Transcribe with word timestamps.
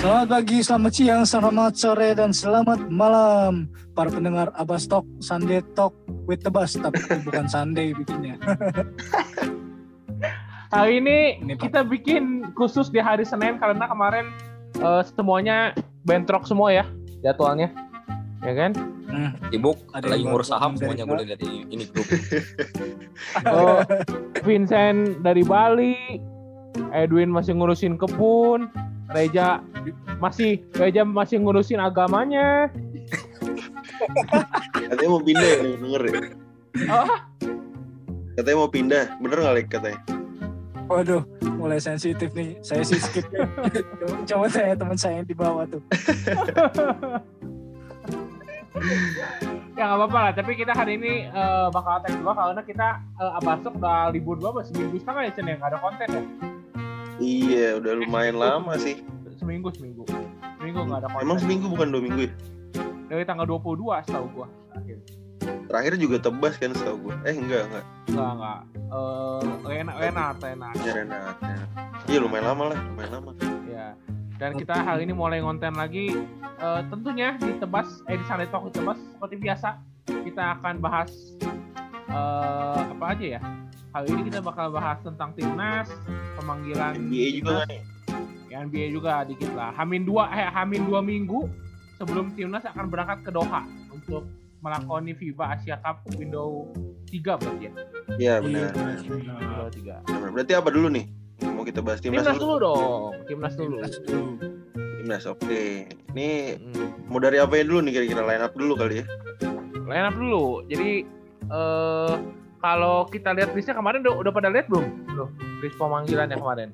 Selamat 0.00 0.32
pagi, 0.32 0.64
selamat 0.64 0.92
siang, 0.96 1.28
selamat 1.28 1.72
sore, 1.76 2.16
dan 2.16 2.32
selamat 2.32 2.88
malam 2.88 3.68
para 3.92 4.08
pendengar 4.08 4.48
Abas 4.56 4.88
Talk, 4.88 5.04
Sunday 5.20 5.60
Talk 5.76 5.92
with 6.24 6.40
the 6.40 6.48
Bus, 6.48 6.72
tapi 6.72 6.96
bukan 7.28 7.44
Sunday 7.44 7.92
bikinnya. 7.92 8.40
Hari 10.72 11.04
ini 11.04 11.44
Ini, 11.44 11.52
Pak. 11.52 11.68
kita 11.68 11.80
bikin 11.84 12.48
khusus 12.56 12.88
di 12.88 12.96
hari 12.96 13.28
Senin 13.28 13.60
karena 13.60 13.84
kemarin 13.92 14.32
eh, 14.80 15.04
semuanya 15.04 15.76
bentrok 16.08 16.48
semua 16.48 16.72
ya 16.72 16.88
jadwalnya. 17.20 17.68
Ya 18.40 18.56
kan? 18.56 18.72
Hmm, 19.04 19.36
sibuk 19.52 19.84
Ada 19.92 20.16
lagi 20.16 20.24
yang 20.24 20.32
ngurus 20.32 20.48
saham 20.48 20.80
dari 20.80 20.96
semuanya 20.96 21.04
gue 21.04 21.28
lihat 21.28 21.40
di 21.44 21.52
ini 21.76 21.84
grup 21.84 22.08
Oh, 23.52 23.84
Vincent 24.48 25.20
dari 25.20 25.44
Bali, 25.44 26.16
Edwin 26.88 27.28
masih 27.28 27.52
ngurusin 27.52 28.00
kebun, 28.00 28.72
Reja 29.10 29.58
masih 30.22 30.62
Reja 30.74 31.02
masih 31.02 31.42
ngurusin 31.42 31.82
agamanya. 31.82 32.70
Katanya 34.74 35.10
mau 35.10 35.22
pindah 35.22 35.48
ya, 35.50 35.58
denger 35.76 36.02
ya? 36.06 36.12
Oh, 36.88 37.08
Katanya 38.38 38.56
mau 38.56 38.70
pindah, 38.70 39.04
bener 39.20 39.36
nggak 39.42 39.54
Lek 39.58 39.68
katanya? 39.68 40.00
waduh, 40.90 41.22
mulai 41.54 41.78
sensitif 41.78 42.34
nih. 42.34 42.58
Saya 42.66 42.82
sih 42.82 42.98
skip 42.98 43.22
ya. 43.30 43.46
coba, 44.26 44.50
saya 44.50 44.74
teman 44.74 44.98
saya 44.98 45.22
yang 45.22 45.28
di 45.30 45.36
bawah 45.38 45.62
tuh. 45.70 45.78
ya 49.78 49.82
nggak 49.86 49.98
apa-apa 50.02 50.18
lah. 50.18 50.32
Tapi 50.34 50.58
kita 50.58 50.74
hari 50.74 50.98
ini 50.98 51.30
eh, 51.30 51.66
bakal 51.70 52.02
tag 52.02 52.18
dua 52.18 52.34
karena 52.34 52.62
kita 52.66 52.88
uh, 53.22 53.38
Abasok 53.38 53.78
udah 53.78 54.10
libur 54.10 54.34
dua 54.42 54.50
seminggu 54.66 54.98
setengah 54.98 55.30
ya 55.30 55.32
Cen 55.36 55.46
ya 55.46 55.54
nggak 55.62 55.70
ada 55.70 55.78
konten 55.78 56.08
ya. 56.10 56.22
Iya, 57.20 57.76
udah 57.78 57.92
lumayan 58.00 58.40
lama 58.40 58.74
sih. 58.80 59.04
Seminggu 59.36 59.68
seminggu. 59.76 60.08
Seminggu 60.58 60.80
nggak 60.88 60.98
ada 61.04 61.08
konten. 61.12 61.24
Emang 61.24 61.38
seminggu 61.38 61.66
bukan 61.68 61.88
dua 61.92 62.02
minggu 62.02 62.22
ya? 62.28 62.32
dari 63.10 63.26
tanggal 63.26 63.42
22 63.42 64.06
setahu 64.06 64.26
gua 64.30 64.46
terakhir. 64.70 64.98
Terakhir 65.66 65.92
juga 65.98 66.16
tebas 66.22 66.54
kan 66.54 66.70
setahu 66.70 67.10
gue. 67.10 67.14
Eh 67.26 67.34
enggak, 67.34 67.62
enggak. 67.66 67.84
Enggak, 68.06 68.30
enggak. 68.38 68.60
Eh, 68.70 69.42
Renat, 69.66 69.96
Renat, 69.98 70.36
Renat. 70.38 70.74
Ya 70.78 70.92
Renat. 70.94 71.36
ya. 71.42 71.58
Iya 72.06 72.18
lumayan 72.22 72.46
lama 72.54 72.64
lah, 72.70 72.78
lumayan 72.78 73.10
lama. 73.18 73.30
Ya. 73.66 73.86
Dan 74.38 74.56
kita 74.56 74.72
hari 74.78 75.04
ini 75.04 75.12
mulai 75.12 75.42
ngonten 75.42 75.74
lagi 75.74 76.14
eh, 76.38 76.80
tentunya 76.86 77.34
di 77.42 77.50
Tebas, 77.58 78.02
eh 78.06 78.14
di 78.14 78.24
Sunday 78.30 78.46
Talk 78.46 78.70
di 78.70 78.78
Tebas 78.78 78.98
seperti 78.98 79.36
biasa 79.42 79.68
kita 80.06 80.42
akan 80.58 80.74
bahas 80.78 81.10
eh, 82.14 82.80
apa 82.94 83.04
aja 83.10 83.26
ya. 83.38 83.40
Hari 83.90 84.06
ini 84.08 84.22
kita 84.26 84.38
bakal 84.38 84.70
bahas 84.70 85.02
tentang 85.02 85.34
timnas, 85.34 85.90
pemanggilan 86.38 86.94
NBA 87.00 87.42
juga 87.42 87.52
kan 87.56 87.68
nih. 87.68 87.82
ya, 88.46 88.56
NBA 88.62 88.86
juga 88.94 89.12
dikit 89.26 89.50
lah. 89.50 89.74
Hamin 89.74 90.06
dua, 90.06 90.30
eh 90.30 90.46
Hamin 90.46 90.86
dua 90.86 91.02
minggu 91.02 91.50
sebelum 91.96 92.30
timnas 92.32 92.62
akan 92.64 92.86
berangkat 92.86 93.26
ke 93.26 93.30
Doha 93.30 93.66
untuk 93.90 94.30
melakoni 94.60 95.10
FIBA 95.12 95.44
Asia 95.56 95.76
Cup 95.80 96.06
window 96.14 96.70
3 97.08 97.18
berarti 97.34 97.64
ya. 97.66 97.72
Iya 98.16 98.34
benar. 98.38 98.70
Window 99.02 99.66
3. 99.68 100.06
Benar. 100.06 100.28
Berarti 100.30 100.52
apa 100.54 100.68
dulu 100.70 100.86
nih? 100.86 101.06
Mau 101.50 101.64
kita 101.64 101.80
bahas 101.80 101.98
timnas, 101.98 102.22
Timnas 102.22 102.38
dulu 102.38 102.54
dong, 102.56 103.10
timnas 103.26 103.54
dulu. 103.56 103.76
Timnas 103.80 103.96
dulu. 103.98 104.24
Timnas, 105.00 105.24
oke. 105.26 105.62
Ini 106.12 106.28
Hmm. 106.60 106.88
mau 107.08 107.18
dari 107.18 107.40
apa 107.40 107.58
dulu 107.58 107.80
nih 107.80 107.92
kira-kira 107.92 108.22
line 108.22 108.44
up 108.44 108.52
dulu 108.52 108.72
kali 108.76 109.02
ya? 109.02 109.04
line 109.82 110.06
up 110.06 110.14
dulu. 110.14 110.62
Jadi 110.68 110.90
eh 111.50 112.14
kalau 112.60 113.08
kita 113.08 113.32
lihat 113.32 113.56
listnya 113.56 113.74
kemarin 113.74 114.04
udah, 114.04 114.14
udah 114.20 114.32
pada 114.32 114.48
lihat 114.52 114.68
belum? 114.68 114.86
Belum. 115.08 115.28
List 115.64 115.76
pemanggilannya 115.80 116.36
kemarin. 116.36 116.70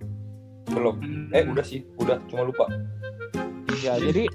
belum 0.66 0.98
Hmm, 0.98 1.30
eh 1.30 1.46
udah 1.46 1.62
sih 1.62 1.86
udah 1.94 2.18
cuma 2.26 2.42
lupa 2.42 2.66
Ya, 3.86 3.94
jadi 4.02 4.26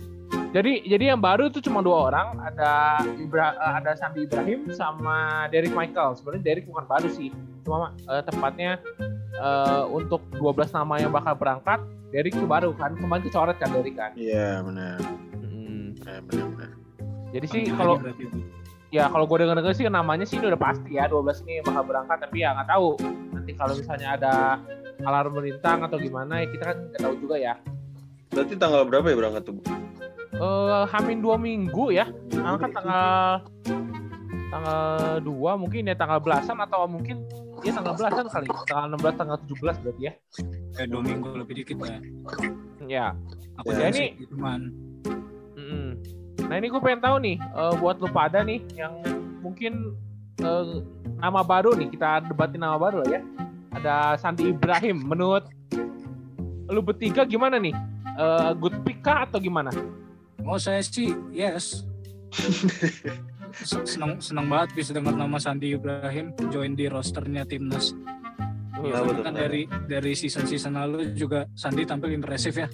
jadi 0.51 0.83
jadi 0.83 1.03
yang 1.15 1.19
baru 1.23 1.47
itu 1.47 1.63
cuma 1.63 1.79
dua 1.79 2.11
orang, 2.11 2.35
ada 2.43 3.03
Ibra, 3.15 3.55
eh, 3.55 3.73
ada 3.83 3.91
Sandi 3.95 4.27
Ibrahim 4.27 4.67
sama 4.75 5.47
Derek 5.47 5.71
Michael. 5.71 6.19
Sebenarnya 6.19 6.43
Derek 6.43 6.67
bukan 6.67 6.85
baru 6.87 7.07
sih. 7.07 7.31
Cuma 7.63 7.95
eh, 7.95 8.23
tepatnya 8.23 8.79
eh, 9.35 9.83
untuk 9.87 10.19
12 10.35 10.75
nama 10.75 10.99
yang 10.99 11.11
bakal 11.11 11.39
berangkat, 11.39 11.79
Derek 12.11 12.35
itu 12.35 12.43
baru 12.43 12.75
kan. 12.75 12.99
Kemarin 12.99 13.23
kecoret 13.23 13.57
kan 13.63 13.69
Derek 13.71 13.95
kan. 13.95 14.11
Iya 14.19 14.59
benar. 14.59 14.99
Mm. 15.39 15.99
Benar, 16.03 16.19
benar, 16.27 16.45
benar. 16.51 16.71
Jadi 17.31 17.45
sih 17.47 17.63
kalau. 17.71 17.95
Ya 18.91 19.07
kalau 19.07 19.23
gue 19.23 19.37
denger 19.39 19.55
denger 19.57 19.73
sih 19.73 19.85
namanya 19.87 20.23
sih 20.23 20.35
ini 20.35 20.47
udah 20.47 20.59
pasti 20.61 20.89
ya 20.93 21.07
12 21.07 21.43
ini 21.43 21.63
bakal 21.63 21.83
berangkat 21.85 22.17
tapi 22.19 22.37
ya 22.39 22.51
nggak 22.51 22.69
tahu 22.69 22.87
nanti 23.31 23.51
kalau 23.53 23.73
misalnya 23.73 24.09
ada 24.13 24.33
alarm 25.01 25.31
melintang 25.33 25.79
atau 25.81 25.95
gimana 25.95 26.33
ya 26.37 26.47
kita 26.47 26.63
kan 26.65 26.77
nggak 26.85 27.01
tahu 27.01 27.15
juga 27.17 27.35
ya 27.37 27.55
Berarti 28.31 28.55
tanggal 28.55 28.87
berapa 28.87 29.03
ya 29.05 29.17
berangkat 29.17 29.43
tuh? 29.43 29.53
Bu? 29.53 29.63
eh 30.33 30.83
hamin 30.87 31.19
dua 31.19 31.35
minggu 31.35 31.91
ya 31.91 32.07
angkat 32.33 32.71
tanggal 32.71 33.43
tanggal 34.49 34.81
dua 35.21 35.51
mungkin 35.53 35.85
ya 35.85 35.93
tanggal 35.93 36.19
belasan 36.19 36.57
atau 36.57 36.83
mungkin 36.85 37.23
ya 37.61 37.71
tanggal 37.71 37.93
belasan 37.93 38.25
kali 38.25 38.47
tanggal 38.65 38.87
16 38.89 39.15
tanggal 39.15 39.37
17 39.45 39.83
berarti 39.83 40.01
ya 40.01 40.13
Eh, 40.73 40.87
dua 40.87 41.01
minggu 41.01 41.29
lebih 41.35 41.61
dikit 41.61 41.77
lah. 41.77 41.99
ya 42.81 43.11
Aku 43.59 43.69
Ya, 43.69 43.91
ini- 43.91 44.15
gitu, 44.17 44.33
man. 44.33 44.71
Mm-mm. 44.71 44.90
Nah 46.51 46.59
ini 46.59 46.67
gue 46.67 46.83
pengen 46.83 46.99
tahu 46.99 47.15
nih 47.23 47.39
eh, 47.39 47.73
buat 47.79 47.95
lu 48.03 48.11
pada 48.11 48.43
nih 48.43 48.59
yang 48.75 48.99
mungkin 49.39 49.95
eh, 50.43 50.83
nama 51.23 51.47
baru 51.47 51.71
nih 51.79 51.87
kita 51.95 52.27
debatin 52.27 52.59
nama 52.59 52.75
baru 52.75 53.07
lah 53.07 53.09
ya. 53.15 53.21
Ada 53.71 54.19
Sandi 54.19 54.51
Ibrahim. 54.51 54.99
Menurut 54.99 55.47
lu 56.67 56.83
bertiga 56.83 57.23
gimana 57.23 57.55
nih? 57.55 57.71
Eh, 58.19 58.51
good 58.59 58.75
pick 58.83 58.99
kah 58.99 59.23
atau 59.23 59.39
gimana? 59.39 59.71
Mau 60.43 60.59
saya 60.59 60.83
sih 60.83 61.15
yes. 61.31 61.87
senang 63.87 64.19
senang 64.19 64.51
banget 64.51 64.75
bisa 64.75 64.91
dengar 64.91 65.15
nama 65.15 65.39
Sandi 65.39 65.71
Ibrahim 65.71 66.35
join 66.51 66.75
di 66.75 66.91
rosternya 66.91 67.47
timnas. 67.47 67.95
Karena 68.75 69.07
betul. 69.07 69.23
kan 69.23 69.35
dari 69.39 69.61
dari 69.87 70.11
season-season 70.19 70.75
lalu 70.75 71.15
juga 71.15 71.47
Sandi 71.55 71.87
tampil 71.87 72.11
impresif 72.11 72.59
ya. 72.59 72.67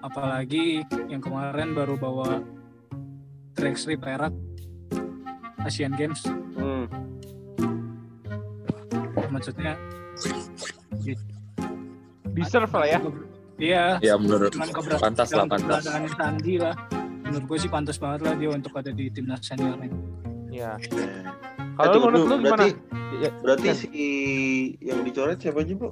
Apalagi 0.00 0.80
yang 1.12 1.20
kemarin 1.20 1.76
baru 1.76 2.00
bawa 2.00 2.40
track 3.54 3.74
strip 3.78 4.02
perak 4.02 4.34
Asian 5.64 5.94
Games. 5.96 6.20
Hmm. 6.58 6.86
Maksudnya 9.30 9.74
Deserve 12.34 12.74
lah 12.74 12.88
ya. 12.90 12.98
Iya, 13.54 13.84
ya 14.02 14.14
menurut 14.18 14.50
pantas 14.98 15.30
lah 15.30 15.46
pantas 15.46 15.86
Sandi 16.18 16.58
lah. 16.58 16.74
Menurut 17.22 17.44
gue 17.46 17.58
sih 17.62 17.70
pantas 17.70 17.96
banget 18.02 18.26
lah 18.26 18.34
dia 18.34 18.50
untuk 18.50 18.74
ada 18.74 18.90
di 18.90 19.06
timnas 19.14 19.46
senior 19.46 19.78
ini. 19.78 19.94
Iya. 20.50 20.74
Eh, 20.78 21.22
Kalau 21.78 22.10
menurut 22.10 22.26
lu 22.26 22.36
gimana? 22.42 22.66
Berarti, 22.66 22.70
Ya, 23.14 23.30
berarti 23.46 23.66
si 23.78 23.88
yang 24.82 25.06
dicoret 25.06 25.38
siapa 25.38 25.62
aja 25.62 25.70
bu? 25.78 25.86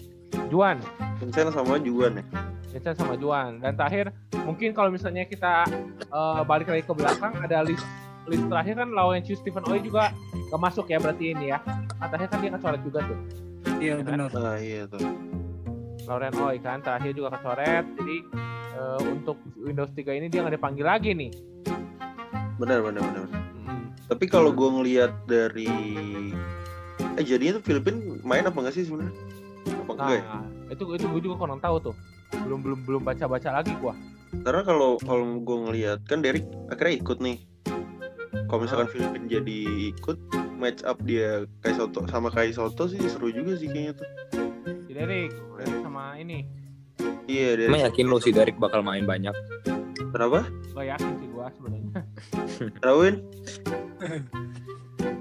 Juan. 0.51 0.83
Vincent 1.23 1.55
sama 1.55 1.79
Juan 1.79 2.19
ya? 2.19 2.25
Vincent 2.73 2.97
sama 2.97 3.15
Juan. 3.21 3.61
Dan 3.61 3.77
terakhir 3.77 4.11
mungkin 4.49 4.73
kalau 4.73 4.89
misalnya 4.89 5.29
kita 5.29 5.69
eh, 6.01 6.43
balik 6.49 6.73
lagi 6.73 6.83
ke 6.83 6.93
belakang 6.97 7.37
ada 7.39 7.61
list 7.63 7.85
list 8.25 8.47
terakhir 8.49 8.79
kan 8.79 8.89
lawan 8.95 9.21
Stephen 9.21 9.67
Oi 9.67 9.83
juga 9.83 10.15
gak 10.49 10.61
masuk 10.61 10.89
ya 10.89 10.99
berarti 10.99 11.37
ini 11.37 11.53
ya. 11.53 11.59
Nah, 12.01 12.09
terakhir 12.09 12.29
kan 12.33 12.39
dia 12.41 12.51
kecoret 12.57 12.81
juga 12.83 13.01
tuh. 13.05 13.19
Iya 13.83 13.93
kan? 14.01 14.05
benar. 14.09 14.29
Nah 14.33 14.57
iya 14.59 14.83
tuh. 14.89 15.03
Lauren 16.09 16.35
Oi 16.41 16.57
kan 16.59 16.79
terakhir 16.81 17.13
juga 17.13 17.29
kecoret. 17.37 17.85
Jadi 18.01 18.17
eh, 18.73 19.01
untuk 19.13 19.37
Windows 19.61 19.93
3 19.93 20.19
ini 20.19 20.27
dia 20.33 20.41
nggak 20.43 20.57
dipanggil 20.57 20.87
lagi 20.87 21.13
nih. 21.13 21.31
Benar 22.57 22.79
benar 22.81 23.03
benar. 23.05 23.25
benar. 23.27 23.43
Mm. 23.59 23.85
Tapi 24.07 24.25
kalau 24.31 24.51
gue 24.55 24.69
ngelihat 24.71 25.13
dari 25.27 25.71
eh 27.19 27.25
jadinya 27.27 27.59
tuh 27.59 27.65
Filipin 27.67 28.23
main 28.23 28.47
apa 28.47 28.55
enggak 28.55 28.75
sih 28.79 28.87
sebenarnya? 28.87 29.13
Apa 29.83 29.91
Nah, 29.93 30.05
enggak 30.07 30.19
ya? 30.23 30.39
itu 30.73 30.85
itu 30.97 31.07
gue 31.11 31.21
juga 31.27 31.37
kurang 31.43 31.59
tahu 31.59 31.91
tuh. 31.91 31.95
Belum 32.43 32.61
belum 32.61 32.81
belum 32.85 33.03
baca 33.03 33.25
baca 33.27 33.49
lagi 33.53 33.73
gua. 33.79 33.93
Karena 34.33 34.65
kalau 34.65 34.97
kalau 34.99 35.39
gue 35.39 35.59
ngelihat 35.69 36.09
kan 36.09 36.25
Derek 36.25 36.49
akhirnya 36.73 36.95
ikut 36.99 37.19
nih. 37.21 37.39
Kalau 38.49 38.61
misalkan 38.65 38.89
Filipin 38.89 39.29
jadi 39.29 39.59
ikut 39.93 40.17
match 40.57 40.85
up 40.85 41.01
dia 41.05 41.45
Kai 41.61 41.73
Soto 41.73 42.05
sama 42.09 42.29
Kai 42.29 42.53
Soto 42.53 42.89
sih 42.89 43.01
seru 43.05 43.29
juga 43.29 43.57
sih 43.57 43.69
kayaknya 43.69 43.93
tuh. 44.01 44.09
Si 44.89 44.93
Derek, 44.93 45.33
Derek 45.33 45.77
sama 45.81 46.17
ini. 46.17 46.49
Iya 47.29 47.57
Derek. 47.57 47.69
emang 47.69 47.85
yakin 47.87 48.05
lu 48.09 48.19
si 48.19 48.31
Derek 48.31 48.57
bakal 48.57 48.81
main 48.83 49.05
banyak 49.05 49.33
Kenapa? 50.13 50.45
Gak 50.77 50.87
yakin 50.93 51.13
sih 51.17 51.29
gua 51.33 51.49
sebenarnya. 51.57 51.93
Rawin? 52.85 53.15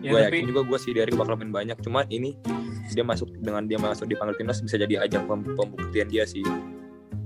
Ya, 0.02 0.12
gue 0.12 0.20
tapi 0.20 0.36
yakin 0.42 0.50
juga 0.52 0.62
gue 0.68 0.80
si 0.82 0.90
Derek 0.92 1.16
bakal 1.16 1.38
main 1.38 1.54
banyak 1.54 1.78
cuma 1.80 2.04
ini 2.10 2.36
dia 2.92 3.06
masuk 3.06 3.32
dengan 3.40 3.64
dia 3.64 3.80
masuk 3.80 4.10
dipanggil 4.10 4.36
timnas 4.36 4.60
bisa 4.60 4.76
jadi 4.76 5.06
ajang 5.06 5.24
pem- 5.30 5.56
pembuktian 5.56 6.12
dia 6.12 6.28
sih 6.28 6.44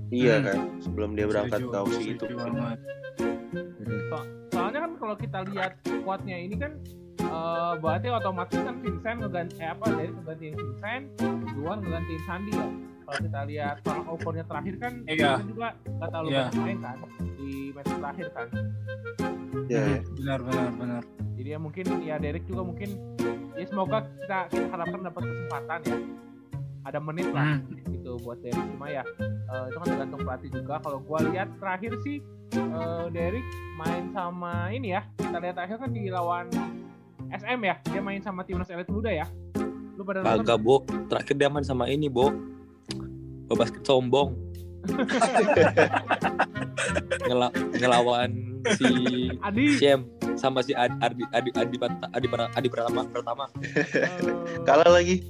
Iya 0.08 0.36
Hmm. 0.36 0.46
kan. 0.46 0.58
Sebelum 0.80 1.10
dia 1.14 1.26
berangkat 1.26 1.60
setuju, 1.60 1.72
ke 1.72 1.78
Aussie 1.78 2.10
itu. 2.14 2.26
banget. 2.30 2.78
Soalnya 4.50 4.80
kan 4.82 4.92
kalau 4.96 5.16
kita 5.16 5.40
lihat 5.46 5.72
squadnya 5.84 6.38
ini 6.38 6.56
kan 6.56 6.72
eh, 7.18 7.74
berarti 7.78 8.08
otomatis 8.10 8.60
kan 8.60 8.76
Vincent 8.80 9.18
ngeganti 9.20 9.56
eh 9.58 9.68
apa 9.68 9.86
dari 9.90 10.10
ngegantiin 10.10 10.54
Vincent, 10.54 11.04
Juan 11.54 11.78
ngegantiin 11.80 12.22
Sandi 12.24 12.54
ya. 12.54 12.68
kalau 13.04 13.20
kita 13.22 13.42
lihat 13.46 13.76
tolak 13.82 14.08
ukurnya 14.10 14.44
terakhir 14.44 14.76
kan 14.80 14.94
Iya. 15.06 15.38
kita 15.38 15.46
juga 15.46 15.68
nggak 15.78 16.10
terlalu 16.10 16.28
Iya. 16.28 16.42
banyak 16.44 16.58
main 16.60 16.80
kan 16.80 16.98
di 17.36 17.50
match 17.72 17.92
terakhir 17.92 18.28
kan 18.32 18.48
Ya, 19.68 19.82
ya. 19.88 20.00
benar 20.16 20.40
benar 20.42 20.70
benar 20.74 21.04
jadi 21.36 21.50
ya 21.52 21.60
mungkin 21.60 21.86
ya 22.02 22.16
Derek 22.18 22.46
juga 22.46 22.62
mungkin 22.64 22.90
ya 23.54 23.64
semoga 23.64 23.98
kita 24.12 24.40
kita 24.50 24.68
harapkan 24.68 25.02
dapat 25.04 25.22
kesempatan 25.24 25.80
ya 25.84 25.98
ada 26.84 27.00
menit 27.00 27.28
lah 27.30 27.46
Hmm. 27.56 27.62
Gitu 28.06 28.22
buat 28.22 28.38
Derek 28.38 28.66
cuma 28.78 28.88
ya 28.94 29.02
eh, 29.26 29.66
itu 29.74 29.78
kan 29.82 29.88
tergantung 29.90 30.22
pelatih 30.22 30.50
juga 30.54 30.78
kalau 30.78 31.02
gua 31.02 31.26
lihat 31.26 31.50
terakhir 31.58 31.98
sih 32.06 32.22
eh, 32.54 33.06
Derek 33.10 33.42
main 33.82 34.14
sama 34.14 34.70
ini 34.70 34.94
ya 34.94 35.02
kita 35.18 35.42
lihat 35.42 35.58
terakhir 35.58 35.82
kan 35.82 35.90
di 35.90 36.14
lawan 36.14 36.46
SM 37.34 37.60
ya 37.66 37.76
dia 37.90 38.02
main 38.06 38.22
sama 38.22 38.46
timnas 38.46 38.70
elit 38.70 38.86
muda 38.94 39.10
ya 39.10 39.26
lu 39.96 40.04
pada 40.04 40.28
Kagak, 40.28 40.60
Bo. 40.60 40.84
Terakhir 41.08 41.40
dia 41.40 41.48
main 41.48 41.64
sama 41.64 41.88
ini, 41.88 42.12
Bo. 42.12 42.28
Basket 43.48 43.80
sombong. 43.88 44.36
Ngela 47.24 47.48
ngelawan 47.80 48.60
si 48.76 48.92
Adi 49.40 49.80
Shem 49.80 50.04
sama 50.36 50.60
si 50.68 50.76
Adi 50.76 51.00
Adi 51.00 51.24
Adi 51.32 51.50
Adi, 51.56 51.76
Adi, 51.80 51.96
Adi, 52.12 52.28
Adi 52.28 52.68
pertama 52.68 53.08
pertama. 53.08 53.48
eh, 53.64 54.20
Kalah 54.68 54.92
lagi. 54.92 55.24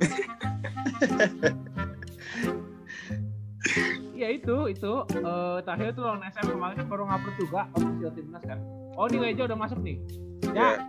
ya 4.26 4.34
itu 4.34 4.56
itu 4.74 4.92
eh, 5.14 5.58
terakhir 5.62 5.94
tuh 5.94 6.02
lawan 6.02 6.22
SM 6.26 6.50
kemarin 6.50 6.74
kan 6.82 6.86
baru 6.90 7.06
ngupload 7.06 7.34
juga 7.38 7.60
official 7.78 8.10
timnas 8.10 8.42
kan. 8.42 8.58
Oh 8.98 9.06
ini 9.06 9.18
Leja 9.22 9.46
udah 9.46 9.54
masuk 9.54 9.78
nih? 9.86 10.02
Ya. 10.50 10.82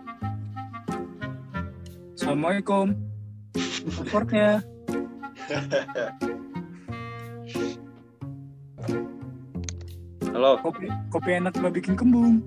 Assalamualaikum. 2.18 2.98
Supportnya. 3.94 4.58
Halo. 10.34 10.58
kopi 10.62 10.90
kopi 11.14 11.30
enak 11.38 11.54
nggak 11.54 11.74
bikin 11.78 11.94
kembung? 11.94 12.42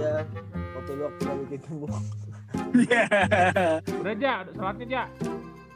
Ya 0.00 0.24
waktu 0.80 0.90
lu 0.96 1.02
waktu 1.12 1.22
lu 1.28 1.44
bikin 1.44 1.60
kembung. 1.68 1.92
Iya. 2.74 3.04
udah 4.00 4.12
aja 4.16 4.32
salatnya 4.56 4.84
aja 4.88 5.02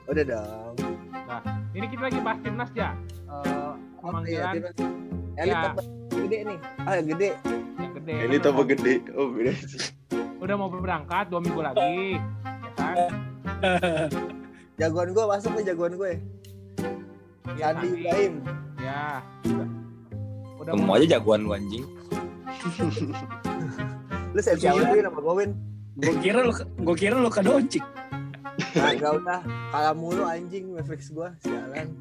udah 0.08 0.24
dong. 0.24 0.74
Ini 1.76 1.86
kita 1.92 2.02
lagi 2.08 2.18
bahas 2.24 2.40
timnas 2.40 2.72
ya 2.72 2.96
Eh, 3.28 3.36
apa 3.36 3.68
ya 3.68 4.00
pemanggilan 4.00 4.52
timnas 4.54 4.74
elit 5.36 5.48
Ya. 5.50 5.60
apa? 5.68 5.82
Gede 6.10 6.38
nih. 6.42 6.58
Ah 6.80 6.92
yang 6.94 7.06
gede. 7.08 7.28
Yang 7.76 7.92
gede. 7.94 8.12
Ini 8.24 8.36
tambah 8.38 8.62
udah 8.62 8.70
gede. 8.70 8.94
Oh, 9.12 9.28
beda 9.28 9.52
sih. 9.54 9.80
mau- 10.10 10.40
udah 10.40 10.54
mau 10.56 10.68
berangkat 10.70 11.24
dua 11.28 11.40
minggu 11.40 11.60
lagi 11.60 12.16
ya 12.16 12.70
kan? 12.74 12.96
Jagoan 14.80 15.10
gue 15.10 15.24
masuk 15.24 15.50
nih 15.52 15.64
jagoan 15.66 15.92
gue 15.94 16.12
Ya, 17.52 17.72
Sandi 17.72 17.86
Sandi. 17.88 18.00
Ibrahim. 18.00 18.34
Ya. 18.78 19.02
Udah 20.56 20.72
mau 20.74 20.94
aja 20.94 21.06
jagoan 21.10 21.42
lu 21.44 21.52
anjing. 21.52 21.84
lu 24.28 24.38
siap 24.38 24.56
siapa 24.56 24.78
Iya. 24.78 24.90
Win 24.92 25.04
sama 25.04 25.20
gue 25.20 25.34
Win. 25.36 25.50
Gue 25.96 26.14
kira 26.18 26.38
lu 26.40 26.52
gue 26.54 26.96
kira 26.96 27.14
lu 27.14 27.28
ke 27.28 27.42
Doncic 27.42 27.84
nah 28.70 28.90
gak 28.90 29.12
udah 29.16 29.40
kalah 29.70 29.90
mulu 29.92 30.22
anjing 30.24 30.66
Mavericks 30.68 31.10
gue 31.10 31.26
sialan 31.40 31.94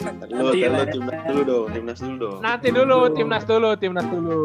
Lu, 0.00 0.48
Nanti 0.48 0.64
lu 0.64 0.80
timnas 0.86 1.20
dulu 1.26 1.40
dong, 1.42 1.66
timnas 1.70 1.98
dulu 1.98 2.16
dong. 2.16 2.38
nanti 2.40 2.68
dulu 2.68 2.98
timnas 3.12 3.44
dulu 3.44 3.70
timnas 3.74 4.06
dulu. 4.06 4.40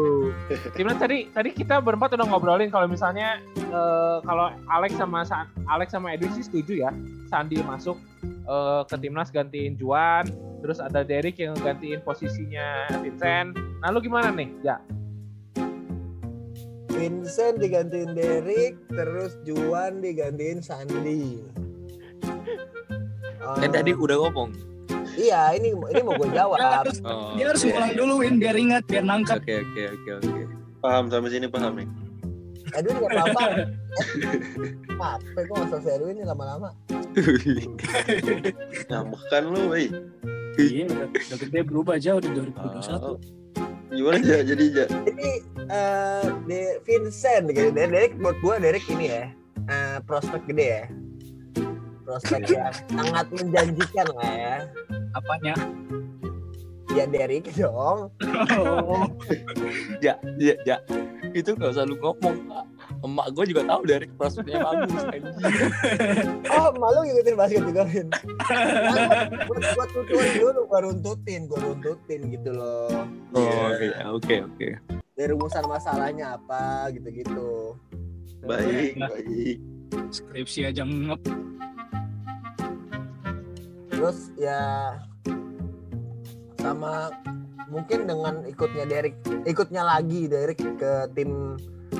Timnas 0.72 0.96
tadi 0.96 1.18
tadi 1.28 1.50
kita 1.50 1.78
berempat 1.78 2.12
udah 2.12 2.26
ngobrolin 2.26 2.68
kalau 2.68 2.84
misalnya 2.84 3.40
eh, 3.56 4.16
kalau 4.20 4.46
Alex 4.68 4.92
sama 4.94 5.22
Sa- 5.22 5.48
Alex 5.66 5.90
sama 5.90 6.12
Edwin 6.12 6.28
sih 6.32 6.42
setuju 6.42 6.72
ya 6.78 6.90
Sandi 7.26 7.56
masuk 7.58 7.96
eh, 8.22 8.82
ke 8.84 8.96
timnas 8.98 9.30
gantiin 9.30 9.74
Juan 9.74 10.28
terus 10.58 10.76
ada 10.76 11.00
Derek 11.00 11.38
yang 11.38 11.56
gantiin 11.56 12.00
posisinya 12.00 12.92
Vincent. 13.00 13.54
Nah 13.80 13.88
lu 13.88 13.98
gimana 13.98 14.28
nih 14.28 14.52
ya 14.60 14.76
Vincent 16.88 17.56
digantiin 17.56 18.12
Derek 18.12 18.76
terus 18.88 19.36
Juan 19.42 20.00
digantiin 20.00 20.60
Sandi. 20.60 21.40
Kan 23.38 23.62
Eh, 23.62 23.70
tadi 23.70 23.92
udah 23.92 24.16
ngomong. 24.18 24.50
Iya 25.16 25.50
ini 25.52 25.72
ini 25.72 26.00
mau 26.00 26.14
gue 26.14 26.28
dia 26.28 26.44
jawab 26.44 26.58
harus 26.60 26.96
Oh. 27.02 27.32
dia 27.34 27.46
harus 27.48 27.62
ngulang 27.62 27.92
dulu 27.92 28.12
Win 28.20 28.36
biar 28.36 28.54
ingat 28.54 28.84
biar 28.84 29.02
nangkap 29.02 29.40
Oke 29.40 29.54
oke 29.58 29.82
oke 29.92 30.10
oke. 30.20 30.42
Paham 30.78 31.08
sampai 31.08 31.30
sini 31.30 31.46
paham 31.46 31.72
nih. 31.74 31.88
Edwin 32.68 32.98
gak 32.98 33.30
apa-apa 33.30 33.44
apa 34.98 35.16
gue 35.38 35.54
gak 35.54 35.68
selesai 35.70 35.92
Edwin 35.96 36.14
nih 36.16 36.26
lama-lama 36.26 36.70
Ngambek 38.90 39.22
kan 39.30 39.44
lu, 39.46 39.70
weh. 39.70 39.88
iya 40.56 40.84
udah, 40.84 41.08
udah 41.08 41.36
gede 41.38 41.60
berubah 41.62 41.94
aja 41.94 42.16
udah 42.16 42.30
2021 42.32 43.46
Gimana 43.86 44.18
aja 44.18 44.42
jadi 44.42 44.64
aja. 44.66 44.84
Jadi 44.90 45.30
eh 45.70 46.24
de 46.44 46.60
Vincent 46.82 47.44
gitu. 47.48 47.70
Derek, 47.70 47.88
Derek 47.88 48.12
buat 48.18 48.36
gua 48.42 48.58
Derek 48.58 48.82
ini 48.90 49.08
ya. 49.08 49.30
eh, 49.66 49.98
prospek 50.02 50.42
gede 50.44 50.66
ya. 50.66 50.84
Prospek 52.06 52.42
yang 52.46 52.70
sangat 52.86 53.26
menjanjikan 53.34 54.06
lah 54.14 54.30
ya. 54.30 54.56
apanya 55.10 55.54
Ya 56.94 57.04
Derek 57.04 57.50
dong. 57.52 58.08
oh, 58.56 59.04
Ja, 60.00 60.16
ja, 60.38 60.54
ja. 60.64 60.76
Itu 61.36 61.52
gak 61.52 61.76
usah 61.76 61.84
lu 61.84 62.00
ngomong. 62.00 62.40
Emak 63.04 63.36
gue 63.36 63.52
juga 63.52 63.68
tahu 63.68 63.84
dari 63.84 64.08
prospeknya 64.16 64.64
bagus. 64.64 65.04
Oh, 66.48 66.72
malu 66.72 67.04
ngikutin 67.04 67.34
basket 67.36 67.62
juga, 67.68 67.84
Vin. 67.84 68.08
Gua 69.44 69.84
tutuin 69.92 70.30
dulu, 70.40 70.60
gua 70.64 70.80
runtutin, 70.88 71.44
gua 71.44 71.60
runtutin 71.60 72.20
gitu 72.32 72.50
loh. 72.56 73.04
Oh, 73.36 73.68
Iya. 73.76 74.08
oke 74.16 74.16
oke 74.16 74.34
oke. 74.48 74.68
Dari 75.12 75.28
rumusan 75.36 75.68
masalahnya 75.68 76.40
apa 76.40 76.88
gitu-gitu. 76.96 77.76
Baik, 78.40 78.96
Nah. 78.96 79.12
baik. 79.12 79.58
Skripsi 80.10 80.68
aja 80.68 80.82
ngep 80.84 81.22
Terus 83.96 84.28
ya 84.36 84.60
sama 86.60 87.08
mungkin 87.72 88.04
dengan 88.04 88.44
ikutnya 88.44 88.84
Derek, 88.84 89.16
ikutnya 89.48 89.82
lagi 89.82 90.28
Derek 90.28 90.60
ke 90.60 90.92
tim 91.16 91.56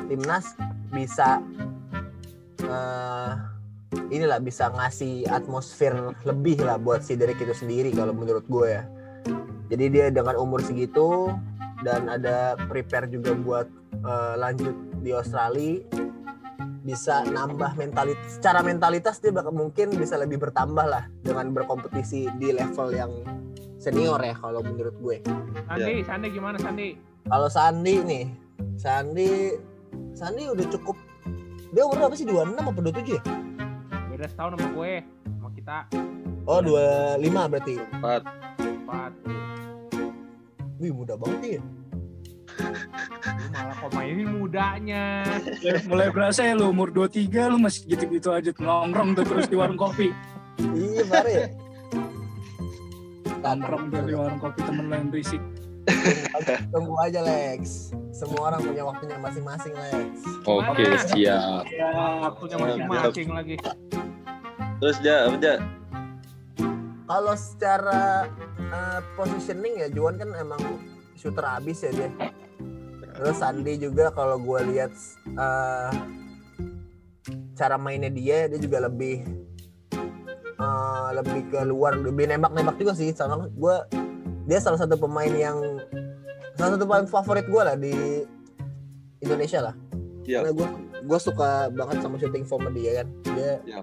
timnas 0.07 0.55
bisa 0.93 1.41
eh 2.67 3.33
inilah 4.13 4.39
bisa 4.39 4.71
ngasih 4.71 5.27
atmosfer 5.31 6.15
lebih 6.29 6.63
lah 6.63 6.79
buat 6.79 7.03
si 7.03 7.17
Derek 7.17 7.41
itu 7.43 7.55
sendiri 7.57 7.91
kalau 7.97 8.13
menurut 8.13 8.45
gue 8.47 8.77
ya. 8.77 8.83
Jadi 9.67 9.85
dia 9.91 10.07
dengan 10.15 10.39
umur 10.39 10.63
segitu 10.63 11.33
dan 11.83 12.07
ada 12.07 12.55
prepare 12.71 13.11
juga 13.11 13.35
buat 13.35 13.67
eh, 13.99 14.35
lanjut 14.39 14.75
di 15.03 15.11
Australia 15.11 16.06
bisa 16.87 17.27
nambah 17.27 17.75
mentalitas 17.75 18.39
secara 18.39 18.63
mentalitas 18.63 19.19
dia 19.19 19.35
bakal 19.35 19.51
mungkin 19.51 19.91
bisa 19.99 20.15
lebih 20.15 20.39
bertambah 20.39 20.87
lah 20.87 21.11
dengan 21.27 21.51
berkompetisi 21.51 22.31
di 22.39 22.55
level 22.55 22.95
yang 22.95 23.11
senior 23.83 24.23
ya 24.23 24.39
kalau 24.39 24.63
menurut 24.63 24.95
gue. 25.03 25.19
Sandi 25.67 26.07
Sandi 26.07 26.27
gimana 26.31 26.57
Sandi 26.63 26.95
Kalau 27.27 27.51
Sandi 27.51 27.95
nih, 28.07 28.25
Sandi 28.79 29.51
Sandi 30.15 30.47
udah 30.47 30.67
cukup 30.71 30.97
dia 31.75 31.83
umur 31.83 32.07
berapa 32.07 32.15
sih 32.15 32.25
26 32.25 32.55
apa 32.55 32.71
27 32.71 33.19
ya? 33.19 33.23
beda 34.07 34.33
setahun 34.33 34.57
sama 34.57 34.69
gue 34.73 34.93
sama 35.37 35.51
kita 35.53 35.79
Oh 36.47 36.63
25 36.63 37.51
berarti. 37.51 37.75
Empat. 37.91 38.23
empat 38.63 39.13
Wih 40.79 40.95
muda 40.95 41.19
banget 41.19 41.59
ya. 41.59 41.63
Lu 42.57 43.47
malah 43.53 43.77
kok 43.77 43.91
mainin 43.93 44.29
mudanya 44.33 45.05
mulai 45.91 46.09
berasa 46.09 46.41
ya 46.47 46.55
lu 46.57 46.73
umur 46.73 46.89
23 46.93 47.53
lu 47.53 47.59
masih 47.61 47.85
gitu-gitu 47.89 48.33
aja 48.33 48.51
nongkrong 48.57 49.13
tuh 49.17 49.25
terus 49.25 49.47
di 49.49 49.57
warung 49.59 49.77
kopi 49.77 50.11
Iya 50.57 51.05
baru 51.05 51.29
ya. 51.29 51.47
nongkrong 53.45 53.85
tuh 53.93 54.01
di 54.09 54.15
warung 54.17 54.41
kopi 54.41 54.61
temen 54.65 54.85
lo 54.89 54.95
yang 54.97 55.09
berisik 55.13 55.43
Tunggu 56.75 56.99
aja 56.99 57.23
Lex. 57.23 57.95
Semua 58.11 58.51
orang 58.51 58.59
punya 58.59 58.83
waktunya 58.83 59.17
masing-masing 59.23 59.71
Lex. 59.71 60.11
Oke, 60.43 60.83
Mana? 60.83 60.99
siap. 60.99 61.65
ya 61.71 61.89
waktunya 62.27 62.57
masing-masing 62.59 63.29
lagi 63.31 63.55
Terus 64.83 64.97
ja, 65.01 65.31
apa 65.31 65.37
ja? 65.39 65.55
Kalau 67.07 67.35
secara 67.39 68.27
eh, 68.59 69.01
positioning 69.15 69.79
ya 69.79 69.89
Juan 69.95 70.19
kan 70.19 70.31
emang 70.35 70.59
shooter 71.17 71.45
abis 71.45 71.89
ya 71.89 71.91
dia. 71.93 72.11
Terus 73.17 73.37
Sandi 73.41 73.81
juga 73.81 74.13
kalau 74.13 74.37
gue 74.37 74.61
lihat 74.77 74.93
eh, 75.25 75.91
cara 77.57 77.81
mainnya 77.81 78.13
dia 78.13 78.45
dia 78.47 78.61
juga 78.61 78.85
lebih 78.85 79.25
eh, 80.61 81.09
lebih 81.17 81.41
ke 81.49 81.61
luar 81.65 81.97
lebih 81.97 82.29
nembak-nembak 82.29 82.77
juga 82.77 82.93
sih. 82.93 83.11
Sama 83.17 83.49
gue 83.49 83.77
dia 84.47 84.61
salah 84.61 84.79
satu 84.79 85.01
pemain 85.01 85.33
yang 85.33 85.59
salah 86.55 86.77
satu 86.77 86.85
pemain 86.85 87.09
favorit 87.09 87.49
gue 87.49 87.63
lah 87.65 87.77
di 87.77 88.23
Indonesia 89.25 89.73
lah. 89.73 89.75
Iya. 90.29 90.45
Karena 90.45 90.53
gue 90.53 90.69
gue 91.07 91.19
suka 91.23 91.73
banget 91.73 92.05
sama 92.05 92.21
shooting 92.21 92.45
form 92.45 92.69
dia 92.77 93.03
kan. 93.03 93.09
Dia 93.33 93.53
Iya. 93.65 93.81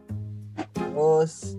terus 0.77 1.57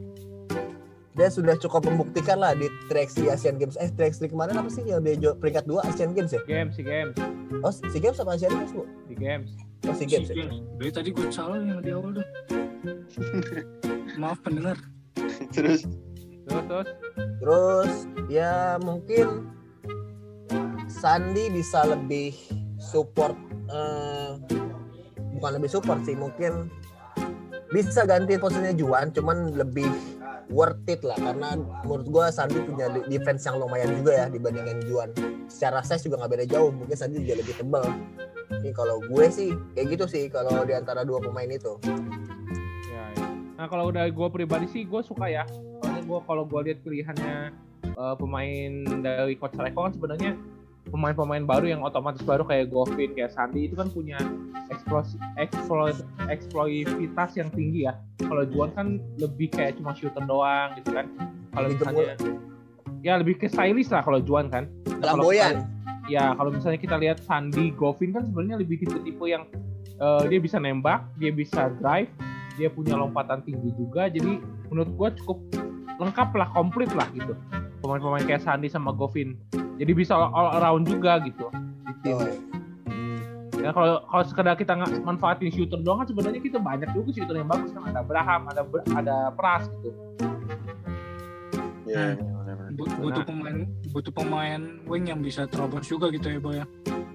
dia 1.15 1.31
sudah 1.31 1.55
cukup 1.55 1.87
membuktikan 1.87 2.43
lah 2.43 2.59
di 2.59 2.67
track 2.91 3.15
di 3.15 3.31
Asian 3.31 3.55
Games. 3.55 3.79
Eh 3.79 3.91
track 3.95 4.19
kemarin 4.19 4.59
apa 4.59 4.67
sih 4.67 4.83
yang 4.83 4.99
dia 5.03 5.15
peringkat 5.39 5.63
dua 5.63 5.87
Asian 5.87 6.11
Games 6.11 6.35
ya? 6.35 6.43
Games, 6.43 6.75
si 6.75 6.83
games, 6.83 7.15
Oh 7.63 7.71
si 7.71 7.99
Games 8.03 8.19
apa 8.19 8.35
Asian 8.35 8.51
Games 8.51 8.75
bu? 8.75 8.83
si 9.07 9.15
games. 9.15 9.51
Oh 9.87 9.95
si 9.95 10.05
Games. 10.11 10.29
Ya? 10.33 10.49
Dari 10.51 10.91
tadi 10.91 11.09
gue 11.15 11.31
salah 11.31 11.63
yang 11.63 11.79
di 11.79 11.95
awal 11.95 12.19
tuh. 12.19 12.27
Maaf 14.21 14.43
pendengar. 14.43 14.75
Terus 15.55 15.87
Terus 16.45 16.65
terus 16.69 16.89
Terus 17.41 17.93
ya 18.29 18.77
mungkin 18.81 19.49
Sandi 20.89 21.49
bisa 21.53 21.85
lebih 21.89 22.33
support 22.81 23.37
eh, 23.69 24.37
bukan 25.37 25.51
lebih 25.61 25.71
support 25.73 26.01
sih 26.05 26.17
mungkin 26.17 26.69
bisa 27.73 28.07
ganti 28.07 28.39
posisinya 28.39 28.73
Juan 28.77 29.11
cuman 29.11 29.57
lebih 29.57 29.89
worth 30.49 30.81
it 30.87 31.01
lah 31.01 31.17
karena 31.17 31.57
menurut 31.85 32.07
gua 32.09 32.27
Sandi 32.29 32.61
punya 32.61 32.89
de- 32.89 33.07
defense 33.09 33.45
yang 33.45 33.57
lumayan 33.57 33.89
juga 33.97 34.13
ya 34.13 34.27
dibandingkan 34.29 34.79
Juan 34.85 35.11
secara 35.49 35.81
size 35.81 36.05
juga 36.05 36.25
nggak 36.25 36.33
beda 36.37 36.47
jauh 36.49 36.71
mungkin 36.73 36.97
Sandi 36.97 37.23
juga 37.23 37.41
lebih 37.41 37.55
tebal 37.57 37.85
ini 38.61 38.71
kalau 38.73 39.01
gue 39.01 39.27
sih 39.29 39.51
kayak 39.73 39.97
gitu 39.97 40.05
sih 40.05 40.25
kalau 40.29 40.65
di 40.65 40.77
antara 40.77 41.03
dua 41.03 41.21
pemain 41.21 41.49
itu 41.49 41.77
Ya, 42.89 43.05
ya. 43.17 43.29
Nah 43.57 43.67
kalau 43.67 43.89
udah 43.91 44.05
gue 44.07 44.29
pribadi 44.31 44.67
sih 44.71 44.85
gue 44.85 45.01
suka 45.03 45.27
ya. 45.27 45.43
Soalnya 45.81 46.03
gue 46.05 46.19
kalau 46.25 46.45
gue 46.47 46.61
lihat 46.71 46.79
pilihannya 46.85 47.51
eh, 47.85 48.15
pemain 48.17 48.73
dari 49.03 49.35
coach 49.35 49.57
Reko 49.57 49.89
kan 49.89 49.93
sebenarnya 49.97 50.33
pemain-pemain 50.89 51.45
baru 51.45 51.67
yang 51.73 51.81
otomatis 51.81 52.21
baru 52.23 52.45
kayak 52.45 52.69
Govin, 52.69 53.17
kayak 53.17 53.33
Sandi 53.33 53.69
itu 53.69 53.75
kan 53.75 53.89
punya 53.89 54.21
eksplosi, 54.69 55.17
eksploit, 55.41 55.97
eksploitivitas 56.29 57.37
yang 57.41 57.49
tinggi 57.53 57.89
ya. 57.89 57.97
Kalau 58.21 58.45
Juan 58.49 58.71
kan 58.77 59.01
lebih 59.17 59.53
kayak 59.53 59.81
cuma 59.81 59.97
shooter 59.97 60.25
doang 60.25 60.77
gitu 60.81 60.93
kan. 60.93 61.07
Kalau 61.55 61.69
misalnya 61.71 62.15
ya 63.05 63.21
lebih 63.21 63.37
ke 63.37 63.47
stylish 63.49 63.93
lah 63.93 64.05
kalau 64.05 64.21
Juan 64.21 64.49
kan. 64.49 64.69
Nah, 64.89 65.13
flamboyan 65.17 65.75
ya 66.09 66.37
kalau 66.37 66.53
misalnya 66.53 66.81
kita 66.81 66.97
lihat 67.01 67.19
Sandi 67.25 67.73
Govin 67.73 68.13
kan 68.13 68.29
sebenarnya 68.29 68.61
lebih 68.61 68.85
tipe-tipe 68.85 69.25
yang 69.25 69.49
eh, 70.01 70.23
dia 70.29 70.41
bisa 70.41 70.61
nembak, 70.61 71.05
dia 71.17 71.33
bisa 71.33 71.73
drive, 71.81 72.11
dia 72.61 72.69
punya 72.69 72.97
lompatan 72.97 73.41
tinggi 73.45 73.73
juga. 73.77 74.09
Jadi 74.13 74.41
menurut 74.69 74.91
gua 74.97 75.09
cukup 75.17 75.39
lengkap 75.97 76.29
lah, 76.35 76.49
komplit 76.53 76.91
lah 76.93 77.07
gitu. 77.15 77.33
Pemain-pemain 77.85 78.25
kayak 78.25 78.41
Sandi 78.41 78.73
sama 78.73 78.97
Govin. 78.97 79.37
Jadi 79.77 79.93
bisa 79.93 80.17
all, 80.17 80.33
all 80.33 80.57
around 80.57 80.89
juga 80.89 81.21
gitu 81.21 81.53
di 81.53 81.93
tim. 82.01 82.17
Oh, 82.17 82.25
Ya 83.55 83.73
kalau 83.73 83.97
kalau 84.05 84.25
sekedar 84.25 84.57
kita 84.57 84.73
nggak 84.73 85.05
manfaatin 85.05 85.49
shooter 85.49 85.81
doang 85.81 86.01
kan 86.01 86.09
sebenarnya 86.09 86.37
kita 86.37 86.61
banyak 86.61 86.85
juga 86.93 87.09
shooter 87.13 87.33
yang 87.35 87.49
bagus 87.49 87.73
kan 87.73 87.89
ada 87.89 88.01
Abraham, 88.01 88.41
ada 88.49 88.61
ada 88.93 89.17
Pras 89.33 89.69
gitu. 89.71 89.89
ya, 91.85 92.13
Hmm. 92.13 92.29
benar-benar. 92.41 92.73
Bu- 92.73 92.97
butuh 92.99 93.25
pemain 93.25 93.57
butuh 93.89 94.13
pemain 94.13 94.61
wing 94.85 95.05
yang 95.07 95.21
bisa 95.21 95.45
terobos 95.45 95.85
juga 95.85 96.09
gitu 96.09 96.29
ya 96.29 96.41
boy 96.41 96.61
ya. 96.61 96.67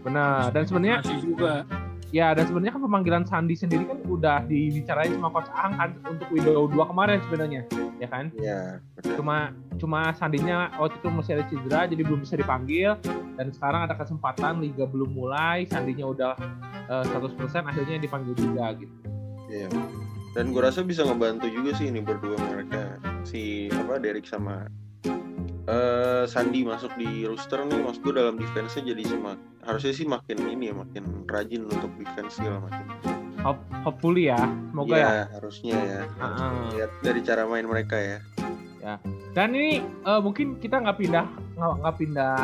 Benar. 0.01 0.49
Dan 0.49 0.63
sebenarnya 0.63 0.97
juga 1.21 1.65
Ya, 2.09 2.33
dan 2.33 2.49
sebenarnya 2.49 2.73
kan 2.73 2.83
pemanggilan 2.89 3.23
Sandi 3.29 3.53
sendiri 3.53 3.85
kan 3.85 4.01
udah 4.09 4.41
dibicarain 4.49 5.13
sama 5.13 5.29
Coach 5.29 5.51
Ang 5.53 5.73
kan 5.77 5.89
untuk 6.09 6.25
Widow 6.33 6.65
2 6.65 6.89
kemarin 6.89 7.21
sebenarnya, 7.29 7.61
ya 8.01 8.07
kan? 8.09 8.33
ya 8.41 8.81
benar. 8.97 9.13
Cuma 9.13 9.37
cuma 9.77 9.99
Sandinya 10.17 10.73
waktu 10.81 10.97
itu 10.97 11.07
masih 11.13 11.31
ada 11.37 11.45
cedera 11.45 11.81
jadi 11.85 12.01
belum 12.01 12.25
bisa 12.25 12.33
dipanggil 12.33 12.97
dan 13.37 13.53
sekarang 13.53 13.85
ada 13.85 13.93
kesempatan 13.93 14.57
liga 14.57 14.89
belum 14.89 15.13
mulai, 15.13 15.69
Sandinya 15.69 16.09
udah 16.09 16.33
eh, 16.89 17.05
100% 17.13 17.69
akhirnya 17.69 18.01
dipanggil 18.01 18.33
juga 18.33 18.73
gitu. 18.73 18.95
Iya. 19.53 19.69
Dan 20.33 20.53
gue 20.53 20.61
rasa 20.61 20.81
bisa 20.81 21.05
ngebantu 21.05 21.45
juga 21.49 21.77
sih 21.77 21.93
ini 21.93 22.01
berdua 22.01 22.37
mereka 22.49 22.97
si 23.21 23.69
apa 23.69 24.01
Derek 24.01 24.25
sama 24.25 24.65
eh 25.69 26.25
Sandi 26.25 26.65
masuk 26.65 26.89
di 26.97 27.29
rooster 27.29 27.61
nih 27.69 27.81
maksud 27.85 28.01
gue 28.01 28.13
dalam 28.17 28.41
defense-nya 28.41 28.93
jadi 28.93 29.03
semak 29.05 29.37
harusnya 29.61 29.91
sih 29.91 30.03
makin 30.03 30.37
ini 30.47 30.69
ya 30.69 30.75
makin 30.75 31.03
rajin 31.25 31.65
untuk 31.65 31.91
defense 31.95 32.35
segala 32.35 32.63
macam. 32.63 32.85
Hop, 33.39 33.57
hopefully 33.81 34.27
ya, 34.27 34.39
semoga 34.69 34.91
ya. 34.91 34.99
Iya, 34.99 35.23
harusnya 35.31 35.75
ya. 35.77 36.01
Harus 36.13 36.39
Ah. 36.41 36.67
Lihat 36.69 36.91
dari 36.99 37.19
cara 37.21 37.43
main 37.45 37.63
mereka 37.63 37.95
ya. 37.95 38.19
Dan 39.31 39.53
ini 39.53 39.79
eh, 39.81 40.19
mungkin 40.19 40.57
kita 40.57 40.79
nggak 40.79 40.97
pindah 40.97 41.25
nggak 41.53 41.73
nggak 41.79 41.95
pindah 41.97 42.35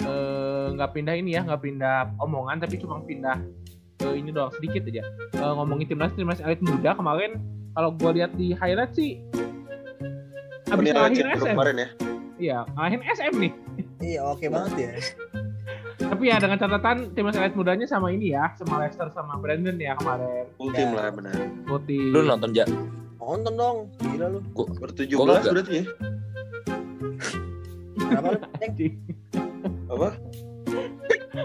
eh, 0.00 0.66
nggak 0.72 0.90
pindah 0.92 1.14
ini 1.14 1.30
ya, 1.32 1.42
nggak 1.42 1.60
pindah 1.60 1.96
omongan 2.18 2.56
tapi 2.58 2.76
cuma 2.76 3.00
pindah 3.02 3.36
eh, 4.00 4.14
ini 4.14 4.30
doang 4.30 4.52
sedikit 4.54 4.86
aja. 4.86 5.04
Eh, 5.34 5.52
ngomongin 5.54 5.86
timnas 5.86 6.12
timnas 6.14 6.40
elit 6.40 6.60
muda 6.60 6.94
kemarin 6.94 7.36
kalau 7.72 7.92
gue 7.92 8.10
lihat 8.14 8.32
di 8.34 8.52
highlight 8.52 8.92
sih 8.92 9.20
habis 10.68 10.84
Ini 10.84 10.92
ngalahin 10.92 11.26
SM. 11.34 11.48
kemarin 11.50 11.76
ya. 11.76 11.88
Iya, 12.38 12.58
ngalahin 12.70 13.02
SM 13.02 13.34
nih. 13.36 13.52
iya 13.98 14.20
oke 14.22 14.46
banget 14.46 14.72
ya 14.78 14.90
Tapi 16.08 16.24
ya 16.24 16.40
dengan 16.40 16.56
catatan 16.56 17.12
timnas 17.12 17.36
elit 17.36 17.52
mudanya 17.52 17.84
sama 17.84 18.08
ini 18.08 18.32
ya, 18.32 18.48
sama 18.56 18.80
Leicester 18.80 19.12
sama 19.12 19.36
Brandon 19.36 19.76
ya 19.76 19.92
kemarin. 19.94 20.48
Full 20.56 20.72
Ya. 20.72 20.76
team 20.78 20.90
lah 20.92 21.06
benar. 21.12 21.36
Putih. 21.64 22.02
Lu 22.08 22.20
nonton 22.22 22.50
ja? 22.52 22.64
nonton 23.18 23.54
dong 23.54 23.78
gila 24.00 24.26
lu 24.32 24.40
Bertujuh 24.80 25.20
Gua 25.20 25.26
belas 25.36 25.44
berarti 25.44 25.72
ya. 25.74 25.84
lu? 25.84 25.92
Anjing. 28.64 28.94
Apa? 29.86 30.08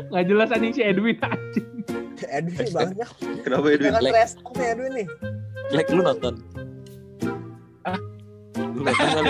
Nggak 0.08 0.24
jelas 0.26 0.50
anjing 0.50 0.72
si 0.72 0.80
Edwin 0.82 1.20
anjing. 1.20 1.68
Edwin 2.24 2.68
banyak 2.72 3.10
Kenapa 3.44 3.66
Edwin? 3.68 3.92
jangan 3.92 4.04
rest 4.16 4.36
nih 4.40 4.68
Edwin 4.72 4.92
nih 4.96 5.08
Like 5.70 5.92
lu 5.92 6.02
nonton? 6.02 6.34
Lu 8.56 8.80
nonton 8.80 9.24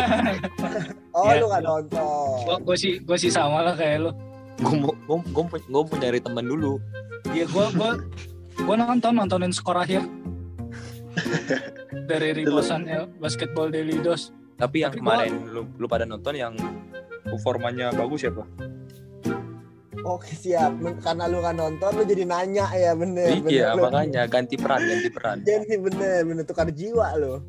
oh 1.18 1.26
Iya. 1.26 1.42
lu 1.42 1.46
gak 1.48 1.64
nonton 1.64 2.58
gue 2.62 2.78
sih 2.78 3.02
gue 3.02 3.18
sih 3.18 3.30
sama 3.30 3.66
lah 3.66 3.74
kayak 3.74 3.98
lo. 4.04 4.12
Gue 4.60 4.76
mau 4.78 4.94
gue 4.94 5.18
gue 5.24 5.44
mau, 5.82 5.96
nyari 5.96 6.20
teman 6.20 6.46
dulu. 6.46 6.78
Iya 7.30 7.46
gue 7.46 7.66
gue 7.72 7.92
gue 8.54 8.76
nonton 8.76 9.14
nontonin 9.14 9.50
skor 9.50 9.76
akhir 9.76 10.06
dari 12.06 12.30
ribusannya 12.36 13.18
basketball 13.18 13.70
daily 13.70 13.98
dos. 13.98 14.30
Tapi 14.56 14.86
yang 14.86 14.94
Tapi 14.94 15.02
gua- 15.02 15.18
kemarin 15.18 15.34
lu 15.50 15.62
lu 15.76 15.86
pada 15.86 16.06
nonton 16.06 16.34
yang 16.34 16.54
performanya 17.24 17.90
bagus 17.92 18.22
ya, 18.22 18.32
Pak? 18.32 18.48
Oke 20.04 20.36
siap, 20.36 20.76
Men- 20.76 21.00
karena 21.00 21.26
lu 21.26 21.40
kan 21.40 21.56
nonton 21.56 21.96
lu 21.96 22.04
jadi 22.04 22.28
nanya 22.28 22.68
ya 22.70 22.92
bener. 22.94 23.40
Iya, 23.40 23.40
bener, 23.42 23.68
lu. 23.72 23.82
makanya 23.88 24.22
ganti 24.28 24.56
peran, 24.60 24.84
ganti 24.84 25.10
peran. 25.10 25.38
Jadi 25.42 25.74
bener, 25.80 26.28
bener 26.28 26.44
tukar 26.44 26.68
jiwa 26.70 27.08
lu. 27.16 27.40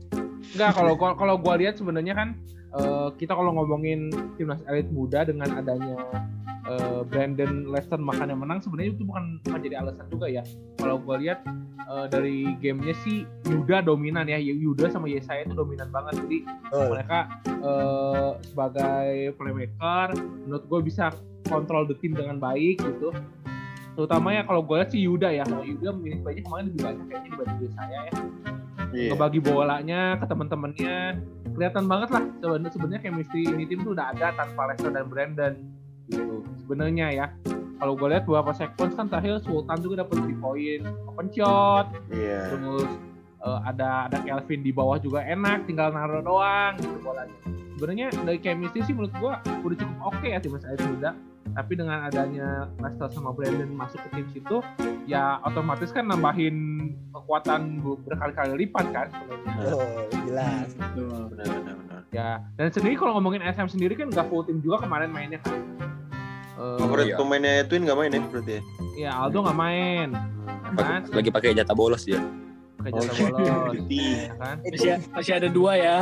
Enggak, 0.54 0.70
kalau 0.72 0.94
kalau- 0.94 1.16
kalau 1.18 1.34
gua 1.36 1.58
lihat 1.58 1.74
sebenarnya 1.74 2.14
kan 2.14 2.28
eh, 2.74 3.08
kita 3.18 3.34
kalau 3.34 3.54
ngomongin 3.54 4.08
timnas 4.34 4.62
elit 4.66 4.86
muda 4.88 5.22
dengan 5.22 5.50
adanya 5.52 5.98
eh, 6.68 7.00
Brandon 7.08 7.68
Lester 7.68 8.00
makanya 8.00 8.36
menang 8.36 8.60
sebenarnya 8.60 8.96
itu 8.96 9.04
bukan 9.04 9.38
bukan 9.44 9.60
jadi 9.62 9.76
alasan 9.84 10.06
juga 10.08 10.26
ya. 10.28 10.42
Kalau 10.80 10.96
gua 11.00 11.16
lihat 11.20 11.44
eh, 11.88 12.06
dari 12.08 12.56
gamenya 12.60 12.94
sih 13.04 13.28
Yuda 13.48 13.84
dominan 13.84 14.28
ya. 14.28 14.36
Yuda 14.40 14.88
sama 14.88 15.06
Yesaya 15.08 15.44
itu 15.44 15.54
dominan 15.56 15.88
banget. 15.92 16.20
Jadi 16.24 16.38
Oh, 16.74 16.90
mereka 16.90 17.30
eh, 17.46 18.30
sebagai 18.50 19.34
playmaker 19.38 20.08
menurut 20.44 20.64
gue 20.66 20.80
bisa 20.90 21.14
kontrol 21.46 21.86
the 21.86 21.94
team 22.00 22.16
dengan 22.16 22.40
baik 22.40 22.80
gitu 22.80 23.12
terutama 23.94 24.34
ya 24.34 24.42
kalau 24.42 24.58
gue 24.58 24.74
lihat 24.74 24.90
sih 24.90 25.06
Yuda 25.06 25.30
ya 25.30 25.44
kalau 25.46 25.62
Yuda 25.62 25.94
minit 25.94 26.20
banyak 26.26 26.42
kemarin 26.42 26.64
lebih 26.74 26.82
banyak 26.82 27.04
kayaknya 27.06 27.28
dibanding 27.30 27.72
saya 27.78 27.98
ya 28.10 28.14
Iya. 28.94 29.10
ngebagi 29.10 29.40
bolanya 29.42 30.00
ke 30.22 30.24
teman-temannya 30.30 31.18
kelihatan 31.58 31.84
banget 31.90 32.08
lah 32.14 32.22
sebenarnya 32.38 32.70
sebenarnya 32.70 33.00
chemistry 33.02 33.42
ini 33.42 33.66
tim 33.66 33.82
tuh 33.82 33.90
udah 33.90 34.14
ada 34.14 34.30
tanpa 34.38 34.70
Lester 34.70 34.90
dan 34.94 35.06
Brandon 35.10 35.54
gitu 36.06 36.46
sebenarnya 36.64 37.06
ya 37.12 37.26
kalau 37.76 37.92
gue 37.94 38.08
lihat 38.08 38.24
beberapa 38.24 38.56
sequence 38.56 38.96
kan 38.96 39.06
terakhir 39.06 39.44
Sultan 39.44 39.76
juga 39.78 40.00
dapat 40.00 40.16
3 40.24 40.40
point 40.40 40.82
open 41.04 41.26
shot 41.28 41.92
Iya. 42.08 42.56
terus 42.56 42.88
eh, 43.40 43.58
ada 43.68 44.08
ada 44.08 44.18
Kelvin 44.18 44.64
di 44.64 44.72
bawah 44.72 44.96
juga 44.96 45.20
enak 45.20 45.68
tinggal 45.68 45.92
naruh 45.92 46.24
doang 46.24 46.80
gitu 46.80 46.96
bolanya 47.04 47.36
sebenarnya 47.76 48.06
dari 48.24 48.38
chemistry 48.40 48.80
sih 48.82 48.96
menurut 48.96 49.12
gua 49.20 49.32
udah 49.60 49.76
cukup 49.76 49.98
oke 50.08 50.24
ya 50.24 50.40
timnas 50.40 50.64
elit 50.64 50.80
muda 50.88 51.12
tapi 51.54 51.76
dengan 51.76 52.02
adanya 52.02 52.66
Lester 52.80 53.12
sama 53.12 53.30
Brandon 53.30 53.68
masuk 53.70 54.00
ke 54.00 54.08
tim 54.10 54.26
situ 54.32 54.56
ya 55.04 55.38
otomatis 55.44 55.92
kan 55.92 56.08
nambahin 56.08 56.56
kekuatan 57.12 57.78
ber- 57.78 58.00
berkali-kali 58.02 58.64
lipat 58.64 58.86
kan 58.90 59.06
sebenarnya 59.12 59.76
oh, 59.76 60.02
jelas. 60.24 60.68
Benar, 60.96 61.28
benar, 61.28 61.46
benar. 61.76 62.00
ya 62.10 62.40
dan 62.56 62.72
sendiri 62.72 62.96
kalau 62.96 63.20
ngomongin 63.20 63.44
SM 63.44 63.68
sendiri 63.68 63.92
kan 63.92 64.08
nggak 64.08 64.26
full 64.26 64.42
tim 64.42 64.64
juga 64.64 64.82
kemarin 64.82 65.12
mainnya 65.12 65.38
kan 65.44 65.58
Eh, 66.54 66.78
Favorit 66.78 67.06
iya. 67.10 67.16
pemainnya 67.18 67.52
Edwin 67.66 67.82
nggak 67.82 67.98
main 67.98 68.10
ya 68.14 68.20
berarti 68.22 68.52
ya? 68.52 68.62
ya 68.94 69.10
Aldo 69.18 69.42
nggak 69.42 69.58
main 69.58 70.08
kan 70.74 71.00
Lagi, 71.10 71.30
pakai 71.30 71.50
jatah 71.52 71.74
bolos 71.74 72.06
dia. 72.06 72.22
pakai 72.78 72.90
jatah 72.94 73.10
Oke. 73.10 73.22
bolos 73.26 73.74
Cuti. 73.74 74.02
ya 74.22 74.34
kan 74.38 74.56
Masih 74.62 74.90
masih 75.10 75.32
ada 75.34 75.48
dua 75.50 75.72
ya. 75.74 75.96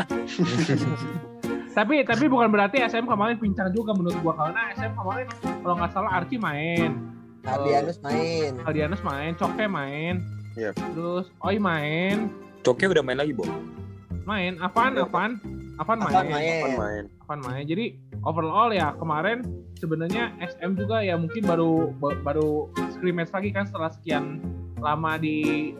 tapi 1.76 2.04
tapi 2.04 2.24
bukan 2.28 2.52
berarti 2.52 2.84
SM 2.84 3.08
kemarin 3.08 3.40
pincang 3.40 3.72
juga 3.72 3.96
menurut 3.96 4.16
gua 4.20 4.36
karena 4.36 4.60
SM 4.76 4.92
kemarin 4.92 5.26
kalau 5.64 5.74
nggak 5.80 5.92
salah 5.96 6.10
Arki 6.20 6.36
main 6.36 7.00
Aldianus 7.42 7.98
main. 8.04 8.52
Aldianus 8.62 9.00
main 9.02 9.32
Coke 9.34 9.64
main 9.66 10.20
Yap. 10.54 10.76
terus 10.76 11.32
Oi 11.42 11.56
main 11.56 12.28
Coke 12.60 12.86
udah 12.86 13.00
main 13.02 13.16
lagi, 13.18 13.32
Bo. 13.32 13.42
main 14.22 14.60
apaan 14.60 14.94
Iya, 14.94 15.08
apaan 15.08 15.32
Avan 15.80 15.98
main? 15.98 17.04
Avan 17.32 17.40
main. 17.42 17.64
Jadi 17.64 17.96
overall 18.22 18.68
ya 18.70 18.92
kemarin 18.94 19.40
sebenarnya 19.74 20.36
SM 20.38 20.76
juga 20.76 21.00
ya 21.00 21.16
mungkin 21.16 21.40
baru 21.42 21.88
ba- 21.96 22.20
baru 22.22 22.68
scrimmage 22.92 23.32
lagi 23.32 23.48
kan 23.50 23.64
setelah 23.64 23.88
sekian 23.90 24.44
lama 24.76 25.16
di 25.16 25.72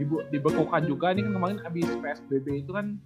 dibu- 0.00 0.24
dibekukan 0.30 0.80
juga 0.82 1.12
ini 1.12 1.20
kan 1.22 1.32
kemarin 1.34 1.58
abis 1.62 1.92
PSBB 1.94 2.64
itu 2.64 2.72
kan 2.72 2.96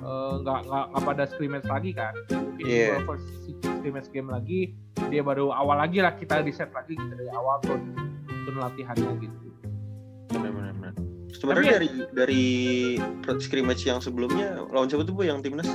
eh, 0.00 0.34
nggak 0.40 0.60
nggak 0.64 0.84
nggak 0.88 1.02
pada 1.04 1.24
scrimmage 1.28 1.68
lagi 1.68 1.90
kan 1.92 2.16
mungkin 2.32 2.64
Iya. 2.64 2.88
baru 2.96 3.04
first 3.06 3.28
scrimmage 3.60 4.08
game 4.08 4.26
lagi 4.26 4.72
dia 5.06 5.20
baru 5.20 5.52
awal 5.52 5.76
lagi 5.76 6.00
lah 6.00 6.16
kita 6.16 6.40
di 6.40 6.50
set 6.50 6.72
lagi 6.72 6.96
kita 6.96 7.12
dari 7.12 7.30
awal 7.30 7.60
turun 7.60 7.92
turun 8.42 8.60
latihannya 8.60 9.12
gitu 9.20 9.38
Benar-benar. 10.32 10.72
benar. 10.72 10.94
Sebenarnya 11.30 11.68
ya- 11.68 11.76
dari 11.76 11.88
dari 12.10 12.44
scrimmage 13.36 13.84
yang 13.84 14.00
sebelumnya 14.00 14.64
lawan 14.64 14.88
siapa 14.88 15.04
tuh 15.04 15.12
bu 15.12 15.22
yang 15.22 15.38
timnas? 15.38 15.68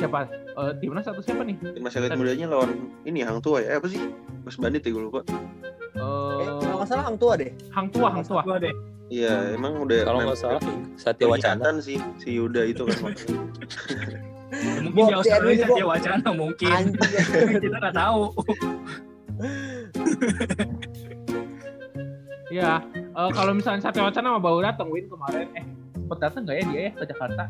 Siapa 0.00 0.20
Eh, 0.50 0.72
timnas 0.76 1.04
atau 1.04 1.20
siapa 1.20 1.40
nih 1.40 1.56
Timnas 1.72 1.94
elit 1.94 2.12
mudanya 2.12 2.44
lawan 2.48 2.88
ini 3.04 3.22
Hang 3.22 3.38
Tua 3.38 3.60
ya? 3.60 3.72
Eh, 3.72 3.74
apa 3.78 3.86
sih? 3.86 4.00
Mas 4.42 4.56
Bandit 4.56 4.80
ya 4.80 4.90
gue 4.90 5.02
lupa. 5.04 5.20
Eh, 5.22 5.30
Eh, 5.94 6.46
kalau 6.58 6.74
nggak 6.76 6.88
salah 6.88 7.04
hang 7.06 7.16
tua 7.16 7.32
deh. 7.36 7.50
hang 7.70 7.86
tua 7.88 8.08
hang 8.08 8.22
tua 8.24 8.40
Gua 8.42 8.56
deh. 8.56 8.72
Iya, 9.10 9.52
emang 9.52 9.78
udah 9.80 9.98
Kalau 10.02 10.18
nggak 10.22 10.36
salah 10.36 10.60
Satya 10.94 11.26
Wacana. 11.26 11.78
sih 11.78 11.98
si 12.16 12.34
Yuda 12.34 12.62
itu 12.64 12.82
kan 12.84 12.98
mungkin 14.82 14.92
Bo, 14.92 15.06
di 15.06 15.06
si 15.06 15.14
Australia 15.14 15.64
Bo. 15.64 15.74
dia 15.78 15.86
wacana 15.86 16.28
mungkin. 16.34 16.82
Kita 17.62 17.76
nggak 17.78 17.94
tahu. 17.94 18.20
ya 22.50 22.82
eh, 22.90 23.30
kalau 23.30 23.52
misalnya 23.54 23.80
Satya 23.80 24.02
Wacana 24.02 24.26
sama 24.28 24.40
baru 24.42 24.58
datang 24.60 24.90
Win 24.90 25.06
kemarin 25.06 25.46
eh 25.54 25.64
sempet 26.10 26.26
datang 26.26 26.42
nggak 26.42 26.56
ya 26.58 26.64
dia 26.66 26.80
ya 26.82 26.90
ke 26.92 27.04
Jakarta 27.06 27.44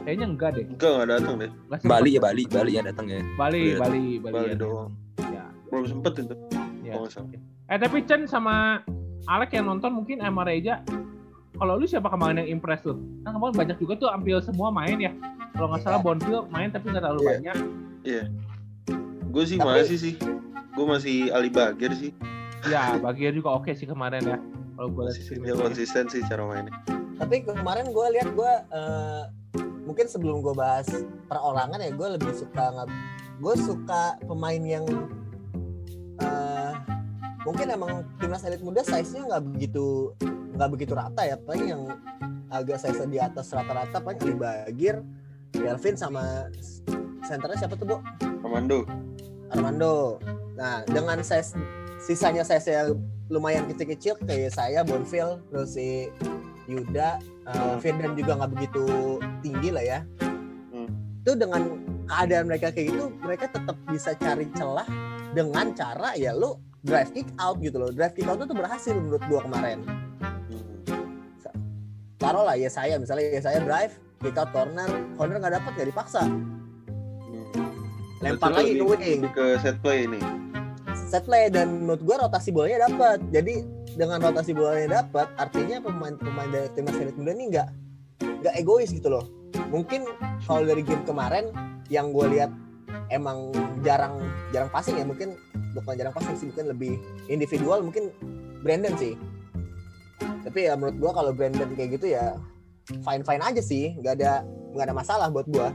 kayaknya 0.00 0.26
enggak 0.26 0.50
deh 0.56 0.64
Enggak 0.64 0.90
enggak 0.90 1.08
datang 1.10 1.34
deh. 1.36 1.50
Sempet. 1.52 1.84
Bali 1.84 2.10
ya 2.10 2.20
Bali, 2.22 2.42
Bali 2.48 2.70
ya 2.72 2.82
datang 2.82 3.06
ya. 3.06 3.20
Bali 3.36 3.60
Iya. 3.60 3.76
Bali 3.76 4.04
Bali, 4.16 4.32
Bali 4.32 4.48
ya. 4.48 4.56
doang. 4.56 4.90
ya, 5.20 5.44
Belum 5.68 5.84
sempet 5.86 6.12
itu. 6.18 6.34
ya. 6.80 6.92
Salah. 7.06 7.28
eh 7.68 7.78
tapi 7.78 7.98
Chen 8.02 8.24
sama 8.24 8.80
Alek 9.28 9.52
yang 9.52 9.68
nonton 9.68 9.92
mungkin 9.92 10.16
sama 10.18 10.42
Reja 10.42 10.80
kalau 11.54 11.76
lu 11.76 11.84
siapa 11.84 12.08
kemarin 12.08 12.40
yang 12.40 12.56
impress 12.56 12.80
tuh 12.80 12.96
kan 13.20 13.30
kemarin 13.30 13.52
banyak 13.54 13.76
juga 13.76 13.92
tuh 13.94 14.08
hampir 14.08 14.40
semua 14.40 14.72
main 14.72 14.96
ya 14.96 15.12
kalau 15.52 15.68
nggak 15.68 15.84
salah 15.84 16.00
Bonfil 16.00 16.48
main 16.48 16.72
tapi 16.72 16.88
nggak 16.88 17.04
terlalu 17.04 17.20
Iya. 17.20 17.28
banyak 17.30 17.56
Gue 19.30 19.44
sih 19.44 19.60
Tapi- 19.60 19.70
masih 19.78 19.98
sih. 20.00 20.14
Gue 20.72 20.86
masih 20.88 21.28
Ali 21.30 21.52
Bagir 21.52 21.92
sih. 21.92 22.10
ya 22.62 22.96
bagian 22.98 23.32
juga 23.32 23.54
oke 23.54 23.70
sih 23.70 23.84
kemarin 23.84 24.20
ya 24.22 24.38
kalau 24.80 24.96
gue 24.96 25.12
lihat 25.12 25.16
sih 25.20 25.36
konsisten 25.60 26.04
sih 26.08 26.24
cara 26.24 26.40
mainnya. 26.48 26.72
Tapi 27.20 27.44
kemarin 27.44 27.92
gue 27.92 28.06
lihat 28.16 28.32
gue 28.32 28.52
eh, 28.72 29.24
mungkin 29.84 30.08
sebelum 30.08 30.40
gue 30.40 30.56
bahas 30.56 30.88
perorangan 31.28 31.84
ya 31.84 31.92
gue 31.92 32.08
lebih 32.16 32.32
suka 32.32 32.64
nggak 32.72 32.88
gue 33.44 33.54
suka 33.60 34.16
pemain 34.24 34.62
yang 34.64 34.88
eh, 36.16 36.72
mungkin 37.44 37.68
emang 37.68 38.08
timnas 38.16 38.40
elit 38.48 38.64
muda 38.64 38.80
size 38.80 39.20
nya 39.20 39.28
nggak 39.28 39.52
begitu 39.52 40.16
nggak 40.56 40.70
begitu 40.72 40.96
rata 40.96 41.28
ya 41.28 41.36
paling 41.36 41.76
yang 41.76 41.82
agak 42.48 42.80
size 42.80 43.04
di 43.04 43.20
atas 43.20 43.52
rata-rata 43.52 44.00
paling 44.00 44.16
Ali 44.24 44.32
Bagir, 44.32 45.04
Kelvin 45.52 46.00
sama 46.00 46.48
senternya 47.28 47.68
siapa 47.68 47.76
tuh 47.76 47.84
bu? 47.84 47.96
Komando. 48.40 48.88
Armando. 49.52 50.16
Nah, 50.56 50.88
dengan 50.88 51.20
size 51.20 51.52
sisanya 52.00 52.48
size 52.48 52.72
yang 52.72 52.96
lumayan 53.30 53.64
kecil-kecil 53.70 54.18
kayak 54.26 54.50
saya 54.50 54.82
Bonfil, 54.82 55.38
terus 55.54 55.78
si 55.78 56.10
Yuda, 56.66 57.22
uh, 57.46 57.78
Firdan 57.78 58.18
juga 58.18 58.34
nggak 58.42 58.50
begitu 58.58 58.84
tinggi 59.40 59.70
lah 59.70 59.84
ya. 59.86 60.00
Hmm. 60.74 60.90
Itu 61.22 61.38
dengan 61.38 61.78
keadaan 62.10 62.50
mereka 62.50 62.74
kayak 62.74 62.90
gitu, 62.90 63.14
mereka 63.22 63.46
tetap 63.54 63.78
bisa 63.86 64.18
cari 64.18 64.50
celah 64.58 64.86
dengan 65.30 65.70
cara 65.78 66.18
ya 66.18 66.34
lu 66.34 66.58
drive 66.82 67.14
kick 67.14 67.30
out 67.38 67.62
gitu 67.62 67.78
loh. 67.78 67.94
Drive 67.94 68.18
kick 68.18 68.26
out 68.26 68.42
itu 68.42 68.50
berhasil 68.50 68.98
menurut 68.98 69.22
gua 69.30 69.46
kemarin. 69.46 69.86
Hmm. 70.50 70.98
Taruh 72.18 72.44
lah 72.44 72.58
ya 72.58 72.68
saya 72.68 72.98
misalnya 72.98 73.30
ya 73.30 73.40
saya 73.46 73.62
drive 73.62 73.94
kick 74.18 74.34
out 74.34 74.50
corner, 74.50 74.90
corner 75.14 75.38
nggak 75.38 75.54
dapat 75.54 75.70
nggak 75.78 75.88
dipaksa. 75.94 76.26
Hmm. 76.26 77.46
Lempar 78.26 78.58
lagi 78.58 78.74
ke 78.74 78.82
lebih 78.82 79.30
ke 79.30 79.44
set 79.62 79.78
play 79.78 80.10
ini. 80.10 80.49
Set 81.10 81.26
play 81.26 81.50
dan 81.50 81.82
menurut 81.82 82.00
gue 82.06 82.14
rotasi 82.14 82.54
bolanya 82.54 82.86
dapat. 82.86 83.18
Jadi 83.34 83.66
dengan 83.98 84.22
rotasi 84.22 84.54
bolanya 84.54 85.02
dapat 85.02 85.26
artinya 85.34 85.82
pemain-pemain 85.82 86.50
dari 86.54 86.68
timnas 86.78 86.94
elit 86.96 87.18
muda 87.18 87.34
ini 87.34 87.44
nggak 87.50 87.68
nggak 88.46 88.54
egois 88.54 88.94
gitu 88.94 89.10
loh. 89.10 89.26
Mungkin 89.74 90.06
kalau 90.46 90.62
dari 90.62 90.86
game 90.86 91.02
kemarin 91.02 91.50
yang 91.90 92.14
gue 92.14 92.26
lihat 92.38 92.54
emang 93.10 93.50
jarang 93.82 94.22
jarang 94.54 94.70
passing 94.70 94.94
ya 94.94 95.04
mungkin 95.04 95.34
bukan 95.74 95.98
jarang 95.98 96.14
passing 96.14 96.38
sih 96.38 96.46
mungkin 96.54 96.66
lebih 96.70 96.92
individual 97.26 97.82
mungkin 97.82 98.14
Brandon 98.62 98.94
sih. 98.94 99.18
Tapi 100.46 100.70
ya 100.70 100.78
menurut 100.78 100.96
gue 100.96 101.10
kalau 101.10 101.30
Brandon 101.34 101.70
kayak 101.74 101.98
gitu 101.98 102.14
ya 102.14 102.38
fine 103.02 103.22
fine 103.26 103.42
aja 103.42 103.62
sih 103.62 103.98
nggak 103.98 104.14
ada 104.22 104.46
nggak 104.74 104.84
ada 104.86 104.94
masalah 104.94 105.26
buat 105.30 105.46
gue 105.50 105.68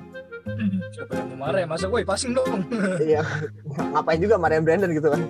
Siapa 0.94 1.12
yang 1.18 1.28
mau 1.36 1.50
marah 1.50 1.60
ya? 1.66 1.68
Masa 1.68 1.86
gue 1.90 2.06
passing 2.06 2.34
dong. 2.38 2.66
iya. 3.10 3.22
Ngapain 3.76 4.20
juga 4.22 4.36
marahin 4.38 4.64
Brandon 4.64 4.92
gitu 4.94 5.10
kan? 5.10 5.22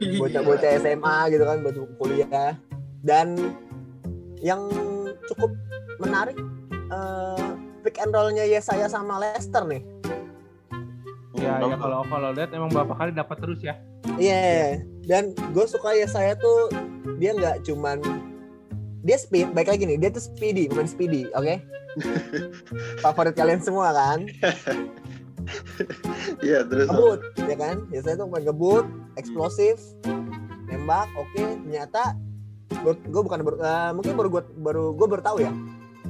Bocah-bocah 0.00 0.70
SMA 0.80 1.16
gitu 1.34 1.44
kan 1.44 1.56
buat 1.60 1.76
kuliah. 2.00 2.56
Dan 3.04 3.56
yang 4.40 4.64
cukup 5.28 5.52
menarik 6.00 6.36
eh, 6.72 7.46
pick 7.84 8.00
and 8.00 8.12
rollnya 8.14 8.44
Yesaya 8.46 8.88
sama 8.88 9.20
Lester 9.20 9.66
nih. 9.66 9.82
Ya 11.40 11.56
Hmm, 11.56 11.72
ya 11.72 11.76
kalau 11.80 12.04
kalau 12.04 12.28
lihat 12.36 12.50
emang 12.52 12.68
berapa 12.68 12.92
kali 12.96 13.10
dapat 13.16 13.36
terus 13.40 13.60
ya. 13.64 13.74
Iya. 14.16 14.82
Dan 15.04 15.32
gue 15.34 15.64
suka 15.66 15.96
Yesaya 15.96 16.36
tuh 16.36 16.68
dia 17.20 17.32
nggak 17.36 17.64
cuman 17.64 18.00
dia 19.00 19.16
speed 19.16 19.52
baik 19.56 19.72
lagi 19.72 19.88
nih 19.88 19.96
dia 19.96 20.10
tuh 20.12 20.20
speedy 20.20 20.68
bukan 20.68 20.84
speedy 20.84 21.24
oke 21.32 21.56
favorit 23.04 23.34
kalian 23.34 23.60
semua 23.62 23.94
kan? 23.94 24.20
Iya, 26.44 26.62
terus 26.68 26.86
ngebut 26.86 27.20
ya 27.48 27.56
kan? 27.58 27.82
Yesaya 27.90 28.22
tuh 28.22 28.28
main 28.30 28.44
ngebut 28.46 28.86
eksplosif 29.18 29.82
nembak 30.70 31.10
oke 31.18 31.42
ternyata 31.66 32.14
gue 32.86 33.22
bukan 33.24 33.40
baru, 33.42 33.56
eh, 33.58 33.90
mungkin 33.96 34.14
baru 34.14 34.28
gue 34.30 34.42
baru 34.62 34.84
gue 34.94 35.06
baru 35.10 35.22
tahu 35.24 35.38
ya. 35.42 35.50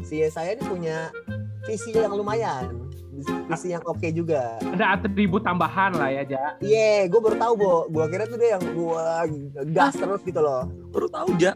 Si 0.04 0.20
Yesaya 0.20 0.58
ini 0.58 0.64
punya 0.66 1.08
visi 1.64 1.94
yang 1.94 2.12
lumayan 2.12 2.89
visi 3.24 3.74
yang 3.74 3.82
oke 3.84 4.08
juga. 4.12 4.58
Ada 4.62 4.98
atribut 4.98 5.42
tambahan 5.44 5.94
lah 5.96 6.10
ya 6.10 6.22
ja. 6.26 6.44
Iya 6.62 7.08
gue 7.10 7.20
baru 7.20 7.36
tahu 7.36 7.52
bo. 7.58 7.74
Gue 7.90 8.04
kira 8.08 8.24
tuh 8.26 8.38
dia 8.38 8.56
yang 8.56 8.64
gue 8.64 9.04
gas 9.74 9.94
terus 9.96 10.22
gitu 10.24 10.40
loh. 10.40 10.68
Baru 10.90 11.08
tahu 11.10 11.36
ja. 11.38 11.54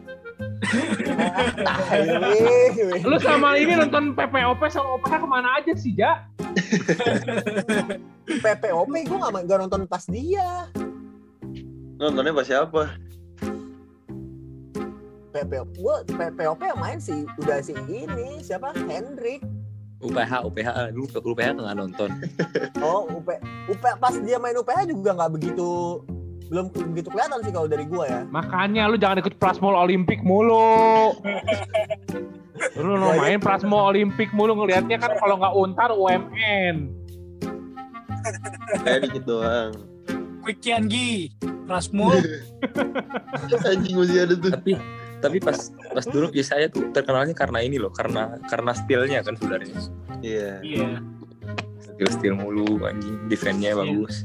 Lu 3.09 3.17
selama 3.21 3.57
ini 3.59 3.73
nonton 3.77 4.17
PPOP 4.17 4.61
sama 4.67 4.99
OPH 4.99 5.13
ke 5.21 5.27
mana 5.27 5.49
aja 5.61 5.73
sih 5.77 5.93
ja? 5.95 6.25
PPOP 8.43 8.93
gue 9.05 9.17
gak, 9.17 9.31
gak 9.45 9.59
nonton 9.61 9.81
pas 9.87 10.03
dia. 10.09 10.67
Nontonnya 11.95 12.35
pas 12.35 12.47
siapa? 12.47 12.91
PPOP 15.35 15.69
gue 15.75 15.95
PPOP 16.15 16.59
yang 16.63 16.79
main 16.79 16.99
sih 16.99 17.27
udah 17.43 17.59
si 17.59 17.75
ini 17.91 18.39
siapa? 18.39 18.71
Hendrik 18.87 19.43
UPH, 20.05 20.33
UPH, 20.45 20.69
dulu 20.93 21.33
UPH 21.33 21.49
nggak 21.57 21.77
nonton. 21.77 22.09
oh 22.85 23.09
UP 23.09 23.27
UP 23.69 23.83
pas 23.97 24.15
dia 24.21 24.37
main 24.37 24.55
UPH 24.55 24.89
juga 24.89 25.11
nggak 25.17 25.31
begitu 25.33 26.01
belum 26.45 26.69
begitu 26.93 27.09
kelihatan 27.09 27.41
sih 27.41 27.49
kalau 27.49 27.65
dari 27.65 27.89
gua 27.89 28.05
ya 28.05 28.21
makanya 28.29 28.85
lu 28.85 29.01
jangan 29.01 29.17
ikut 29.17 29.33
Prasmol 29.41 29.73
Olimpik 29.73 30.21
mulu 30.21 31.17
lu 32.85 32.93
lu 33.01 33.09
main 33.17 33.41
Prasmol 33.41 33.89
Olimpik 33.89 34.29
mulu 34.29 34.53
ngelihatnya 34.53 35.01
kan 35.01 35.17
kalau 35.17 35.41
nggak 35.41 35.53
untar 35.57 35.89
UMN 35.89 37.05
Kayak 38.81 38.99
dikit 39.09 39.23
doang. 39.29 39.71
Quick 40.45 40.61
Gi, 40.61 41.33
Rasmul, 41.65 42.21
Anjing 43.69 43.97
masih 43.97 44.17
ada 44.21 44.33
tuh. 44.37 44.53
Tapi 44.53 44.77
tapi 45.19 45.37
pas 45.39 45.57
pas 45.71 46.05
dulu 46.05 46.29
ya 46.31 46.43
saya 46.43 46.65
tuh 46.67 46.91
terkenalnya 46.91 47.33
karena 47.33 47.59
ini 47.61 47.77
loh, 47.77 47.89
karena 47.89 48.35
karena 48.45 48.71
stylenya 48.73 49.19
kan 49.21 49.35
sebenarnya. 49.35 49.77
Iya. 50.19 50.51
iya. 50.61 50.89
Skill 51.81 52.09
skill 52.11 52.35
mulu 52.35 52.83
anjing, 52.83 53.15
defense-nya 53.27 53.71
Iya. 53.71 53.79
bagus. 53.79 54.15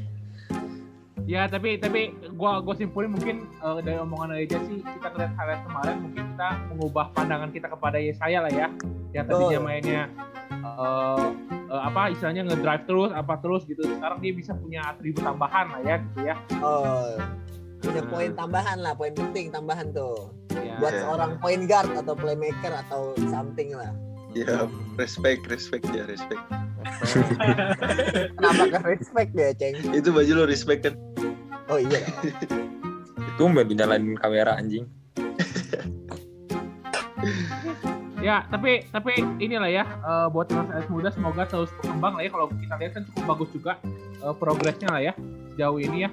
ya 1.28 1.46
tapi 1.46 1.78
tapi 1.78 2.10
gua 2.34 2.58
gua 2.58 2.74
simpulin 2.74 3.14
mungkin 3.14 3.46
eh, 3.46 3.78
dari 3.86 4.02
omongan 4.02 4.34
aja 4.34 4.58
sih 4.66 4.82
kita 4.82 5.14
ngeliat 5.14 5.30
highlight 5.38 5.62
kemarin 5.62 5.96
mungkin 6.02 6.22
kita 6.34 6.48
mengubah 6.74 7.06
pandangan 7.14 7.50
kita 7.54 7.70
kepada 7.70 8.02
Yesaya 8.02 8.42
lah 8.42 8.50
ya 8.50 8.66
yang 9.14 9.30
tadinya 9.30 9.62
Betul. 9.62 9.68
mainnya 9.70 10.02
eh, 10.50 11.26
eh, 11.70 11.82
apa 11.86 12.10
istilahnya 12.10 12.50
ngedrive 12.50 12.82
terus 12.82 13.10
apa 13.14 13.34
terus 13.38 13.62
gitu 13.62 13.78
sekarang 13.86 14.18
dia 14.18 14.32
bisa 14.34 14.58
punya 14.58 14.80
atribut 14.90 15.22
tambahan 15.22 15.66
lah 15.70 15.80
ya 15.86 15.96
gitu 16.02 16.20
ya 16.26 16.36
oh 16.58 17.14
punya 17.78 18.02
Hmm. 18.02 18.10
poin 18.10 18.30
tambahan 18.34 18.78
lah 18.82 18.92
poin 18.98 19.14
penting 19.14 19.46
tambahan 19.54 19.86
tuh 19.94 20.34
Ya. 20.50 20.76
buat 20.78 20.92
Iya. 20.92 21.02
seorang 21.06 21.30
point 21.38 21.64
guard 21.64 21.90
atau 21.94 22.14
playmaker 22.14 22.72
atau 22.86 23.14
something 23.30 23.74
lah 23.74 23.90
Ya, 24.30 24.70
respect, 24.94 25.42
respect 25.50 25.90
ya, 25.90 26.06
respect. 26.06 26.38
Kenapa 28.38 28.62
ke 28.70 28.78
respect 28.86 29.34
ya, 29.34 29.50
Ceng? 29.50 29.74
Itu 29.90 30.14
baju 30.14 30.32
lo 30.38 30.44
respect 30.46 30.86
kan? 30.86 30.94
Oh 31.66 31.82
iya. 31.82 31.98
Tumben 33.34 33.66
tuh 33.66 33.74
nyalain 33.74 34.14
kamera 34.22 34.54
anjing. 34.54 34.86
Ya, 38.20 38.44
tapi 38.52 38.84
tapi 38.92 39.16
inilah 39.40 39.66
ya 39.66 39.82
eh, 39.82 40.26
buat 40.30 40.46
timnas 40.46 40.70
AS 40.70 40.86
muda 40.86 41.08
semoga 41.10 41.48
terus 41.48 41.72
berkembang 41.80 42.14
lah 42.14 42.22
ya 42.22 42.30
kalau 42.30 42.46
kita 42.52 42.74
lihat 42.78 42.92
kan 42.94 43.02
cukup 43.10 43.24
bagus 43.34 43.48
juga 43.50 43.72
eh, 44.22 44.34
progresnya 44.38 44.88
lah 44.92 45.00
ya 45.02 45.12
sejauh 45.56 45.80
ini 45.82 46.06
ya. 46.06 46.10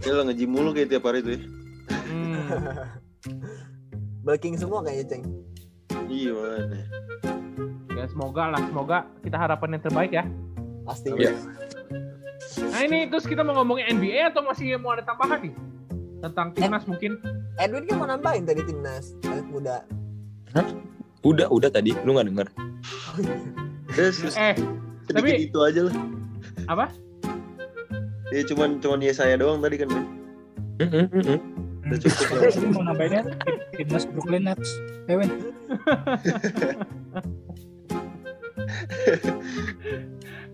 Dia 0.00 0.16
lo 0.16 0.24
nge-gym 0.26 0.50
mulu 0.50 0.72
kayak 0.72 0.88
tiap 0.90 1.04
hari 1.04 1.20
tuh 1.22 1.32
ya. 1.36 1.40
Hmm. 2.10 2.50
Bulking 4.30 4.54
semua 4.54 4.78
kayaknya, 4.78 5.06
Ceng. 5.10 5.22
Iya 6.06 6.30
mana. 6.30 6.78
ya 7.90 8.06
semoga 8.06 8.46
lah, 8.46 8.62
semoga 8.62 8.98
kita 9.26 9.34
harapan 9.34 9.74
yang 9.74 9.82
terbaik 9.82 10.12
ya. 10.14 10.24
Pasti. 10.86 11.10
Iya. 11.10 11.34
Nah 12.70 12.80
ini 12.80 13.10
terus 13.10 13.26
kita 13.26 13.42
mau 13.42 13.58
ngomongin 13.58 13.90
NBA 13.90 14.30
atau 14.30 14.46
masih 14.46 14.78
mau 14.78 14.94
ada 14.94 15.02
tambahan 15.02 15.42
nih 15.42 15.54
tentang 16.22 16.54
timnas 16.54 16.86
mungkin? 16.86 17.18
Edwin 17.58 17.90
kan 17.90 17.96
mau 17.98 18.06
nambahin 18.06 18.46
tadi 18.46 18.62
timnas 18.62 19.18
AS 19.26 19.42
muda. 19.50 19.82
Udah, 21.20 21.50
udah 21.50 21.66
tadi. 21.66 21.90
Lu 22.06 22.14
nggak 22.14 22.30
denger? 22.30 22.46
Terus 23.98 24.22
Eh 24.38 24.54
tapi- 25.10 25.42
itu 25.42 25.58
aja 25.58 25.90
lah. 25.90 25.94
apa? 26.70 26.86
Ya 28.30 28.46
cuman 28.46 28.78
cuman 28.78 29.02
ya 29.02 29.10
saya 29.10 29.34
doang 29.34 29.58
tadi 29.58 29.74
kan. 29.74 29.90
Mm-mm, 30.78 31.04
mm-mm. 31.10 31.38
Udah 31.90 31.98
cukup 31.98 32.26
lah. 32.30 32.40
Mau 32.70 32.82
nambahinnya 32.86 33.22
timnas 33.74 34.06
Brooklyn 34.06 34.46
Nets. 34.46 34.70
Kevin. 35.04 35.30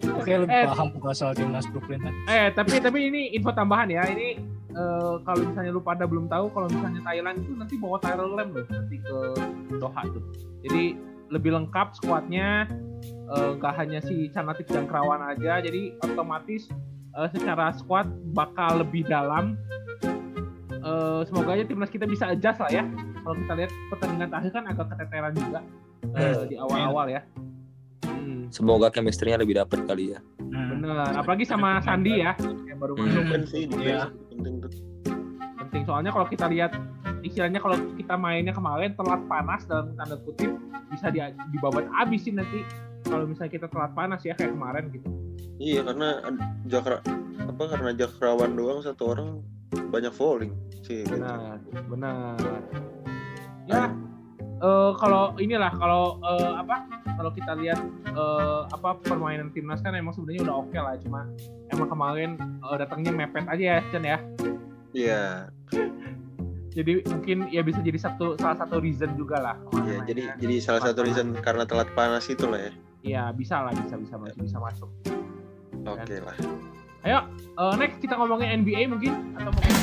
Oke, 0.06 0.32
lebih 0.32 0.52
Eh. 0.52 0.64
paham 0.64 0.88
bukan 0.92 1.12
soal 1.12 1.32
timnas 1.34 1.66
Brooklyn 1.68 2.00
Nets. 2.00 2.18
Eh 2.28 2.46
tapi 2.52 2.78
tapi 2.78 2.98
ini 3.10 3.32
info 3.34 3.50
tambahan 3.50 3.88
ya 3.88 4.04
ini 4.08 4.38
eh, 4.70 5.14
kalau 5.24 5.40
misalnya 5.42 5.70
lu 5.72 5.80
pada 5.80 6.04
belum 6.04 6.26
tahu 6.26 6.52
kalau 6.52 6.68
misalnya 6.68 7.00
Thailand 7.02 7.36
itu 7.42 7.52
nanti 7.52 7.74
bawa 7.76 7.96
Tyrell 8.00 8.32
Lamb 8.32 8.50
loh 8.54 8.64
nanti 8.68 8.96
ke 8.96 9.16
Doha 9.76 10.02
tuh. 10.08 10.22
Jadi 10.62 10.84
lebih 11.28 11.50
lengkap 11.52 11.96
skuadnya 11.96 12.64
eh, 13.04 13.48
nggak 13.56 13.72
hanya 13.76 13.98
si 14.00 14.30
Canatik 14.30 14.68
dan 14.68 14.86
Kerawan 14.86 15.20
aja 15.26 15.58
jadi 15.58 15.96
otomatis 16.00 16.68
eh, 17.12 17.28
secara 17.32 17.72
skuad 17.74 18.08
bakal 18.32 18.80
lebih 18.80 19.04
dalam. 19.04 19.56
Eh, 20.86 21.20
semoga 21.26 21.50
aja 21.50 21.64
timnas 21.66 21.90
kita 21.90 22.06
bisa 22.06 22.30
adjust 22.30 22.62
lah 22.62 22.70
ya. 22.70 22.86
Kalau 23.20 23.34
kita 23.34 23.52
lihat 23.58 23.70
pertandingan 23.90 24.28
terakhir 24.30 24.50
kan 24.54 24.64
agak 24.70 24.86
keteteran 24.94 25.32
juga 25.34 25.60
eh, 26.14 26.34
di 26.46 26.54
awal-awal 26.54 27.06
ya. 27.10 27.20
Hmm, 28.06 28.46
Semoga 28.48 28.86
chemistry-nya 28.88 29.42
lebih 29.42 29.58
dapet 29.58 29.82
kali 29.82 30.14
ya. 30.14 30.20
Hmm. 30.38 30.78
bener. 30.78 31.10
Apalagi 31.12 31.42
sama 31.42 31.82
Sandi 31.82 32.22
ya 32.22 32.38
yang 32.70 32.78
baru 32.78 32.94
masuk. 32.94 33.18
Hmm. 33.18 33.42
Sih 33.44 33.66
defense 33.66 33.82
Iya. 33.82 34.06
penting 34.30 34.54
tuh. 34.62 34.72
penting 35.58 35.82
soalnya 35.82 36.14
kalau 36.14 36.26
kita 36.30 36.46
lihat 36.46 36.78
istilahnya 37.20 37.58
kalau 37.58 37.74
kita 37.98 38.14
mainnya 38.14 38.54
kemarin 38.54 38.94
telat 38.94 39.18
panas 39.26 39.66
dalam 39.66 39.90
tanda 39.98 40.14
kutip 40.22 40.54
bisa 40.86 41.10
di 41.10 41.18
dibabat 41.50 41.82
abis 41.98 42.22
sih 42.22 42.30
nanti 42.30 42.62
kalau 43.02 43.26
misalnya 43.26 43.50
kita 43.50 43.66
telat 43.66 43.90
panas 43.90 44.22
ya 44.22 44.38
kayak 44.38 44.54
kemarin 44.54 44.86
gitu 44.94 45.10
Iya 45.58 45.82
karena 45.82 46.22
Jakra 46.70 47.02
apa 47.42 47.62
karena 47.66 47.90
Jakrawan 47.98 48.54
doang 48.54 48.78
satu 48.78 49.02
orang 49.10 49.28
banyak 49.72 50.10
falling 50.10 50.52
sih. 50.80 51.02
benar 51.04 51.58
benar 51.86 52.36
ya 53.66 53.90
eh, 54.56 54.90
kalau 54.96 55.34
inilah 55.36 55.72
kalau 55.72 56.22
eh, 56.22 56.52
apa 56.56 56.76
kalau 57.16 57.30
kita 57.30 57.52
lihat 57.56 57.80
eh, 58.06 58.60
apa 58.68 58.98
permainan 59.00 59.50
timnas 59.50 59.80
kan 59.80 59.92
emang 59.92 60.12
sebenarnya 60.12 60.46
udah 60.46 60.56
oke 60.60 60.76
lah 60.76 60.94
cuma 60.98 61.26
emang 61.70 61.88
kemarin 61.88 62.30
eh, 62.38 62.76
datangnya 62.76 63.10
mepet 63.10 63.44
aja 63.46 63.64
ya 63.74 63.78
Chen 63.90 64.04
ya 64.04 64.18
Iya. 64.96 65.52
jadi 66.70 67.04
mungkin 67.04 67.48
ya 67.48 67.60
bisa 67.60 67.80
jadi 67.80 67.96
satu 67.96 68.36
salah 68.36 68.56
satu 68.56 68.80
reason 68.80 69.12
juga 69.12 69.36
lah 69.36 69.56
Iya, 69.82 70.00
jadi 70.04 70.20
mainnya. 70.24 70.40
jadi 70.40 70.54
salah 70.58 70.80
satu 70.82 71.04
reason 71.04 71.36
karena 71.36 71.64
telat 71.64 71.88
panas 71.92 72.24
itu 72.26 72.44
lah 72.44 72.60
ya. 72.60 72.72
Iya 73.02 73.22
bisa 73.32 73.60
lah 73.60 73.72
bisa 73.72 73.94
bisa 73.94 74.14
masih 74.16 74.40
bisa 74.40 74.56
masuk 74.58 74.88
Oke 75.84 76.18
lah. 76.18 76.34
Ayo, 77.06 77.22
eh, 77.38 77.74
next 77.78 78.02
kita 78.02 78.18
ngomongin 78.18 78.66
NBA 78.66 78.90
mungkin 78.90 79.14
atau 79.38 79.54
mungkin 79.54 79.74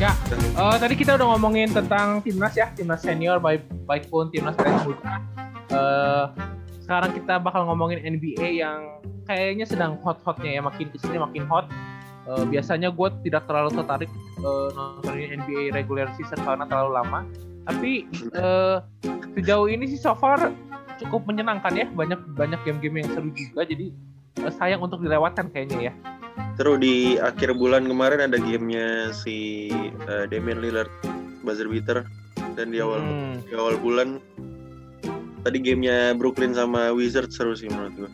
Ya, 0.00 0.16
eh, 0.32 0.76
tadi 0.80 0.94
kita 0.96 1.20
udah 1.20 1.36
ngomongin 1.36 1.68
tentang 1.68 2.24
timnas 2.24 2.56
ya, 2.56 2.72
timnas 2.72 3.04
senior 3.04 3.36
baik 3.44 3.68
baik 3.84 4.08
pun 4.08 4.32
timnas 4.32 4.56
dari 4.56 4.72
muda. 4.88 5.20
Eh, 5.68 6.24
sekarang 6.80 7.12
kita 7.12 7.44
bakal 7.44 7.68
ngomongin 7.68 8.00
NBA 8.00 8.64
yang 8.64 9.04
kayaknya 9.28 9.68
sedang 9.68 10.00
hot-hotnya 10.00 10.56
ya, 10.56 10.64
makin 10.64 10.88
ke 10.88 10.96
sini 10.96 11.20
makin 11.20 11.44
hot. 11.44 11.68
Eh, 12.24 12.44
biasanya 12.48 12.88
gue 12.88 13.08
tidak 13.20 13.44
terlalu 13.44 13.84
tertarik 13.84 14.10
eh, 14.40 14.68
nontonin 14.72 15.44
NBA 15.44 15.76
regular 15.76 16.08
season 16.16 16.40
karena 16.40 16.64
terlalu 16.64 17.04
lama. 17.04 17.20
Tapi 17.68 18.08
eh, 18.32 18.76
sejauh 19.36 19.68
ini 19.68 19.92
sih 19.92 20.00
so 20.00 20.16
far 20.16 20.48
cukup 21.02 21.26
menyenangkan 21.26 21.72
ya, 21.74 21.86
banyak 21.90 22.20
banyak 22.34 22.60
game-game 22.62 23.02
yang 23.02 23.08
seru 23.12 23.30
juga. 23.34 23.62
Jadi 23.66 23.90
eh, 24.42 24.52
sayang 24.54 24.82
untuk 24.82 25.02
dilewatkan 25.02 25.50
kayaknya 25.50 25.90
ya. 25.90 25.94
Terus 26.54 26.76
di 26.82 27.18
akhir 27.18 27.54
bulan 27.54 27.86
kemarin 27.86 28.30
ada 28.30 28.38
gamenya 28.38 29.10
si 29.14 29.70
eh, 30.06 30.24
Damian 30.30 30.62
Lillard 30.62 30.90
buzzer 31.42 31.66
beater 31.68 32.06
dan 32.54 32.70
di 32.70 32.78
awal 32.78 33.02
Hmm. 33.02 33.34
di 33.44 33.54
awal 33.58 33.76
bulan 33.78 34.22
tadi 35.44 35.58
gamenya 35.60 36.16
Brooklyn 36.16 36.56
sama 36.56 36.94
Wizards 36.94 37.36
seru 37.36 37.52
sih 37.58 37.68
menurut 37.68 37.92
gua. 37.98 38.10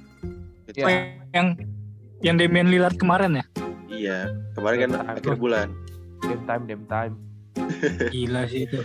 Gitu. 0.66 0.82
Ya. 0.82 1.14
Yang 1.30 1.46
yang 2.20 2.36
Damian 2.36 2.68
Lillard 2.68 2.96
kemarin 2.98 3.40
ya? 3.40 3.44
Iya, 3.90 4.18
kemarin 4.56 4.78
kan 4.88 4.92
akhir 5.16 5.36
bulan. 5.36 5.68
Game 6.24 6.44
time, 6.48 6.62
game 6.68 6.84
time. 6.88 7.14
Gila 8.12 8.42
sih 8.48 8.64
itu. 8.68 8.80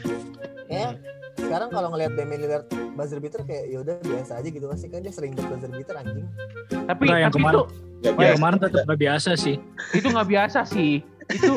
Ya, 0.68 0.98
sekarang 1.36 1.70
kalau 1.70 1.88
ngelihat 1.90 2.12
Damian 2.14 2.40
Lillard 2.42 2.66
buzzer 2.94 3.20
beater 3.20 3.42
kayak 3.42 3.64
ya 3.68 3.78
udah 3.80 3.96
biasa 4.00 4.32
aja 4.40 4.48
gitu 4.48 4.66
masih 4.66 4.88
kan 4.88 5.00
dia 5.00 5.12
sering 5.12 5.32
dapat 5.32 5.52
buzzer 5.54 5.70
beater 5.70 5.96
anjing. 5.96 6.26
Tapi 6.70 7.04
Nggak, 7.04 7.20
yang 7.20 7.30
tapi 7.30 7.38
kemarin. 7.38 7.56
itu 7.56 7.64
Gak 7.96 8.14
Yang 8.16 8.38
kemarin 8.38 8.58
tetap 8.60 8.82
gak 8.86 9.00
biasa 9.00 9.30
sih. 9.34 9.56
itu 9.92 10.08
nggak 10.08 10.28
biasa 10.28 10.60
sih. 10.64 10.92
Itu 11.28 11.54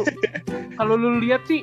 kalau 0.75 0.95
lu 0.95 1.21
lihat 1.21 1.45
sih 1.45 1.61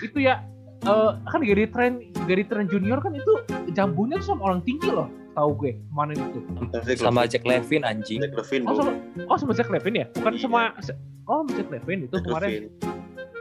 itu 0.00 0.18
ya 0.18 0.40
eh, 0.82 1.10
kan 1.24 1.40
Gary 1.40 1.66
Trent 1.66 1.96
Gary 2.24 2.42
Trent 2.42 2.66
Junior 2.66 2.98
kan 2.98 3.12
itu 3.12 3.32
jambunya 3.70 4.16
tuh 4.16 4.32
sama 4.32 4.42
orang 4.46 4.60
tinggi 4.62 4.88
loh, 4.88 5.06
tahu 5.32 5.50
gue 5.58 5.72
kemarin 5.86 6.16
itu. 6.16 6.40
Sama. 6.96 7.28
Jack 7.28 7.44
Levin 7.44 7.82
anjing. 7.82 8.18
Zach 8.18 8.32
Levine, 8.34 8.64
Oh 8.64 8.74
sama 8.74 8.92
oh 9.22 9.36
sama 9.36 9.52
Zach 9.52 9.68
Levine 9.68 9.96
ya? 9.98 10.06
Bukan 10.12 10.32
Iya. 10.32 10.42
sama 10.42 10.60
oh 11.26 11.36
sama 11.38 11.50
Zach 11.52 11.68
Levine 11.68 12.00
itu 12.02 12.14
Zach 12.14 12.24
kemarin. 12.24 12.48
Levine. 12.48 12.68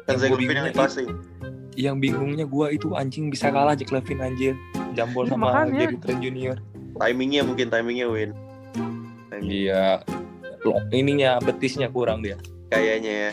Kan 0.05 0.13
gua 0.19 0.27
Levine 0.29 0.59
yang 0.61 0.75
passing. 0.75 1.07
Yang 1.75 1.95
bingungnya 2.07 2.45
gua 2.47 2.71
itu 2.71 2.95
anjing 2.95 3.27
bisa 3.27 3.51
kalah 3.51 3.75
Jack 3.75 3.91
Levin 3.91 4.23
anjir. 4.23 4.53
Jambol 4.95 5.27
Iya, 5.27 5.31
sama 5.35 5.45
makanya. 5.51 5.79
Gary 5.85 5.97
Trent 5.99 6.19
Junior. 6.23 6.57
Timingnya 6.95 7.41
mungkin 7.43 7.67
timingnya 7.67 8.07
win. 8.07 8.31
Timing. 9.27 9.51
Iya. 9.51 9.99
Ininya 10.95 11.38
betisnya 11.43 11.91
kurang 11.91 12.23
dia. 12.23 12.39
Kayaknya 12.71 13.13
ya. 13.29 13.31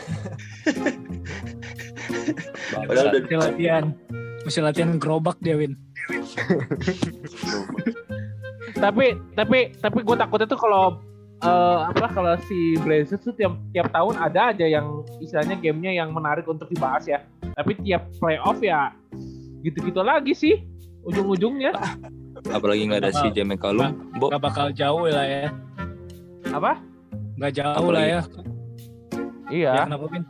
Padahal 2.71 3.07
udah 3.09 3.21
Masih 3.23 3.37
latihan. 3.39 3.83
Masih 4.43 4.61
latihan 4.61 4.91
gerobak 4.99 5.39
dia 5.39 5.55
Win. 5.55 5.73
tapi 8.75 9.15
tapi 9.39 9.71
tapi 9.79 9.99
gue 10.03 10.15
takutnya 10.19 10.47
tuh 10.51 10.59
kalau 10.59 10.99
eh, 11.39 11.79
apa 11.87 12.11
kalau 12.11 12.35
si 12.43 12.75
Blazers 12.83 13.23
tuh 13.23 13.31
tiap 13.39 13.55
tiap 13.71 13.87
tahun 13.95 14.19
ada 14.19 14.51
aja 14.51 14.67
yang 14.67 15.07
istilahnya 15.23 15.55
gamenya 15.63 16.03
yang 16.03 16.11
menarik 16.11 16.43
untuk 16.43 16.67
dibahas 16.67 17.07
ya 17.07 17.23
tapi 17.53 17.71
tiap 17.81 18.09
playoff 18.17 18.59
ya 18.59 18.91
gitu-gitu 19.61 20.01
lagi 20.01 20.33
sih 20.33 20.55
ujung-ujungnya 21.03 21.73
Apalagi 22.43 22.91
nggak 22.91 23.07
ada 23.07 23.11
si 23.15 23.31
James 23.31 23.55
McCallum. 23.55 24.11
Bo, 24.19 24.27
Gak 24.27 24.43
bakal 24.43 24.67
jauh 24.75 25.07
lah 25.07 25.23
ya. 25.23 25.47
apa 26.51 26.75
Gak 27.39 27.55
jauh 27.55 27.87
lah 27.87 28.03
ya. 28.03 28.21
iya 29.47 29.71
Ya, 29.73 29.83
kenapa 29.87 30.05
Win? 30.11 30.23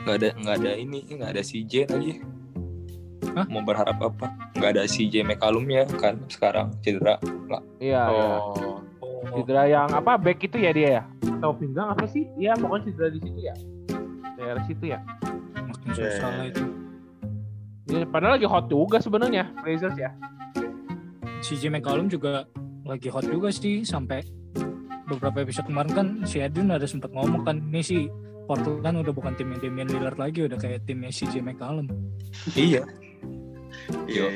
nggak 0.00 0.16
ada 0.16 0.28
nggak 0.32 0.54
ada 0.64 0.72
ini 0.80 0.98
nggak 1.04 1.30
ada 1.36 1.42
CJ 1.44 1.74
lagi. 1.92 2.12
Hah? 3.36 3.44
Mau 3.52 3.60
berharap 3.60 4.00
apa? 4.00 4.32
Nggak 4.56 4.70
ada 4.80 4.82
CJ 4.88 5.28
McCallumnya 5.28 5.84
kan 6.00 6.16
sekarang 6.26 6.72
cedera. 6.80 7.20
iya 7.78 8.00
iya. 8.08 8.26
Oh. 8.40 8.80
cedera 9.36 9.68
yang 9.68 9.92
apa 9.92 10.16
back 10.16 10.40
itu 10.40 10.56
ya 10.56 10.72
dia 10.72 10.88
ya 10.98 11.02
atau 11.36 11.52
pinggang 11.52 11.92
apa 11.92 12.08
sih 12.08 12.24
iya 12.34 12.56
pokoknya 12.56 12.88
cedera 12.90 13.08
di 13.12 13.20
situ 13.20 13.40
ya 13.40 13.54
daerah 14.34 14.62
situ 14.64 14.84
ya 14.88 14.98
Makin 16.00 16.12
susah 16.16 16.30
lah 16.32 16.46
itu. 16.48 16.64
Ya, 17.90 18.06
padahal 18.06 18.38
lagi 18.38 18.46
hot 18.46 18.70
juga 18.70 19.02
sebenarnya 19.02 19.50
Blazers 19.66 19.98
ya 19.98 20.14
Si 21.42 21.58
Jimmy 21.58 21.82
McCollum 21.82 22.06
juga 22.06 22.46
lagi 22.86 23.10
hot 23.10 23.26
juga 23.26 23.50
sih 23.50 23.82
sampai 23.82 24.22
beberapa 25.10 25.42
episode 25.42 25.66
kemarin 25.66 25.92
kan 25.92 26.06
si 26.22 26.38
Edwin 26.38 26.70
ada 26.70 26.86
sempat 26.86 27.10
ngomong 27.10 27.42
kan 27.42 27.58
ini 27.58 27.82
si 27.82 27.98
Portland 28.46 29.02
udah 29.02 29.10
bukan 29.10 29.34
timnya 29.34 29.58
Damian 29.58 29.90
Lillard 29.90 30.18
lagi 30.18 30.46
udah 30.46 30.58
kayak 30.58 30.86
timnya 30.86 31.10
si 31.10 31.26
Jimmy 31.30 31.54
McCollum. 31.54 31.90
Iya. 32.54 32.86
Iya. 34.06 34.26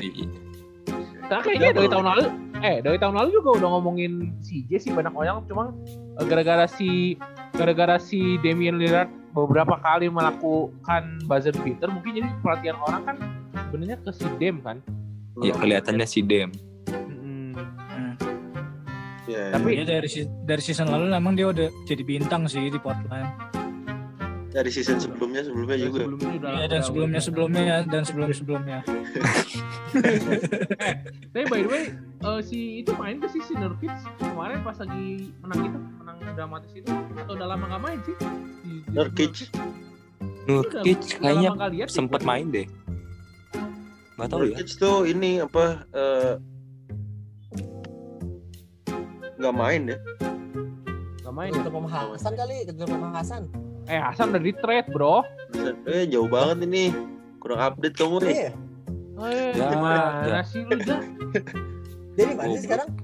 Nah, 1.25 1.41
kayaknya 1.41 1.73
dari 1.73 1.89
tahun 1.89 2.05
lalu 2.05 2.25
eh 2.63 2.77
dari 2.79 2.97
tahun 3.01 3.15
lalu 3.17 3.29
juga 3.41 3.49
udah 3.59 3.69
ngomongin 3.75 4.35
CJ 4.39 4.71
sih 4.77 4.91
banyak 4.93 5.11
orang 5.11 5.43
cuma 5.49 5.73
eh, 6.21 6.25
gara-gara 6.27 6.65
si 6.69 7.19
gara-gara 7.55 7.97
si 7.99 8.39
Damian 8.39 8.77
Lillard 8.79 9.09
beberapa 9.35 9.75
kali 9.77 10.07
melakukan 10.07 11.03
buzzer 11.27 11.51
beater 11.59 11.91
mungkin 11.91 12.15
jadi 12.15 12.29
perhatian 12.39 12.77
orang 12.79 13.01
kan 13.03 13.15
sebenarnya 13.67 13.97
ke 13.99 14.11
si 14.11 14.27
Dem 14.39 14.63
kan 14.63 14.79
Ya 15.35 15.51
kelihatannya 15.51 16.07
si 16.07 16.23
Dem. 16.23 16.47
Ya, 19.25 19.51
Tapi- 19.51 19.73
Iya 19.73 19.83
dari 19.83 20.07
dari 20.45 20.61
season 20.61 20.87
lalu 20.87 21.11
emang 21.11 21.33
dia 21.33 21.49
udah 21.49 21.67
jadi 21.83 22.05
bintang 22.05 22.45
sih 22.45 22.69
di 22.69 22.77
Portland. 22.77 23.25
Dari 24.55 24.71
season 24.71 25.03
sebelumnya 25.03 25.43
sebelumnya 25.43 25.75
juga. 25.75 26.07
sebelumnya 26.07 26.31
udah 26.39 26.51
Iya 26.55 26.65
dan 26.71 26.81
sebelumnya 26.87 27.19
sebelumnya 27.19 27.75
dan 27.91 28.03
sebelum 28.07 28.29
sebelumnya. 28.31 28.79
Tapi 31.35 31.45
by 31.51 31.59
the 31.59 31.69
way, 31.69 31.85
eh, 32.23 32.39
si 32.39 32.79
itu 32.79 32.95
main 32.95 33.19
ke 33.19 33.27
sih 33.35 33.43
si 33.43 33.51
Nurkic 33.51 33.91
kemarin 34.15 34.63
pas 34.63 34.79
lagi 34.79 35.35
menang 35.43 35.59
itu, 35.67 35.79
menang 35.99 36.17
dramatis 36.39 36.71
itu 36.71 36.87
atau 37.19 37.33
udah 37.35 37.47
lama 37.51 37.65
nggak 37.67 37.83
main 37.83 37.99
sih? 38.07 38.15
Si- 38.63 38.83
si 38.87 38.91
Nurkic. 38.95 39.35
Nurkic 40.47 41.01
kayaknya 41.19 41.51
sempet 41.91 42.21
main 42.23 42.47
deh. 42.47 42.67
Gak 44.15 44.27
tau 44.31 44.39
ya. 44.47 44.55
Nurkic 44.55 44.69
tuh 44.79 45.03
ini 45.03 45.43
apa 45.43 45.83
eh, 45.91 46.33
nggak 49.35 49.51
main 49.51 49.81
deh. 49.91 49.99
Nggak 51.27 51.33
main 51.35 51.51
ya? 51.51 51.61
Pembahasan 51.67 52.33
kali, 52.39 52.55
kejar 52.63 52.87
pembahasan. 52.87 53.43
Eh 53.85 53.95
Hasan 53.95 54.29
udah 54.29 54.39
di 54.39 54.53
trade 54.55 54.87
bro. 54.89 55.21
Eh 55.85 56.05
jauh 56.05 56.25
banget 56.25 56.63
ini. 56.63 56.89
Kurang 57.37 57.59
update 57.63 57.93
kamu 57.93 58.17
nih. 58.21 58.31
Iya. 58.31 58.49
Eh, 59.15 59.49
Ya, 59.53 59.65
gimana 59.69 59.97
ya. 60.25 60.41
sih 60.43 60.61
lu? 60.61 60.75
Jadi 62.13 62.31
mana 62.33 62.51
sih 62.51 62.63
sekarang? 62.63 62.89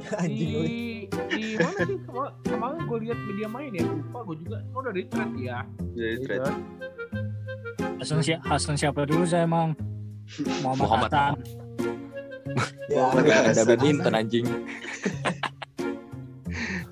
Di, 0.00 0.16
Anjing 0.16 0.50
lu. 0.50 0.60
di 1.30 1.56
mana 1.56 1.78
sih? 1.80 1.96
Kema- 2.02 2.34
Kemarin 2.42 2.78
gue 2.82 2.98
lihat 3.00 3.18
media 3.22 3.46
main 3.46 3.70
ya, 3.70 3.82
lupa 3.84 4.18
gue 4.22 4.36
juga. 4.38 4.56
Oh, 4.68 4.78
udah 4.80 4.90
di 4.90 5.02
trade 5.06 5.36
ya. 5.38 5.58
Jadi 5.94 6.16
trade. 6.20 6.50
Hasan, 7.96 8.18
si- 8.20 8.40
Hasan 8.42 8.74
siapa 8.74 9.04
dulu 9.04 9.22
saya 9.22 9.44
emang? 9.44 9.72
Muhammad, 10.60 10.80
Muhammad. 10.80 11.10
Hasan. 11.10 11.34
Ya, 12.88 13.00
Oh, 13.06 13.10
Gak 13.14 13.22
ada 13.22 13.54
Hasan. 13.54 13.64
badminton 13.68 14.12
anjing. 14.12 14.46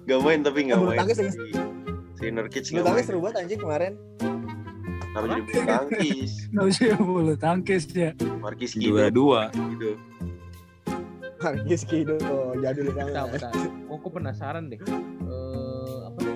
Gak 0.07 0.18
main 0.22 0.40
tapi 0.40 0.59
nggak 0.64 0.78
Bulu 0.78 0.88
main. 0.88 0.98
tangkis 1.00 1.18
lagi. 1.18 1.35
Si, 2.18 2.26
Nurkic 2.28 2.66
Lu 2.68 2.74
nggak 2.74 2.87
tangkis 2.88 3.07
seru 3.07 3.18
banget 3.22 3.37
anjing 3.38 3.61
kemarin. 3.61 3.92
Kenapa 5.09 5.26
jadi 5.28 5.42
bulu 5.42 5.62
tangkis? 5.64 6.33
Nggak 6.52 6.66
usah 6.66 6.98
bulu 7.00 7.35
tangkis 7.37 7.83
ya. 7.90 8.11
Markis 8.38 8.72
Kido. 8.74 9.07
dua. 9.11 9.40
Gitu. 9.50 9.90
Margis 11.38 11.83
Kido, 11.83 12.16
jadul 12.59 12.90
banget. 12.90 13.40
Oh, 13.87 13.96
gue 13.96 14.11
penasaran 14.11 14.66
deh. 14.66 14.78
Eh, 14.78 15.98
apa 16.04 16.18
sih? 16.18 16.35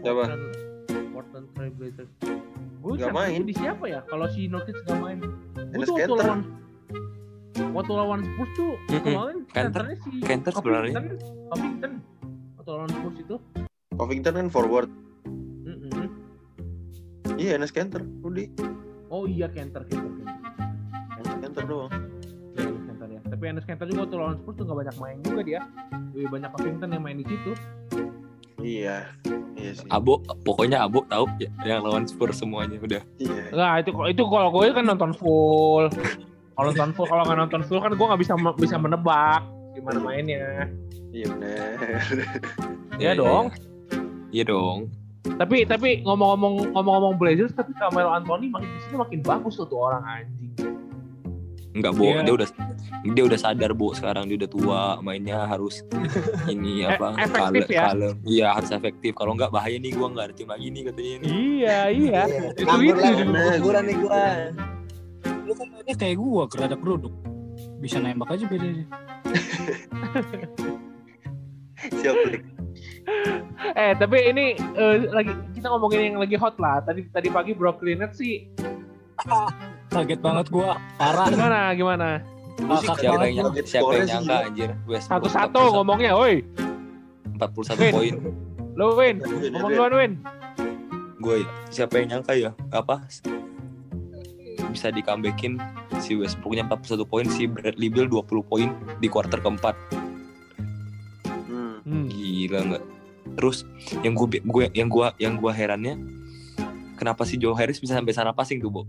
Siapa? 0.00 0.22
Portland, 0.22 0.44
Portland 1.10 1.46
Trail 1.50 1.72
Blazers. 1.74 2.10
Gue 2.80 2.92
Nggak 2.96 3.12
main. 3.12 3.40
di 3.42 3.52
siapa 3.52 3.84
ya? 3.84 4.00
Kalau 4.04 4.28
si 4.28 4.44
Nurkic 4.44 4.76
nggak 4.84 4.98
main. 4.98 5.18
Gue 5.72 5.84
tuh 5.84 5.96
waktu 5.96 6.14
lawan 6.14 6.40
waktu 7.70 7.92
lawan 7.92 8.20
Spurs 8.24 8.50
tuh 8.54 8.72
Mm-mm. 8.88 9.04
kemarin 9.04 9.38
Kanter. 9.46 9.64
centernya 9.84 9.96
si 9.98 10.10
Kanter 10.20 10.52
sebenarnya. 10.52 10.94
Covington. 11.48 11.92
Waktu 12.56 12.70
lawan 12.70 12.90
Spurs 12.90 13.18
itu. 13.18 13.36
Covington 14.00 14.32
kan 14.32 14.48
forward. 14.48 14.88
Iya, 17.36 17.60
Enes 17.60 17.68
Kanter. 17.68 18.00
Rudy. 18.24 18.48
Oh 19.12 19.28
iya 19.28 19.44
Kanter, 19.52 19.84
Kanter, 19.84 20.08
Kanter. 20.08 20.36
Enes 21.20 21.36
Kanter 21.44 21.64
doang. 21.68 21.92
Ya, 22.56 22.64
Enes 22.64 22.84
Kanter 22.88 23.08
ya. 23.12 23.20
Tapi 23.28 23.42
Enes 23.44 23.64
Kanter 23.68 23.86
juga 23.92 24.08
waktu 24.08 24.16
lawan 24.16 24.36
Spurs 24.40 24.56
tuh 24.56 24.64
nggak 24.64 24.78
banyak 24.84 24.96
main 24.96 25.16
juga 25.20 25.40
dia. 25.44 25.60
Lebih 26.16 26.28
banyak 26.32 26.50
Covington 26.56 26.88
yang 26.96 27.04
main 27.04 27.16
di 27.20 27.26
situ. 27.28 27.52
Iya. 28.64 29.08
Iya 29.60 29.72
sih. 29.76 29.88
Abo, 29.92 30.24
pokoknya 30.48 30.80
Abo 30.80 31.04
tahu 31.04 31.28
ya, 31.36 31.52
yang 31.68 31.84
lawan 31.84 32.08
Spurs 32.08 32.40
semuanya 32.40 32.80
udah. 32.80 33.04
Iya. 33.20 33.52
Enggak, 33.52 33.72
itu 33.84 33.90
itu 34.16 34.22
kalau 34.24 34.48
gue 34.48 34.64
kan 34.72 34.84
nonton 34.88 35.12
full. 35.12 35.92
Kalau 36.56 36.72
nonton 36.72 36.90
full, 36.96 37.08
kalau 37.08 37.24
nggak 37.28 37.38
nonton 37.44 37.62
full 37.68 37.80
kan 37.84 37.92
gue 37.92 38.06
nggak 38.08 38.20
bisa 38.24 38.32
bisa 38.56 38.76
menebak 38.80 39.44
gimana 39.76 40.00
mainnya. 40.00 40.68
Iya 41.12 41.26
benar. 41.36 41.76
Iya 42.96 43.12
dong. 43.16 43.52
Iya 44.30 44.44
dong. 44.46 44.90
Tapi 45.36 45.64
tapi 45.64 46.00
ngomong-ngomong 46.00 46.72
ngomong-ngomong 46.72 47.14
Blazers, 47.16 47.52
tapi 47.52 47.76
Carmelo 47.76 48.08
Anthony 48.10 48.48
makin 48.48 48.68
di 48.68 48.80
sini 48.82 48.96
makin 48.96 49.20
bagus 49.20 49.58
loh 49.58 49.66
tuh 49.66 49.80
orang 49.80 50.02
anjing. 50.02 50.52
Enggak, 51.70 51.92
Bo. 51.94 52.02
Iya. 52.04 52.26
Dia 52.26 52.34
udah 52.34 52.48
dia 53.06 53.24
udah 53.24 53.38
sadar, 53.38 53.70
Bo. 53.70 53.94
Sekarang 53.94 54.26
dia 54.26 54.36
udah 54.36 54.50
tua, 54.50 54.80
mainnya 55.00 55.44
harus 55.44 55.86
ini 56.50 56.82
apa? 56.82 57.14
E- 57.14 57.22
efektif 57.22 57.62
kalem- 57.62 57.70
ya? 57.70 57.82
kalem. 57.86 58.14
Iya, 58.24 58.46
harus 58.50 58.70
efektif. 58.70 59.12
Kalau 59.14 59.32
enggak 59.32 59.50
bahaya 59.50 59.76
nih 59.76 59.92
gua 59.92 60.08
enggak 60.08 60.24
ada 60.26 60.34
tim 60.34 60.48
lagi 60.48 60.66
nih 60.66 60.82
katanya 60.88 61.14
nih. 61.20 61.30
Iya 61.30 61.78
iya. 61.90 62.22
Itu 62.50 62.64
Nganggur 62.64 62.90
itu. 62.90 63.00
lah, 63.00 63.12
pengangguran 63.22 63.84
nih 63.86 63.96
gua. 63.98 64.24
Lu 65.46 65.52
kan 65.54 65.66
mainnya 65.68 65.94
kayak 65.94 66.16
gua 66.16 66.42
gerada 66.48 66.74
geruduk. 66.74 67.14
Bisa 67.78 67.96
nembak 67.96 68.28
aja 68.30 68.44
bedanya. 68.46 68.84
Siap. 72.00 72.16
Eh 73.70 73.92
tapi 73.94 74.18
ini 74.32 74.56
eh, 74.56 74.96
lagi 75.12 75.36
kita 75.52 75.68
ngomongin 75.68 76.00
yang 76.12 76.18
lagi 76.18 76.34
hot 76.34 76.56
lah. 76.56 76.80
Tadi 76.82 77.06
tadi 77.12 77.28
pagi 77.28 77.52
Brooklyn 77.52 78.00
Nets 78.02 78.16
sih 78.18 78.48
Kaget 79.90 80.20
banget 80.22 80.46
gua. 80.48 80.78
Parah. 80.96 81.26
gimana 81.28 81.58
gimana? 81.76 82.08
Siapa 82.80 83.24
yang 83.26 83.34
nyangka, 83.48 83.60
siapa 83.64 83.90
yang 83.96 84.08
nyangka 84.08 84.36
anjir? 84.46 84.70
Satu-satu 85.00 85.60
ngomongnya, 85.80 86.12
woi. 86.12 86.44
41 87.40 87.80
Win. 87.80 87.92
poin. 87.92 88.14
Lo 88.76 88.86
Win, 88.96 89.16
ngomong 89.56 89.70
duluan 89.72 89.92
Win. 89.96 90.12
Gue 91.20 91.44
ya, 91.44 91.48
siapa 91.72 92.00
yang 92.00 92.16
nyangka 92.16 92.32
ya? 92.36 92.50
Apa? 92.72 93.00
Bisa 94.70 94.92
di 94.92 95.00
comebackin 95.02 95.56
si 96.00 96.16
Westbrooknya 96.16 96.68
41 96.68 97.04
poin, 97.08 97.26
si 97.28 97.48
Bradley 97.48 97.88
Beal 97.88 98.08
20 98.08 98.44
poin 98.44 98.68
di 99.00 99.08
quarter 99.08 99.40
keempat. 99.40 99.74
Hmm. 101.88 102.06
Gila 102.40 102.58
nggak? 102.72 102.84
Terus 103.36 103.68
yang 104.00 104.16
gue 104.16 104.40
gue 104.40 104.64
yang 104.72 104.88
gue 104.88 105.06
yang 105.20 105.34
gue 105.36 105.52
herannya 105.52 106.00
kenapa 106.96 107.24
si 107.28 107.36
Joe 107.36 107.56
Harris 107.56 107.80
bisa 107.80 107.96
sampai 107.96 108.12
sana 108.16 108.32
passing 108.32 108.60
tuh, 108.60 108.72
Bo? 108.72 108.82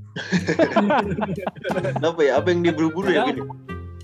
Kenapa 1.99 2.19
ya? 2.23 2.39
Apa 2.39 2.51
yang 2.51 2.63
dia 2.63 2.73
buru-buru 2.75 3.11
ya 3.11 3.27
gini? 3.27 3.41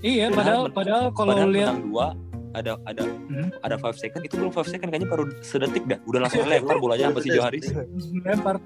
Iya, 0.00 0.30
padahal 0.30 0.70
padahal 0.70 1.10
kalau 1.12 1.34
Padahal 1.34 1.50
lihat 1.50 1.76
dua 1.82 2.14
ada 2.56 2.80
ada 2.88 3.02
Hmm. 3.28 3.52
ada 3.60 3.76
5 3.76 3.92
second 4.00 4.24
itu 4.24 4.34
belum 4.40 4.50
5 4.56 4.72
second 4.72 4.88
kayaknya 4.88 5.08
baru 5.12 5.24
sedetik 5.44 5.84
dah 5.84 6.00
udah 6.08 6.26
langsung 6.26 6.48
lempar 6.48 6.80
bolanya 6.80 7.12
sama 7.12 7.20
si 7.20 7.28
Joe 7.28 7.44
Harris 7.44 7.66
lempar. 8.24 8.56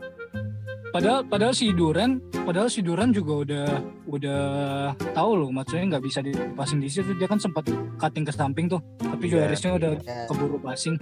Padahal 0.92 1.24
padahal 1.24 1.56
si 1.56 1.72
Duran, 1.72 2.20
padahal 2.44 2.68
si 2.68 2.84
Duran 2.84 3.16
juga 3.16 3.32
udah 3.48 3.66
udah 4.04 4.42
tahu 5.16 5.30
loh 5.40 5.48
maksudnya 5.48 5.96
nggak 5.96 6.04
bisa 6.04 6.20
dipassing 6.20 6.84
di 6.84 6.92
situ 6.92 7.16
dia 7.16 7.24
kan 7.24 7.40
sempat 7.40 7.64
cutting 7.96 8.28
ke 8.28 8.32
samping 8.32 8.68
tuh. 8.68 8.76
Tapi 9.00 9.24
Joe 9.26 9.40
Iya. 9.40 9.44
Harrisnya 9.48 9.72
udah 9.72 9.90
Ya. 10.04 10.28
keburu 10.28 10.60
passing. 10.60 11.00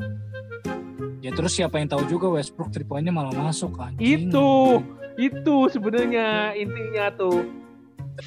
Ya 1.20 1.34
terus 1.34 1.52
siapa 1.52 1.82
yang 1.82 1.90
tahu 1.90 2.06
juga 2.06 2.30
Westbrook 2.30 2.70
three 2.70 2.86
point-nya 2.86 3.10
malah 3.10 3.34
masuk 3.34 3.76
anjing. 3.76 4.30
Itu, 4.30 4.78
itu 5.18 5.56
sebenarnya 5.68 6.54
intinya 6.54 7.10
tuh. 7.12 7.50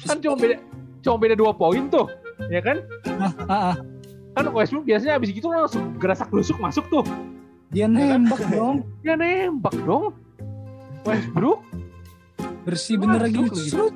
Kan 0.04 0.20
cuma 0.20 0.36
beda 0.36 0.60
cuma 1.00 1.16
beda 1.16 1.34
dua 1.34 1.56
poin 1.56 1.88
tuh, 1.88 2.06
ya 2.52 2.60
kan? 2.60 2.84
Ah, 3.18 3.32
ah. 3.48 3.74
Kan 4.36 4.52
Westbrook 4.52 4.84
biasanya 4.84 5.16
abis 5.16 5.32
gitu 5.32 5.48
langsung 5.48 5.96
gerasak 5.96 6.28
lusuk 6.28 6.60
masuk 6.60 6.84
tuh. 6.92 7.02
Dia 7.72 7.88
nembak 7.88 8.38
dong. 8.52 8.84
Ya 9.00 9.16
nembak 9.16 9.74
dong. 9.82 10.12
Westbrook 11.04 11.60
Bersih 12.64 12.96
bener 12.96 13.20
lagi. 13.20 13.36
Serut. 13.60 13.92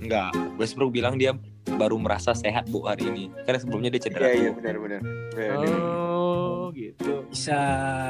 enggak 0.00 0.32
Westbrook 0.56 0.90
bilang 0.90 1.14
dia 1.14 1.36
baru 1.70 1.94
merasa 1.94 2.32
sehat 2.32 2.66
bu 2.66 2.82
hari 2.82 3.06
ini 3.06 3.24
karena 3.44 3.58
sebelumnya 3.60 3.90
dia 3.92 4.02
cedera 4.02 4.26
Iya, 4.28 4.34
iya 4.34 4.50
benar 4.50 4.76
benar. 4.80 5.00
Benar, 5.32 5.56
Oh, 6.12 6.68
gitu. 6.74 7.22
Bisa. 7.28 7.58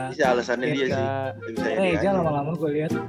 Bisa 0.09 0.25
alasannya 0.31 0.67
dia 0.71 0.87
sih. 0.87 0.89
Bisa 0.89 1.05
bisa 1.53 1.67
Eh, 1.69 1.93
dia 1.93 2.01
jangan 2.01 2.23
lama-lama 2.25 2.53
gue 2.57 2.71
lihat. 2.73 2.93
ja 2.95 3.05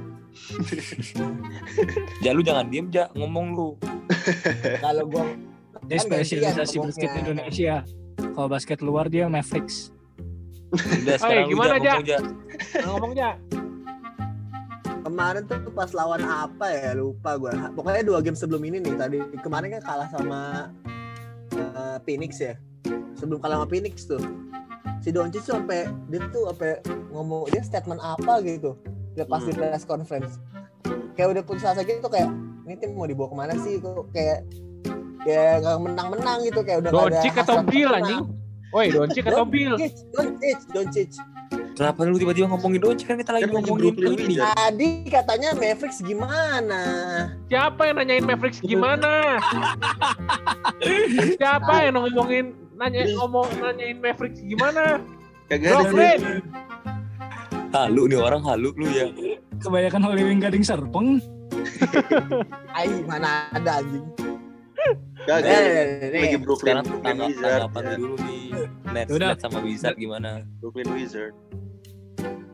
Ya, 2.20 2.30
lu 2.34 2.42
jangan 2.42 2.66
diem 2.66 2.90
ja 2.90 3.06
ngomong 3.14 3.54
lu 3.54 3.68
Kalau 4.84 5.06
gua 5.06 5.24
Dia 5.84 5.96
Kan 5.96 6.06
spesialisasi 6.10 6.76
basket 6.80 7.10
Indonesia. 7.14 7.74
Kalau 8.18 8.48
basket 8.48 8.78
luar 8.80 9.06
dia 9.06 9.30
Mavericks. 9.30 9.94
udah 10.74 11.16
sekarang 11.16 11.46
lu 11.46 11.50
gimana, 11.54 11.74
Ja, 11.76 11.94
ngomong 11.94 12.02
ja 12.04 12.18
ngomongnya 12.82 13.28
kemarin 15.14 15.46
tuh 15.46 15.70
pas 15.70 15.94
lawan 15.94 16.26
apa 16.26 16.66
ya 16.74 16.90
lupa 16.98 17.38
gua. 17.38 17.54
Pokoknya 17.70 18.02
dua 18.02 18.18
game 18.18 18.34
sebelum 18.34 18.66
ini 18.66 18.82
nih 18.82 18.98
tadi 18.98 19.22
kemarin 19.46 19.78
kan 19.78 19.82
kalah 19.86 20.08
sama 20.10 20.40
eh, 21.54 21.96
Phoenix 22.02 22.42
ya. 22.42 22.58
Sebelum 23.14 23.38
kalah 23.38 23.62
sama 23.62 23.70
Phoenix 23.70 24.10
tuh. 24.10 24.18
Si 24.98 25.14
Doncic 25.14 25.46
sampai 25.46 25.86
dia 26.10 26.18
tuh 26.34 26.50
sampai 26.50 26.82
ngomong 27.14 27.46
dia 27.54 27.62
statement 27.62 28.02
apa 28.02 28.42
gitu. 28.42 28.74
Dia 29.14 29.22
pas 29.22 29.38
di 29.46 29.54
Hmm. 29.54 29.70
press 29.70 29.86
conference. 29.86 30.42
Kayak 31.14 31.38
udah 31.38 31.42
putus 31.46 31.62
asa 31.62 31.86
gitu 31.86 32.10
kayak 32.10 32.26
ini 32.66 32.74
tim 32.74 32.98
mau 32.98 33.06
dibawa 33.06 33.30
ke 33.30 33.36
mana 33.38 33.54
sih 33.62 33.78
kok 33.78 34.10
kayak 34.10 34.42
kayak 35.22 35.62
nggak 35.62 35.78
menang-menang 35.78 36.38
gitu 36.42 36.60
kayak 36.66 36.82
udah 36.82 36.90
Doncic 36.90 37.34
atau 37.38 37.62
Bill 37.62 37.90
anjing? 37.94 38.22
Woi, 38.74 38.90
Doncic 38.90 39.22
atau 39.30 39.46
Bill? 39.46 39.78
Doncic, 40.10 40.58
Doncic. 40.74 41.10
Kenapa 41.74 42.06
lu 42.06 42.14
tiba-tiba 42.14 42.46
ngomongin 42.46 42.78
Doncic 42.78 43.06
kan 43.10 43.18
kita 43.18 43.34
lagi 43.34 43.50
Kan 43.50 43.58
ngomongin 43.58 43.92
ini. 43.98 44.38
Wizards. 44.38 44.54
Tadi 44.54 44.88
katanya 45.10 45.48
Mavericks 45.58 45.98
gimana? 46.06 46.80
Siapa 47.50 47.80
yang 47.90 47.96
nanyain 47.98 48.22
Mavericks 48.22 48.60
gimana? 48.62 49.42
Siapa 51.42 51.74
yang 51.82 51.94
ngomongin 51.98 52.54
nanya 52.78 53.02
ngomong 53.18 53.48
nanyain 53.58 53.98
Mavericks 53.98 54.38
gimana? 54.46 55.02
Kagak 55.50 55.90
ada. 55.90 56.10
Halu 57.74 58.02
nih 58.06 58.18
orang 58.22 58.42
halu 58.46 58.70
lu 58.78 58.86
ya. 58.86 59.10
Kebanyakan 59.58 60.02
Holy 60.06 60.22
Wing 60.30 60.38
Gading 60.38 60.62
Serpeng. 60.62 61.18
Ai 62.70 62.86
mana 63.10 63.50
ada 63.50 63.82
anjing. 63.82 64.06
Kagak 65.26 65.58
Eh, 65.58 66.22
Lagi 66.22 66.38
Brooklyn, 66.38 66.78
Sekarang 66.78 66.86
tanggapan 67.02 67.82
lu 67.82 67.94
dulu 67.98 68.16
nih. 68.22 68.43
Nets. 68.94 69.10
Nets 69.10 69.42
sama 69.42 69.58
Wizard 69.60 69.96
gimana? 69.96 70.46
Brooklyn 70.58 70.88
Wizard. 70.92 71.34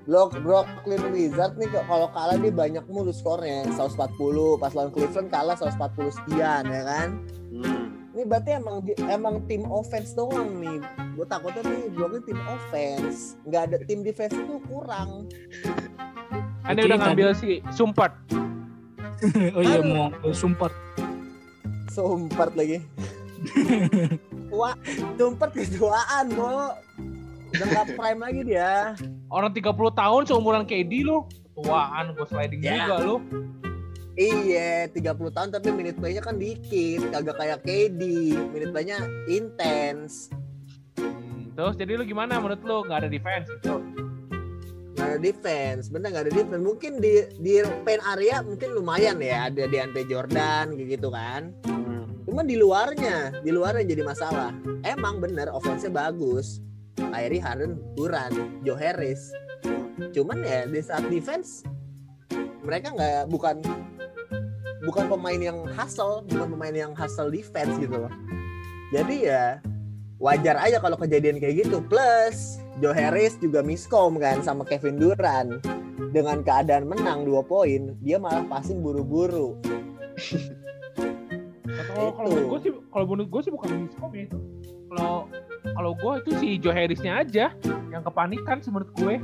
Blok 0.02 0.34
Brooklyn 0.40 1.04
Wizard 1.12 1.54
nih 1.54 1.68
kalau 1.78 2.10
kalah 2.10 2.34
dia 2.34 2.50
banyak 2.50 2.82
mulu 2.84 3.12
skornya 3.12 3.62
140 3.70 4.18
pas 4.56 4.72
lawan 4.72 4.90
Cleveland 4.90 5.28
kalah 5.28 5.54
140 5.54 5.76
sekian 6.10 6.64
ya 6.64 6.82
kan 6.82 7.08
Hmm. 7.50 7.90
ini 8.10 8.22
berarti 8.24 8.50
emang 8.54 8.78
emang 9.04 9.34
tim 9.44 9.62
offense 9.66 10.10
doang 10.12 10.54
nih 10.56 10.78
gue 11.14 11.26
takutnya 11.26 11.62
nih 11.62 11.90
Brooklyn 11.90 12.22
tim 12.24 12.40
offense 12.40 13.38
nggak 13.44 13.62
ada 13.66 13.76
tim 13.84 14.00
defense 14.00 14.32
itu 14.32 14.58
kurang 14.64 15.30
Anda 16.64 16.80
udah 16.80 16.96
tadi- 16.96 17.04
ngambil 17.04 17.28
si 17.32 17.50
Sumpart. 17.70 18.14
oh 19.54 19.62
iya 19.62 19.78
mau 19.78 20.10
sumpah. 20.32 20.72
sumpart 21.88 22.54
lagi 22.54 22.82
tua 24.50 24.70
sumpart 25.14 25.52
ketuaan 25.54 26.24
bro 26.28 26.74
udah 27.50 27.66
nggak 27.66 27.86
prime 27.96 28.20
lagi 28.20 28.40
dia 28.44 28.92
Orang 29.30 29.54
30 29.54 29.70
tahun 29.94 30.22
seumuran 30.26 30.66
KD 30.66 31.06
lu. 31.06 31.22
Tuaan 31.54 32.18
gue 32.18 32.26
sliding 32.26 32.66
Ya. 32.66 32.82
juga 32.82 32.96
lu. 32.98 33.16
Iya, 34.18 34.90
30 34.90 35.06
tahun 35.30 35.48
tapi 35.48 35.70
minute 35.70 35.94
play-nya 35.96 36.18
kan 36.18 36.34
dikit, 36.34 37.06
kagak 37.08 37.38
kayak 37.38 37.62
KD. 37.62 38.02
Minute 38.50 38.74
play-nya 38.74 38.98
intens. 39.30 40.26
Hmm, 40.98 41.54
Terus 41.54 41.78
jadi 41.78 41.94
lu 41.94 42.02
gimana 42.02 42.42
menurut 42.42 42.58
lu? 42.60 42.82
Gak 42.84 43.06
ada 43.06 43.08
defense 43.08 43.46
gitu. 43.54 43.78
Nggak 44.90 45.06
ada 45.06 45.18
defense, 45.22 45.84
bener 45.88 46.10
nggak 46.10 46.24
ada 46.26 46.32
defense. 46.34 46.58
Mungkin 46.60 46.92
di 46.98 47.12
di 47.38 47.52
paint 47.86 48.02
area 48.04 48.42
mungkin 48.42 48.68
lumayan 48.74 49.22
ya, 49.22 49.46
ada 49.46 49.64
di 49.64 49.76
Ante 49.78 50.02
Jordan 50.04 50.74
gitu 50.74 51.08
kan. 51.08 51.54
Hmm. 51.64 51.99
Cuma 52.30 52.46
di 52.46 52.54
luarnya, 52.54 53.42
di 53.42 53.50
luarnya 53.50 53.82
jadi 53.82 54.06
masalah. 54.06 54.54
Emang 54.86 55.18
bener 55.18 55.50
offense-nya 55.50 55.90
bagus. 55.90 56.62
Kyrie 56.94 57.42
Harden 57.42 57.74
kurang, 57.98 58.62
Joe 58.62 58.78
Harris. 58.78 59.34
Cuman 60.14 60.38
ya 60.46 60.62
di 60.62 60.78
saat 60.78 61.10
defense 61.10 61.66
mereka 62.62 62.94
nggak 62.94 63.26
bukan 63.34 63.58
bukan 64.86 65.04
pemain 65.10 65.42
yang 65.42 65.58
hustle, 65.74 66.22
bukan 66.30 66.54
pemain 66.54 66.70
yang 66.70 66.92
hustle 66.94 67.34
defense 67.34 67.74
gitu 67.82 67.98
loh. 67.98 68.14
Jadi 68.94 69.26
ya 69.26 69.58
wajar 70.22 70.54
aja 70.62 70.78
kalau 70.78 70.94
kejadian 71.02 71.42
kayak 71.42 71.66
gitu. 71.66 71.82
Plus 71.82 72.62
Joe 72.78 72.94
Harris 72.94 73.42
juga 73.42 73.58
miskom 73.66 74.22
kan 74.22 74.38
sama 74.46 74.62
Kevin 74.62 75.02
Durant. 75.02 75.58
Dengan 76.14 76.46
keadaan 76.46 76.86
menang 76.86 77.26
2 77.26 77.42
poin, 77.42 77.98
dia 77.98 78.22
malah 78.22 78.46
passing 78.46 78.78
buru-buru. 78.78 79.58
Kalau 82.00 82.12
kalau 82.16 82.28
Itu. 82.28 82.32
menurut 82.32 82.48
gue 82.48 82.60
sih, 82.64 82.72
kalau 82.88 83.04
menurut 83.04 83.28
gue 83.28 83.40
sih 83.44 83.52
bukan 83.52 83.68
miskom 83.84 84.10
ya 84.16 84.22
itu. 84.24 84.38
Kalau 84.88 85.14
kalau 85.76 85.90
gue 85.92 86.12
itu 86.24 86.30
si 86.40 86.48
Joe 86.56 86.72
Harrisnya 86.72 87.12
aja 87.20 87.46
yang 87.92 88.02
kepanikan 88.02 88.56
sih 88.58 88.72
menurut 88.72 88.90
gue. 88.96 89.20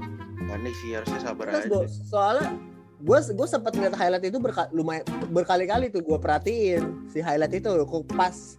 Panik 0.46 0.74
sih 0.84 0.94
harusnya 0.94 1.20
sabar 1.24 1.44
Terus 1.50 1.64
aja. 1.64 1.70
gua, 1.72 1.84
soalnya 1.88 2.48
gue 2.96 3.18
gue 3.18 3.48
sempat 3.48 3.72
ngeliat 3.74 3.96
highlight 3.96 4.24
itu 4.24 4.38
berka- 4.38 4.70
lumayan 4.70 5.04
berkali-kali 5.28 5.90
tuh 5.90 6.00
gue 6.00 6.16
perhatiin 6.16 7.10
si 7.10 7.20
highlight 7.20 7.52
itu 7.52 7.68
kok 7.68 8.04
pas 8.14 8.56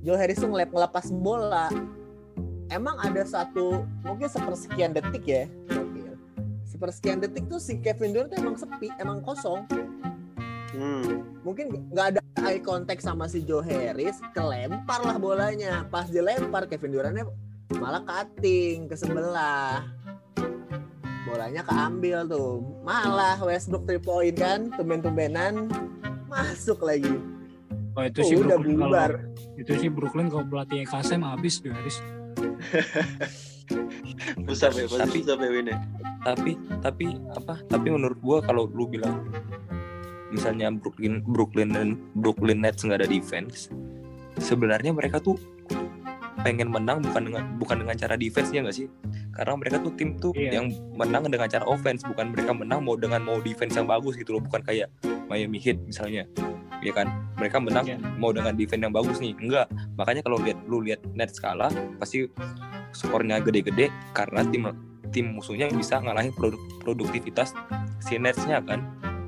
Joe 0.00 0.14
Harris 0.14 0.38
tuh 0.38 0.46
ngelep 0.46 0.70
ngelepas 0.70 1.10
bola 1.10 1.66
emang 2.70 2.94
ada 3.02 3.26
satu 3.26 3.82
mungkin 4.06 4.30
sepersekian 4.30 4.94
detik 4.94 5.26
ya 5.26 5.44
sepersekian 6.62 7.18
detik 7.18 7.50
tuh 7.50 7.58
si 7.58 7.82
Kevin 7.82 8.14
Durant 8.14 8.30
tuh 8.30 8.38
emang 8.38 8.54
sepi 8.54 8.88
emang 9.02 9.20
kosong 9.26 9.66
Hmm. 10.70 11.26
mungkin 11.42 11.90
nggak 11.90 12.06
ada 12.14 12.20
eye 12.44 12.58
contact 12.58 13.02
sama 13.02 13.26
si 13.26 13.42
Joe 13.42 13.58
Harris 13.60 14.22
kelempar 14.30 15.02
lah 15.02 15.18
bolanya 15.18 15.82
pas 15.84 16.06
dilempar 16.06 16.66
Kevin 16.66 16.94
Durantnya 16.94 17.26
malah 17.74 18.02
cutting 18.02 18.86
ke 18.86 18.94
sebelah 18.94 19.82
bolanya 21.22 21.62
keambil 21.62 22.22
tuh 22.24 22.62
malah 22.80 23.34
Westbrook 23.36 23.82
3 23.84 23.98
point 24.00 24.34
kan 24.34 24.70
tumben-tumbenan 24.72 25.66
masuk 26.26 26.80
lagi 26.80 27.18
Oh 27.90 28.06
itu 28.06 28.22
Oh, 28.22 28.24
sih 28.24 28.36
udah 28.38 28.54
Brooklyn 28.54 28.78
kalau 28.78 28.86
bubar 28.86 29.10
itu 29.58 29.72
sih 29.76 29.90
Brooklyn 29.90 30.26
kalau 30.26 30.46
pelatihnya 30.46 30.86
Kasem 30.86 31.20
habis 31.20 31.58
tuh 31.58 31.74
Haris. 31.74 31.98
Susah 34.46 34.70
ya, 34.70 34.86
Tapi- 34.86 35.20
susah 35.20 35.36
Win 35.36 35.68
ya. 35.68 35.78
Tapi 36.20 36.52
tapi 36.80 37.06
apa? 37.30 37.58
Tapi 37.66 37.86
menurut 37.88 38.18
gua 38.20 38.38
kalau 38.40 38.66
lu 38.66 38.86
bilang 38.86 39.26
misalnya 40.30 40.70
Brooklyn 40.70 41.22
Brooklyn 41.26 41.70
dan 41.74 41.88
Brooklyn 42.18 42.62
Nets 42.62 42.82
nggak 42.86 43.04
ada 43.04 43.08
defense, 43.10 43.68
sebenarnya 44.38 44.94
mereka 44.94 45.20
tuh 45.20 45.36
pengen 46.40 46.72
menang 46.72 47.04
bukan 47.04 47.22
dengan 47.28 47.44
bukan 47.60 47.76
dengan 47.84 47.96
cara 48.00 48.16
defense 48.16 48.48
ya 48.48 48.64
nggak 48.64 48.76
sih? 48.76 48.88
Karena 49.36 49.60
mereka 49.60 49.76
tuh 49.84 49.92
tim 49.92 50.16
tuh 50.16 50.32
Iya. 50.32 50.60
yang 50.60 50.72
menang 50.96 51.28
dengan 51.28 51.46
cara 51.52 51.64
offense, 51.68 52.00
bukan 52.06 52.32
mereka 52.32 52.56
menang 52.56 52.80
mau 52.80 52.96
dengan 52.96 53.20
mau 53.20 53.38
defense 53.44 53.76
yang 53.76 53.84
bagus 53.84 54.16
gitu 54.16 54.36
loh, 54.36 54.42
bukan 54.42 54.64
kayak 54.64 54.88
Miami 55.28 55.60
Heat 55.60 55.78
misalnya. 55.84 56.24
Ya 56.80 56.96
kan? 56.96 57.12
Mereka 57.36 57.60
menang 57.60 57.84
Iya. 57.84 57.98
mau 58.16 58.32
dengan 58.32 58.56
defense 58.56 58.82
yang 58.88 58.94
bagus 58.94 59.20
nih. 59.20 59.36
Enggak. 59.36 59.68
Makanya 60.00 60.24
kalau 60.24 60.40
lihat 60.40 60.58
lu 60.64 60.80
lihat 60.80 61.04
Nets 61.12 61.36
kalah 61.36 61.68
pasti 62.00 62.24
skornya 62.96 63.38
gede-gede 63.44 63.92
karena 64.16 64.40
tim 64.48 64.64
tim 65.12 65.36
musuhnya 65.36 65.68
bisa 65.70 66.00
ngalahin 66.00 66.32
produk 66.32 66.58
produktivitas 66.80 67.52
si 68.00 68.16
Nets-nya 68.16 68.64
kan. 68.64 68.80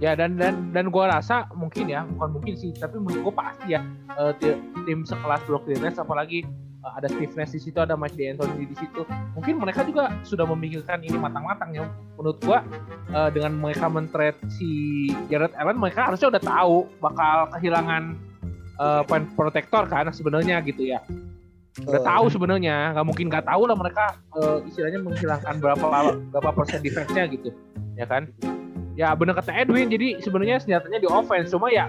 Ya 0.03 0.19
dan 0.19 0.35
dan 0.35 0.75
dan 0.75 0.91
gue 0.91 1.05
rasa 1.07 1.47
mungkin 1.55 1.87
ya 1.87 2.03
bukan 2.03 2.35
mungkin 2.35 2.59
sih 2.59 2.75
tapi 2.75 2.99
menurut 2.99 3.31
gue 3.31 3.35
pasti 3.39 3.67
ya 3.71 3.87
ti- 4.43 4.59
tim 4.83 5.07
sekelas 5.07 5.47
Brooklyn 5.47 5.79
Nets 5.79 6.03
apalagi 6.03 6.43
eh, 6.83 6.93
ada 6.99 7.07
Steve 7.07 7.31
Nash 7.39 7.55
di 7.55 7.63
situ 7.63 7.79
ada 7.79 7.95
Mike 7.95 8.19
D'Antoni 8.19 8.67
di 8.67 8.75
situ 8.75 9.07
mungkin 9.39 9.63
mereka 9.63 9.87
juga 9.87 10.11
sudah 10.27 10.43
memikirkan 10.51 11.07
ini 11.07 11.15
matang-matang 11.15 11.71
ya. 11.71 11.87
Menurut 12.19 12.43
gue 12.43 12.59
eh, 13.15 13.31
dengan 13.31 13.63
mereka 13.63 13.87
men-trade 13.87 14.43
si 14.51 15.07
Jared 15.31 15.55
Allen 15.55 15.79
mereka 15.79 16.11
harusnya 16.11 16.35
udah 16.35 16.43
tahu 16.43 16.91
bakal 16.99 17.37
kehilangan 17.55 18.19
eh, 18.83 19.03
point 19.07 19.31
protector 19.39 19.87
kan 19.87 20.11
sebenarnya 20.11 20.67
gitu 20.67 20.83
ya. 20.83 20.99
Udah 21.87 22.03
tahu 22.03 22.27
sebenarnya 22.27 22.99
nggak 22.99 23.07
mungkin 23.07 23.31
nggak 23.31 23.47
tahu 23.47 23.71
lah 23.71 23.79
mereka 23.79 24.19
eh, 24.35 24.67
istilahnya 24.67 24.99
menghilangkan 24.99 25.63
berapa 25.63 25.87
berapa 26.35 26.51
persen 26.59 26.83
defense-nya 26.83 27.31
gitu 27.31 27.55
ya 27.95 28.09
kan 28.09 28.27
ya 28.93 29.17
bener 29.17 29.33
kata 29.33 29.53
Edwin 29.53 29.89
jadi 29.89 30.21
sebenarnya 30.21 30.61
senjatanya 30.61 30.99
di 31.01 31.09
offense. 31.09 31.51
Cuma 31.51 31.73
ya 31.73 31.89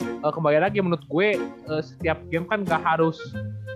eh, 0.00 0.32
kembali 0.32 0.58
lagi 0.60 0.78
menurut 0.82 1.04
gue 1.06 1.28
eh, 1.38 1.82
setiap 1.82 2.18
game 2.28 2.46
kan 2.46 2.62
nggak 2.62 2.82
harus 2.82 3.18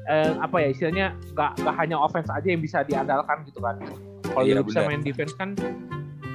eh, 0.07 0.33
apa 0.39 0.61
ya 0.61 0.69
istilahnya 0.71 1.07
nggak 1.33 1.51
nggak 1.63 1.75
hanya 1.79 1.97
offense 1.97 2.29
aja 2.29 2.45
yang 2.45 2.61
bisa 2.61 2.83
diandalkan 2.83 3.47
gitu 3.47 3.63
kan. 3.63 3.79
Kalau 4.25 4.45
Iya, 4.45 4.59
lu 4.61 4.67
bisa 4.67 4.83
main 4.85 5.01
defense 5.01 5.33
kan 5.37 5.55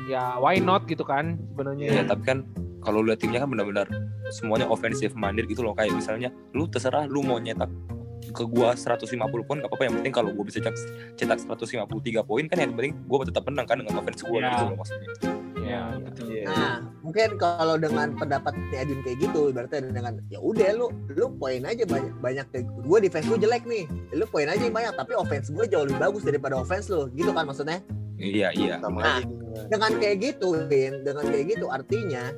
ya 0.08 0.40
why 0.40 0.58
not 0.58 0.88
gitu 0.88 1.04
kan 1.04 1.38
sebenarnya. 1.54 2.02
Ya, 2.02 2.04
tapi 2.08 2.24
kan 2.26 2.42
kalau 2.80 3.04
lihat 3.04 3.20
timnya 3.20 3.44
kan 3.44 3.52
benar-benar 3.52 3.86
semuanya 4.32 4.66
offensive 4.66 5.12
minded 5.14 5.46
gitu 5.46 5.62
loh. 5.62 5.76
Kayak 5.76 6.00
misalnya 6.00 6.30
lu 6.56 6.66
terserah 6.66 7.06
lu 7.06 7.22
mau 7.22 7.38
nyetak 7.38 7.68
ke 8.30 8.46
gua 8.46 8.78
150 8.78 9.10
poin 9.20 9.58
gak 9.60 9.68
apa-apa. 9.68 9.84
Yang 9.86 9.96
penting 10.02 10.14
kalau 10.14 10.30
gua 10.32 10.46
bisa 10.48 10.64
cetak 10.64 10.76
cetak 11.18 11.38
153 11.44 12.24
poin 12.24 12.46
kan 12.48 12.58
yang 12.58 12.72
penting 12.74 12.94
gua 13.06 13.26
tetap 13.26 13.44
menang 13.46 13.68
kan 13.68 13.84
dengan 13.84 14.00
offense 14.00 14.24
gua 14.24 14.40
Ya. 14.40 14.50
gitu 14.54 14.64
loh 14.72 14.78
maksudnya. 14.80 15.10
Ya 15.70 16.02
betul. 16.02 16.26
Iya. 16.34 16.46
Nah, 16.50 16.76
mungkin 17.06 17.38
kalau 17.38 17.78
dengan 17.78 18.18
pendapat 18.18 18.58
Edwin 18.74 19.06
kayak 19.06 19.22
gitu, 19.22 19.54
berarti 19.54 19.86
dengan 19.86 20.18
ya 20.34 20.42
udah 20.42 20.70
lu 20.74 20.90
lu 21.14 21.30
poin 21.38 21.62
aja 21.62 21.86
banyak 21.86 22.14
banyak 22.18 22.46
gue 22.90 22.98
defense 23.06 23.30
gue 23.30 23.38
jelek 23.38 23.70
nih, 23.70 23.86
lu 24.18 24.26
poin 24.26 24.50
aja 24.50 24.58
yang 24.58 24.74
banyak 24.74 24.98
tapi 24.98 25.14
offense 25.14 25.54
gue 25.54 25.70
jauh 25.70 25.86
lebih 25.86 26.02
bagus 26.02 26.26
daripada 26.26 26.58
offense 26.58 26.90
lu, 26.90 27.06
gitu 27.14 27.30
kan 27.30 27.46
maksudnya? 27.46 27.86
Iya, 28.18 28.50
iya. 28.58 28.82
Sama 28.82 29.00
Nah. 29.00 29.22
Dengan 29.70 29.92
kayak 30.02 30.18
gitu, 30.26 30.58
Win, 30.70 31.06
dengan 31.06 31.26
kayak 31.30 31.46
gitu 31.58 31.70
artinya 31.70 32.34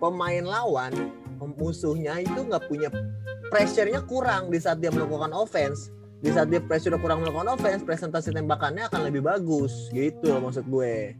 pemain 0.00 0.44
lawan 0.44 0.92
musuhnya 1.42 2.22
itu 2.22 2.40
nggak 2.48 2.70
punya 2.70 2.88
pressure-nya 3.50 4.00
kurang 4.08 4.48
di 4.48 4.56
saat 4.56 4.80
dia 4.80 4.88
melakukan 4.88 5.34
offense. 5.36 5.92
Di 6.22 6.30
saat 6.30 6.54
dia 6.54 6.62
pressure 6.62 6.94
kurang 7.02 7.26
melakukan 7.26 7.58
offense, 7.58 7.82
presentasi 7.82 8.30
tembakannya 8.30 8.86
akan 8.86 9.10
lebih 9.10 9.26
bagus, 9.26 9.90
gitu 9.90 10.30
loh 10.30 10.48
maksud 10.48 10.64
gue. 10.70 11.18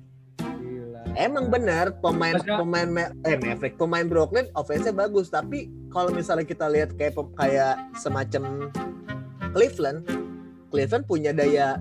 Emang 1.12 1.52
bener 1.52 1.92
pemain 2.00 2.34
Maksudnya- 2.36 2.58
pemain 2.58 2.88
Ma- 2.88 3.12
eh 3.24 3.36
Maverick 3.36 3.76
pemain 3.76 4.06
Brooklyn 4.06 4.48
offense-nya 4.54 4.92
bagus 4.92 5.28
tapi 5.28 5.68
kalau 5.92 6.08
misalnya 6.08 6.42
kita 6.42 6.66
lihat 6.68 6.96
kayak 6.96 7.16
kayak 7.36 7.76
semacam 7.94 8.72
Cleveland 9.52 10.08
Cleveland 10.72 11.04
punya 11.04 11.36
daya 11.36 11.76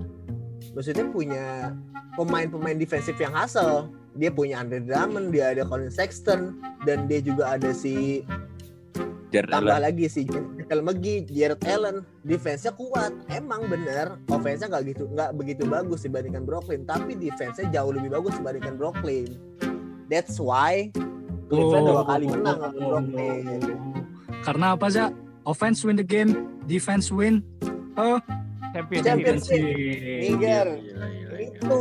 maksudnya 0.76 1.08
punya 1.08 1.72
pemain-pemain 2.14 2.76
defensif 2.76 3.16
yang 3.16 3.32
hasil 3.32 3.88
dia 4.12 4.28
punya 4.28 4.60
Andre 4.60 4.84
Drummond 4.84 5.32
dia 5.32 5.56
ada 5.56 5.64
Colin 5.64 5.88
Sexton 5.88 6.60
dan 6.84 7.08
dia 7.08 7.24
juga 7.24 7.56
ada 7.56 7.72
si 7.72 8.20
Jared 9.32 9.48
tambah 9.48 9.72
Allen. 9.72 9.84
lagi 9.88 10.04
si 10.12 10.28
Michael 10.28 10.82
McGee, 10.84 11.24
Jared 11.24 11.62
Allen, 11.64 12.04
defense-nya 12.20 12.76
kuat. 12.76 13.16
Emang 13.32 13.64
bener, 13.64 14.20
offense-nya 14.28 14.68
nggak 14.68 14.84
gitu 14.92 15.08
nggak 15.08 15.30
begitu 15.40 15.64
bagus 15.64 16.04
dibandingkan 16.04 16.44
Brooklyn, 16.44 16.84
tapi 16.84 17.16
defense-nya 17.16 17.72
jauh 17.72 17.96
lebih 17.96 18.12
bagus 18.12 18.36
dibandingkan 18.36 18.76
Brooklyn. 18.76 19.32
That's 20.12 20.36
why 20.36 20.92
Cleveland 21.48 21.88
dua 21.88 22.04
kali 22.04 22.28
menang 22.28 22.58
lawan 22.60 23.08
Brooklyn. 23.08 23.60
Karena 24.44 24.76
apa 24.76 24.86
Za? 24.92 25.08
Offense 25.48 25.82
win 25.82 25.96
the 25.96 26.06
game, 26.06 26.60
defense 26.68 27.08
win. 27.08 27.40
Oh, 27.96 28.20
champion. 28.72 29.02
Champion. 29.02 29.36
champion. 29.38 29.64
Niger, 30.18 30.66
Gila, 30.68 30.80
gila, 30.80 31.06
gila. 31.08 31.36
itu. 31.38 31.80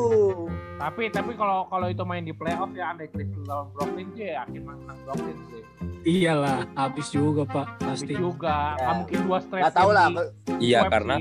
Tapi 0.78 1.04
tapi 1.08 1.32
kalau 1.34 1.66
kalau 1.66 1.88
itu 1.88 2.02
main 2.02 2.22
di 2.22 2.32
playoff 2.32 2.72
ya 2.72 2.90
andai 2.90 3.06
Cleveland 3.08 3.46
lawan 3.46 3.68
Brooklyn 3.72 4.08
sih 4.12 4.24
ya 4.24 4.42
yakin 4.42 4.62
menang 4.64 4.98
Brooklyn 5.04 5.38
sih. 5.46 5.62
iyalah, 6.04 6.66
habis 6.74 7.08
juga 7.08 7.46
Pak, 7.46 7.78
pasti. 7.80 8.12
juga 8.12 8.74
Ya. 8.76 8.90
mungkin 8.92 9.18
dua 9.22 9.38
straight. 9.40 9.62
Nggak 9.62 9.76
tahu 9.76 9.90
lah. 9.92 10.08
Iya 10.58 10.80
karena 10.88 11.16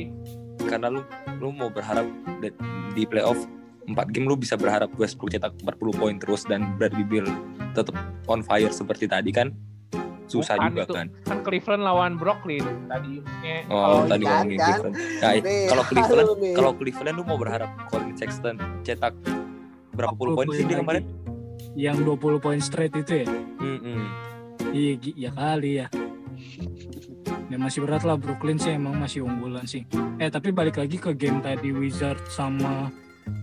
karena 0.63 0.87
lu 0.89 1.01
lu 1.37 1.49
mau 1.51 1.69
berharap 1.69 2.09
di- 2.41 2.57
di 2.91 3.05
playoff 3.05 3.37
4 3.87 4.09
game 4.09 4.25
lu 4.25 4.35
bisa 4.35 4.55
berharap 4.55 4.89
Westbrook 4.95 5.31
cetak 5.31 5.53
40 5.59 5.67
poin 5.93 6.15
terus 6.15 6.45
dan 6.45 6.77
Bradley 6.77 7.03
Beal 7.03 7.27
tetap 7.73 7.97
on 8.25 8.41
fire 8.41 8.71
seperti 8.71 9.05
tadi 9.05 9.29
kan 9.31 9.51
susah 10.31 10.55
Bukan 10.57 10.71
juga 10.71 10.83
itu. 10.83 10.95
kan. 10.95 11.07
kan 11.27 11.39
Cleveland 11.43 11.83
lawan 11.83 12.13
Brooklyn 12.15 12.65
tadi. 12.87 13.19
Eh, 13.43 13.67
Oh, 13.67 13.75
kalau 13.77 14.07
tadi 14.07 14.23
kan, 14.23 14.31
ngomongin 14.39 14.57
kan. 14.57 14.67
Cleveland. 14.71 14.95
Nah, 14.95 15.31
Nih, 15.35 15.67
kalau 15.67 15.85
Cleveland 15.85 16.29
kalau 16.53 16.73
Cleveland 16.73 17.17
lu 17.17 17.25
mau 17.25 17.37
berharap 17.37 17.71
Colin 17.87 18.15
Sexton 18.15 18.55
cetak 18.81 19.15
berapa 19.93 20.15
puluh 20.15 20.33
poin 20.33 20.47
sih 20.49 20.65
dia 20.65 20.79
kemarin? 20.79 21.03
Yang 21.73 21.97
20 22.09 22.39
poin 22.39 22.59
straight 22.59 22.95
itu 22.95 23.23
ya? 23.23 23.27
Mm-mm. 23.59 24.01
Iya, 24.71 24.93
gi- 24.97 25.17
ya 25.19 25.31
kali 25.31 25.71
ya. 25.77 25.87
Ya 27.47 27.57
masih 27.57 27.83
berat 27.83 28.03
lah 28.03 28.15
Brooklyn 28.15 28.57
sih 28.57 28.71
emang 28.71 28.95
masih 28.95 29.23
unggulan 29.23 29.67
sih. 29.67 29.83
Eh 30.17 30.29
tapi 30.29 30.51
balik 30.51 30.77
lagi 30.77 30.97
ke 30.97 31.11
game 31.13 31.39
tadi 31.41 31.69
Wizard 31.69 32.23
sama 32.29 32.89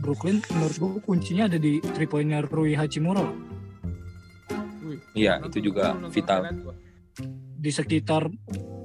Brooklyn 0.01 0.39
menurut 0.49 0.75
gue 0.75 0.91
kuncinya 1.01 1.45
ada 1.45 1.55
di 1.55 1.79
three 1.85 2.05
pointnya 2.05 2.39
Rui 2.41 2.73
Hachimura 2.73 3.23
Iya, 5.13 5.41
itu 5.45 5.59
juga 5.71 5.93
nonton 5.97 6.11
vital. 6.13 6.41
di 7.57 7.73
sekitar 7.73 8.29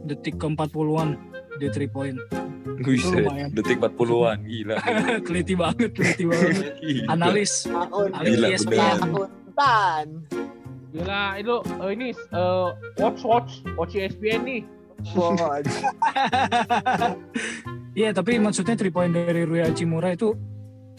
detik 0.08 0.40
ke 0.40 0.46
40-an 0.48 1.20
di 1.60 1.68
three 1.68 1.90
point. 1.90 2.16
Buset, 2.82 3.26
lumayan. 3.26 3.48
detik 3.52 3.78
40-an, 3.78 4.38
gila. 4.42 4.76
teliti 5.26 5.54
banget, 5.54 5.90
teliti 5.94 6.24
banget. 6.26 6.54
Gila. 6.82 7.04
Analis. 7.12 7.52
Gila, 7.68 8.16
Analis 8.16 8.62
bener. 8.66 8.96
akuntan. 8.98 10.06
Gila, 10.92 11.24
itu 11.38 11.54
eh, 11.62 11.90
ini 11.92 12.08
eh, 12.10 12.68
watch 12.98 13.20
watch 13.22 13.50
watch 13.76 13.92
ESPN 13.94 14.40
nih. 14.46 14.62
Wah, 15.18 15.34
Iya, 17.98 18.16
tapi 18.16 18.40
maksudnya 18.40 18.72
three 18.72 18.88
point 18.94 19.12
dari 19.12 19.44
Rui 19.44 19.60
Hachimura 19.60 20.16
itu 20.16 20.32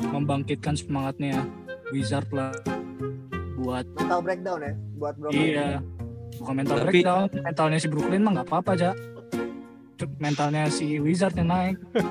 membangkitkan 0.04 0.78
semangatnya 0.78 1.42
Wizard 1.90 2.30
lah 2.30 2.54
buat 3.64 3.86
mental 3.96 4.20
breakdown 4.22 4.60
ya 4.60 4.74
buat 5.00 5.14
Brooklyn. 5.16 5.42
iya 5.42 5.70
bukan 6.38 6.54
mental 6.54 6.78
Tapi- 6.78 6.86
breakdown 6.92 7.24
mentalnya 7.40 7.78
si 7.80 7.88
Brooklyn 7.88 8.22
mah 8.22 8.32
nggak 8.36 8.48
apa-apa 8.48 8.72
aja 8.76 8.92
mentalnya 10.20 10.68
si 10.68 11.00
Wizard 11.00 11.32
yang 11.34 11.48
naik 11.48 11.78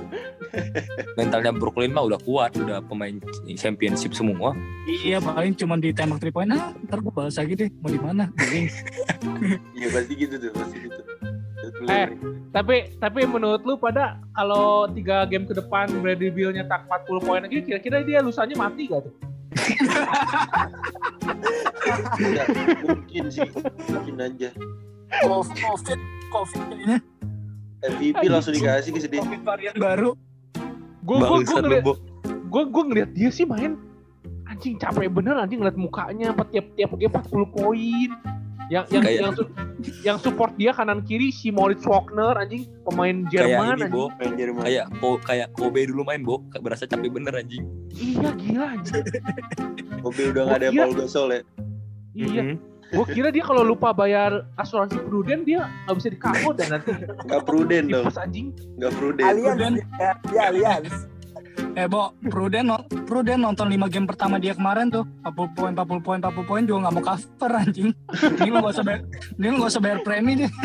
Mentalnya 1.16 1.52
Brooklyn 1.52 1.92
mah 1.92 2.04
udah 2.04 2.20
kuat, 2.20 2.52
udah 2.56 2.84
pemain 2.84 3.16
championship 3.56 4.12
semua. 4.12 4.52
iya 4.84 5.16
paling 5.16 5.56
cuma 5.56 5.80
ditembak 5.80 6.20
three 6.20 6.28
point 6.28 6.52
ah 6.52 6.76
ntar 6.84 7.00
gue 7.00 7.08
balas 7.08 7.40
lagi 7.40 7.56
deh 7.56 7.68
mau 7.80 7.88
di 7.88 7.96
mana. 7.96 8.28
Iya 9.72 9.88
pasti 9.90 10.12
gitu 10.14 10.34
tuh, 10.38 10.50
pasti 10.52 10.76
gitu. 10.78 11.00
Eh. 11.88 12.08
Tapi 12.52 12.94
tapi 13.00 13.24
menurut 13.24 13.64
lu 13.64 13.80
pada 13.80 14.20
kalau 14.32 14.84
tiga 14.92 15.24
game 15.24 15.48
ke 15.48 15.56
depan 15.56 15.88
Bradley 15.98 16.28
Beal 16.28 16.52
nyetak 16.52 16.84
40 16.84 17.24
poin 17.24 17.40
lagi 17.40 17.64
kira-kira 17.64 18.04
dia 18.04 18.20
lusanya 18.20 18.54
mati 18.54 18.86
gak 18.86 19.08
tuh? 19.08 19.12
Nggak, 22.12 22.46
mungkin 22.86 23.24
sih, 23.32 23.48
mungkin 23.90 24.14
aja. 24.20 24.50
covid 25.22 25.56
covid 25.60 26.00
covid 26.32 26.62
kayaknya 26.72 26.98
MVP 27.82 28.22
langsung 28.30 28.54
dikasih 28.56 28.90
ke 28.96 29.00
sedih. 29.02 29.20
covid 29.20 29.42
varian 29.44 29.74
baru 29.76 30.16
Gue 31.02 31.18
gue 31.18 31.38
gue 31.42 31.58
ngeliat 31.66 31.84
gue 32.22 32.62
gue 32.70 32.82
ngeliat 32.86 33.10
dia 33.10 33.30
sih 33.34 33.42
main 33.42 33.74
anjing 34.46 34.78
capek 34.78 35.10
bener 35.10 35.34
anjing 35.34 35.58
ngeliat 35.58 35.74
mukanya 35.74 36.30
apa 36.30 36.46
tiap 36.46 36.70
tiap 36.78 36.94
game 36.94 37.10
40 37.10 37.56
poin. 37.56 38.10
Yang 38.68 38.84
yang 38.88 39.02
Kayak- 39.02 39.18
yang, 39.18 39.32
su- 39.32 39.52
yang 40.02 40.18
support 40.18 40.52
dia 40.54 40.70
kanan 40.70 41.02
kiri 41.02 41.28
si 41.28 41.48
Moritz 41.48 41.82
Wagner 41.82 42.36
anjing 42.36 42.64
pemain 42.82 43.24
Kayak 43.24 43.32
Jerman 43.48 43.64
ini, 43.64 43.72
anjing. 43.74 43.90
Bo. 43.90 44.04
Main 44.14 44.32
Jerman. 44.34 44.62
Kayak 44.62 44.86
Ko- 44.96 45.20
kayak 45.20 45.48
Kobe 45.52 45.80
dulu 45.84 46.02
main, 46.02 46.22
Bo. 46.22 46.36
Berasa 46.54 46.84
capek 46.84 47.10
bener 47.10 47.34
anjing. 47.34 47.64
Iya 47.90 48.30
gila 48.34 48.66
anjing. 48.72 49.04
Mobil 50.00 50.24
udah 50.30 50.42
nggak 50.44 50.58
ada 50.58 50.68
Iya. 50.68 50.80
Paul 50.80 50.94
Gasol 50.94 51.28
ya. 51.28 51.40
Iya. 52.12 52.42
Mhm. 52.44 52.56
Gue 52.92 53.06
kira 53.08 53.28
dia 53.28 53.40
kalau 53.40 53.62
lupa 53.62 53.88
bayar 53.90 54.44
asuransi 54.54 55.00
prudent 55.00 55.42
dia 55.42 55.64
nggak 55.82 55.96
bisa 55.96 56.08
dikawal 56.08 56.52
dan 56.52 56.68
nanti 56.70 56.92
Nggak 57.24 57.42
pruden 57.42 57.84
dong, 57.88 58.04
anjing. 58.12 58.52
nggak 58.76 58.92
pruden. 58.92 59.22
Alliance 59.22 59.80
ya, 60.28 60.52
ya. 60.52 60.76
Eh 61.72 61.86
Bo 61.86 62.12
Pruden 62.22 62.64
no- 62.66 62.84
Pruden 63.02 63.40
nonton 63.40 63.66
5 63.66 63.88
game 63.88 64.04
pertama 64.04 64.36
dia 64.36 64.52
kemarin 64.52 64.88
tuh 64.88 65.04
40 65.22 65.52
poin 65.52 65.72
40 65.72 66.00
poin 66.00 66.18
40 66.18 66.44
poin 66.44 66.62
juga 66.62 66.78
nggak 66.82 66.94
mau 66.94 67.04
cover 67.06 67.52
anjing 67.54 67.90
ini 68.36 68.48
lu 68.48 68.58
gak 68.58 68.72
usah 68.72 68.84
bayar 68.84 69.00
ini 69.32 69.46
lu 69.46 69.56
gak 69.58 69.70
usah 69.70 69.80
bayar 69.80 69.98
premi 70.00 70.32
deh 70.38 70.50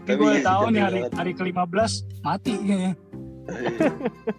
Tapi 0.00 0.16
gue 0.16 0.26
iya 0.26 0.38
sih, 0.38 0.44
tahu 0.44 0.62
nih 0.70 0.80
hari 0.80 0.98
banget. 0.98 1.12
hari 1.14 1.32
ke-15 1.34 1.92
mati 2.20 2.52
kayaknya. 2.56 2.92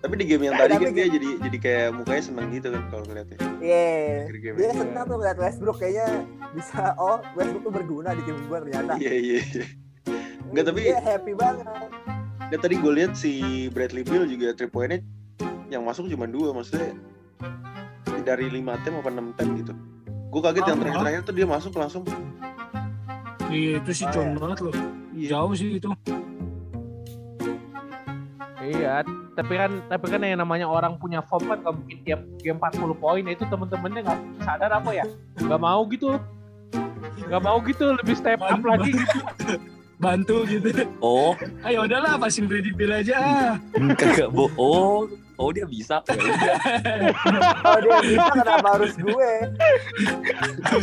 Tapi 0.02 0.14
di 0.16 0.26
game 0.26 0.44
yang 0.48 0.56
tadi 0.56 0.74
kan 0.74 0.92
dia 0.92 1.08
jadi 1.08 1.30
jadi 1.42 1.58
kayak 1.60 1.88
mukanya 1.94 2.24
seneng 2.24 2.48
gitu 2.50 2.68
kan 2.70 2.84
kalau 2.88 3.04
ngeliatnya. 3.06 3.38
Iya. 3.62 3.92
Game 4.34 4.56
Dia 4.58 4.66
yang- 4.66 4.80
senang 4.82 5.04
tuh 5.06 5.16
ngeliat 5.18 5.38
Westbrook 5.38 5.78
kayaknya 5.78 6.08
bisa 6.52 6.96
oh 6.98 7.20
Westbrook 7.36 7.64
tuh 7.64 7.74
berguna 7.74 8.10
di 8.12 8.22
tim 8.24 8.38
gue 8.40 8.58
ternyata. 8.60 8.94
Iya 8.98 9.14
iya. 9.14 9.40
iya. 9.40 9.66
Nggak, 10.50 10.64
tapi- 10.66 10.84
dia 10.84 11.00
happy 11.00 11.34
banget. 11.34 11.66
Dan 12.50 12.60
tadi 12.60 12.76
gue 12.76 12.92
lihat 12.92 13.14
si 13.14 13.32
Bradley 13.70 14.04
Beal 14.04 14.26
juga 14.26 14.52
three 14.52 14.68
pointnya 14.68 15.00
yang 15.72 15.88
masuk 15.88 16.08
cuma 16.08 16.28
dua 16.28 16.52
maksudnya 16.52 16.92
dari 18.22 18.52
lima 18.52 18.76
tem 18.84 18.92
apa 18.92 19.08
enam 19.08 19.32
tem 19.32 19.48
gitu. 19.56 19.72
Gue 20.28 20.42
kaget 20.42 20.64
yang 20.64 20.76
Oh, 20.76 20.82
terakhir-terakhir 20.84 21.22
tuh 21.24 21.34
dia 21.34 21.48
masuk 21.48 21.74
langsung. 21.76 22.04
Iya 23.48 23.80
itu 23.80 23.92
sih 23.94 24.06
Oh, 24.06 24.12
con 24.12 24.36
banget 24.36 24.60
loh. 24.64 24.76
Jauh 25.12 25.54
sih 25.54 25.80
itu. 25.80 25.88
Iya, 28.62 29.02
tapi 29.34 29.54
kan 29.58 29.72
tapi 29.88 30.06
kan 30.08 30.22
yang 30.22 30.40
namanya 30.40 30.70
orang 30.70 30.96
punya 30.96 31.20
form 31.26 31.50
kan 31.50 31.60
gak 31.60 31.74
mungkin 31.74 31.98
tiap 32.06 32.22
game 32.40 32.60
40 32.60 32.94
poin 32.94 33.24
itu 33.26 33.44
temen-temennya 33.44 34.02
nggak 34.06 34.20
sadar 34.44 34.72
apa 34.72 34.92
ya? 34.94 35.06
Gak 35.36 35.60
mau 35.60 35.82
gitu. 35.88 36.20
Gak 37.26 37.42
mau 37.42 37.58
gitu, 37.64 37.96
lebih 37.96 38.16
step 38.16 38.40
up 38.40 38.60
lagi 38.60 38.92
gitu. 38.92 39.18
Bantu 40.02 40.50
gitu. 40.50 40.74
Oh, 40.98 41.38
Ayo 41.68 41.86
udahlah 41.86 42.18
pasin 42.18 42.50
Brady 42.50 42.74
Bill 42.74 42.90
aja. 42.90 43.54
kagak 43.94 44.34
Bo. 44.34 44.50
Oh, 44.58 45.06
oh 45.38 45.50
dia 45.54 45.70
bisa. 45.70 46.02
Oh 47.62 47.78
dia 47.78 47.98
bisa 48.02 48.34
kenapa 48.34 48.82
harus 48.82 48.98
gue? 48.98 49.32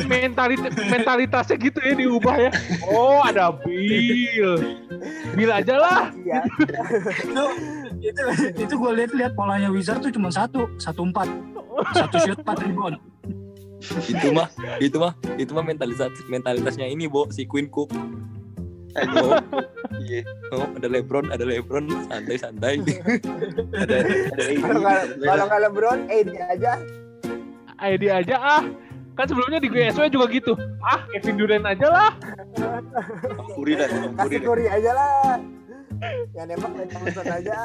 Mentalit 0.06 0.62
mentalitasnya 0.70 1.56
gitu 1.58 1.78
ya 1.82 1.92
diubah 1.98 2.36
ya. 2.38 2.50
Oh, 2.86 3.18
ada 3.26 3.50
Bill. 3.50 4.78
Bill 5.34 5.50
aja 5.50 5.74
lah. 5.74 6.14
Iya. 6.22 6.46
itu 7.26 7.42
itu 7.98 8.22
itu 8.54 8.74
gue 8.78 8.92
lihat-lihat 9.02 9.34
polanya 9.34 9.68
Wizard 9.74 9.98
tuh 9.98 10.14
cuma 10.14 10.30
satu, 10.30 10.70
satu 10.78 11.02
empat, 11.02 11.26
satu 11.98 12.16
shoot 12.22 12.38
empat 12.38 12.62
rebound. 12.62 12.96
itu 14.10 14.34
mah, 14.34 14.50
itu 14.82 14.96
mah, 14.98 15.14
itu 15.38 15.50
mah 15.54 15.62
mentalitas 15.62 16.10
mentalitasnya 16.26 16.86
ini, 16.90 17.06
Bo, 17.06 17.30
si 17.30 17.46
Queen 17.46 17.70
Cook. 17.70 17.90
Aduh. 18.96 19.32
Iya. 19.98 20.22
Oh, 20.54 20.62
ada 20.78 20.86
LeBron, 20.86 21.26
ada 21.28 21.42
LeBron, 21.42 21.90
santai-santai. 22.06 22.78
Ada 23.82 23.96
ada 24.30 24.42
AD. 24.46 24.62
Kalau 25.20 25.44
nggak 25.50 25.60
LeBron, 25.68 25.98
eh 26.06 26.22
dia 26.22 26.44
aja. 26.48 26.72
Ayo 27.82 27.96
dia 27.98 28.12
aja 28.22 28.36
ah. 28.38 28.62
Kan 29.18 29.26
sebelumnya 29.26 29.58
di 29.58 29.66
GSW 29.66 30.06
juga 30.06 30.30
gitu. 30.30 30.54
Ah, 30.78 31.02
Kevin 31.10 31.34
Durant 31.34 31.66
aja 31.66 31.86
lah. 31.90 32.10
Curry 33.50 33.74
dah, 33.74 33.86
dah. 33.90 34.26
Curry 34.30 34.66
aja 34.70 34.90
lah. 34.94 35.36
yang 36.30 36.46
nembak 36.46 36.70
Clay 36.78 36.86
Thompson 36.86 37.26
aja. 37.26 37.58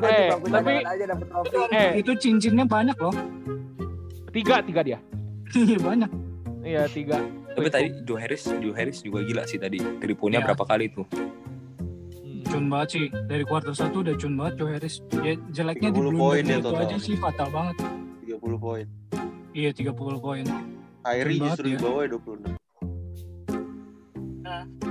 Eh, 0.00 0.28
tapi- 0.32 0.80
aja 0.80 1.04
dapet 1.04 1.26
trofi. 1.28 1.56
Eh, 1.68 1.90
Itu 2.00 2.16
cincinnya 2.16 2.64
banyak 2.64 2.96
loh. 2.96 3.12
tiga 4.32 4.64
tiga 4.64 4.80
dia. 4.80 4.98
Iya 5.52 5.76
banyak. 5.76 6.10
Iya 6.64 6.82
tiga. 6.88 7.20
Tapi 7.50 7.68
tadi 7.68 7.88
Joe 8.02 8.16
Harris, 8.16 8.46
Joe 8.46 8.72
Harris 8.72 8.98
juga 9.00 9.20
gila 9.20 9.42
sih 9.44 9.56
tadi. 9.56 9.78
Triponya 9.98 10.38
Iya. 10.38 10.46
berapa 10.46 10.64
kali 10.64 10.86
tuh? 10.88 11.06
Hmm. 11.10 12.42
Cun 12.44 12.64
banget 12.66 12.88
sih. 12.90 13.04
Dari 13.10 13.44
quarter 13.44 13.72
satu 13.72 14.00
udah 14.00 14.14
cun 14.14 14.34
banget 14.34 14.54
Joe 14.56 14.70
Harris. 14.70 14.94
Ya 15.16 15.34
jeleknya 15.50 15.88
di 15.88 15.94
30 15.94 16.00
blunder 16.08 16.20
poin 16.20 16.42
ya 16.42 16.56
itu 16.56 16.64
total. 16.64 16.82
aja 16.84 16.96
sih 16.96 17.14
fatal 17.16 17.48
banget. 17.48 17.76
30 18.24 18.58
poin. 18.58 18.86
Iya 19.50 19.70
30 19.72 19.92
poin. 20.18 20.44
Kyrie 21.00 21.38
justru 21.38 21.66
ya. 21.66 21.74
di 21.74 21.80
bawah 21.80 22.02
ya 22.02 22.10
26. 22.12 22.54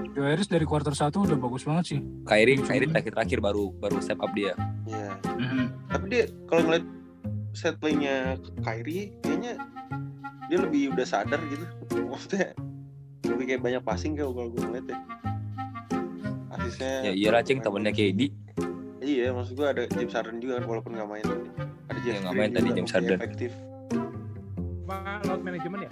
Joe 0.09 0.25
Harris 0.25 0.47
dari 0.47 0.65
quarter 0.65 0.91
satu 0.91 1.23
udah 1.23 1.37
bagus 1.37 1.63
banget 1.63 1.85
sih. 1.87 1.99
Kyrie, 2.25 2.57
Cuma- 2.57 2.67
Kyrie 2.67 2.89
terakhir-terakhir 2.89 3.39
baru 3.39 3.71
baru 3.73 3.97
step 3.99 4.19
up 4.19 4.31
dia. 4.33 4.51
Iya. 4.83 5.15
Mhm. 5.31 5.63
Tapi 5.87 6.05
dia 6.07 6.23
kalau 6.45 6.61
ngeliat 6.65 6.85
set 7.51 7.75
play-nya 7.77 8.35
Kyrie 8.59 9.15
kayaknya 9.21 9.55
dia 10.49 10.57
lebih 10.57 10.91
udah 10.91 11.05
sadar 11.05 11.39
gitu. 11.45 11.65
Maksudnya 12.03 12.57
lebih 13.23 13.45
kayak 13.47 13.61
banyak 13.61 13.81
passing 13.81 14.17
kayak 14.17 14.33
kalau 14.33 14.49
gue 14.49 14.61
ngeliat 14.61 14.85
ya. 14.89 14.97
Asisnya 16.49 16.91
Ya 17.05 17.11
iyalah 17.13 17.41
ceng 17.45 17.61
temennya 17.61 17.93
KD. 17.93 18.33
Iya, 18.99 19.31
maksud 19.31 19.55
gue 19.55 19.63
ada 19.63 19.87
James 19.87 20.11
Harden 20.11 20.37
juga 20.37 20.59
kan 20.59 20.65
walaupun 20.67 20.91
nggak 20.91 21.07
main. 21.07 21.25
Ada 21.87 21.99
Jeff 22.01 22.13
Ya, 22.13 22.19
nggak 22.19 22.33
main 22.35 22.51
tadi 22.51 22.69
James 22.73 22.91
Harden. 22.91 23.15
Efektif. 23.15 23.51
Apa 24.85 25.21
load 25.23 25.41
management 25.45 25.81
ya? 25.85 25.91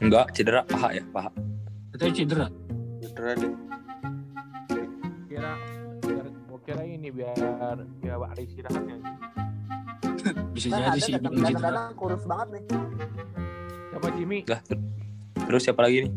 Enggak, 0.00 0.26
cedera 0.32 0.64
paha 0.64 0.88
ya, 0.96 1.04
paha. 1.12 1.30
Katanya 1.92 2.12
cedera. 2.14 2.46
Beneran 2.98 3.36
nih. 3.36 3.52
Kira 5.28 5.52
kira 6.64 6.82
ini 6.84 7.08
biar 7.08 7.36
biar 8.00 8.16
ada 8.28 8.40
istirahatnya. 8.40 8.96
Bisa 10.52 10.66
Kan 10.68 10.80
jadi 10.90 11.00
sih 11.00 11.12
bikin 11.14 11.28
cedera. 11.30 11.46
kadang-kadang 11.46 11.86
kurus 11.94 12.24
banget 12.24 12.48
nih. 12.52 12.64
Siapa 14.08 14.24
Jimmy? 14.24 14.40
Lah, 14.48 14.60
ter- 14.64 14.80
terus 15.44 15.60
siapa 15.68 15.84
lagi 15.84 16.08
nih? 16.08 16.12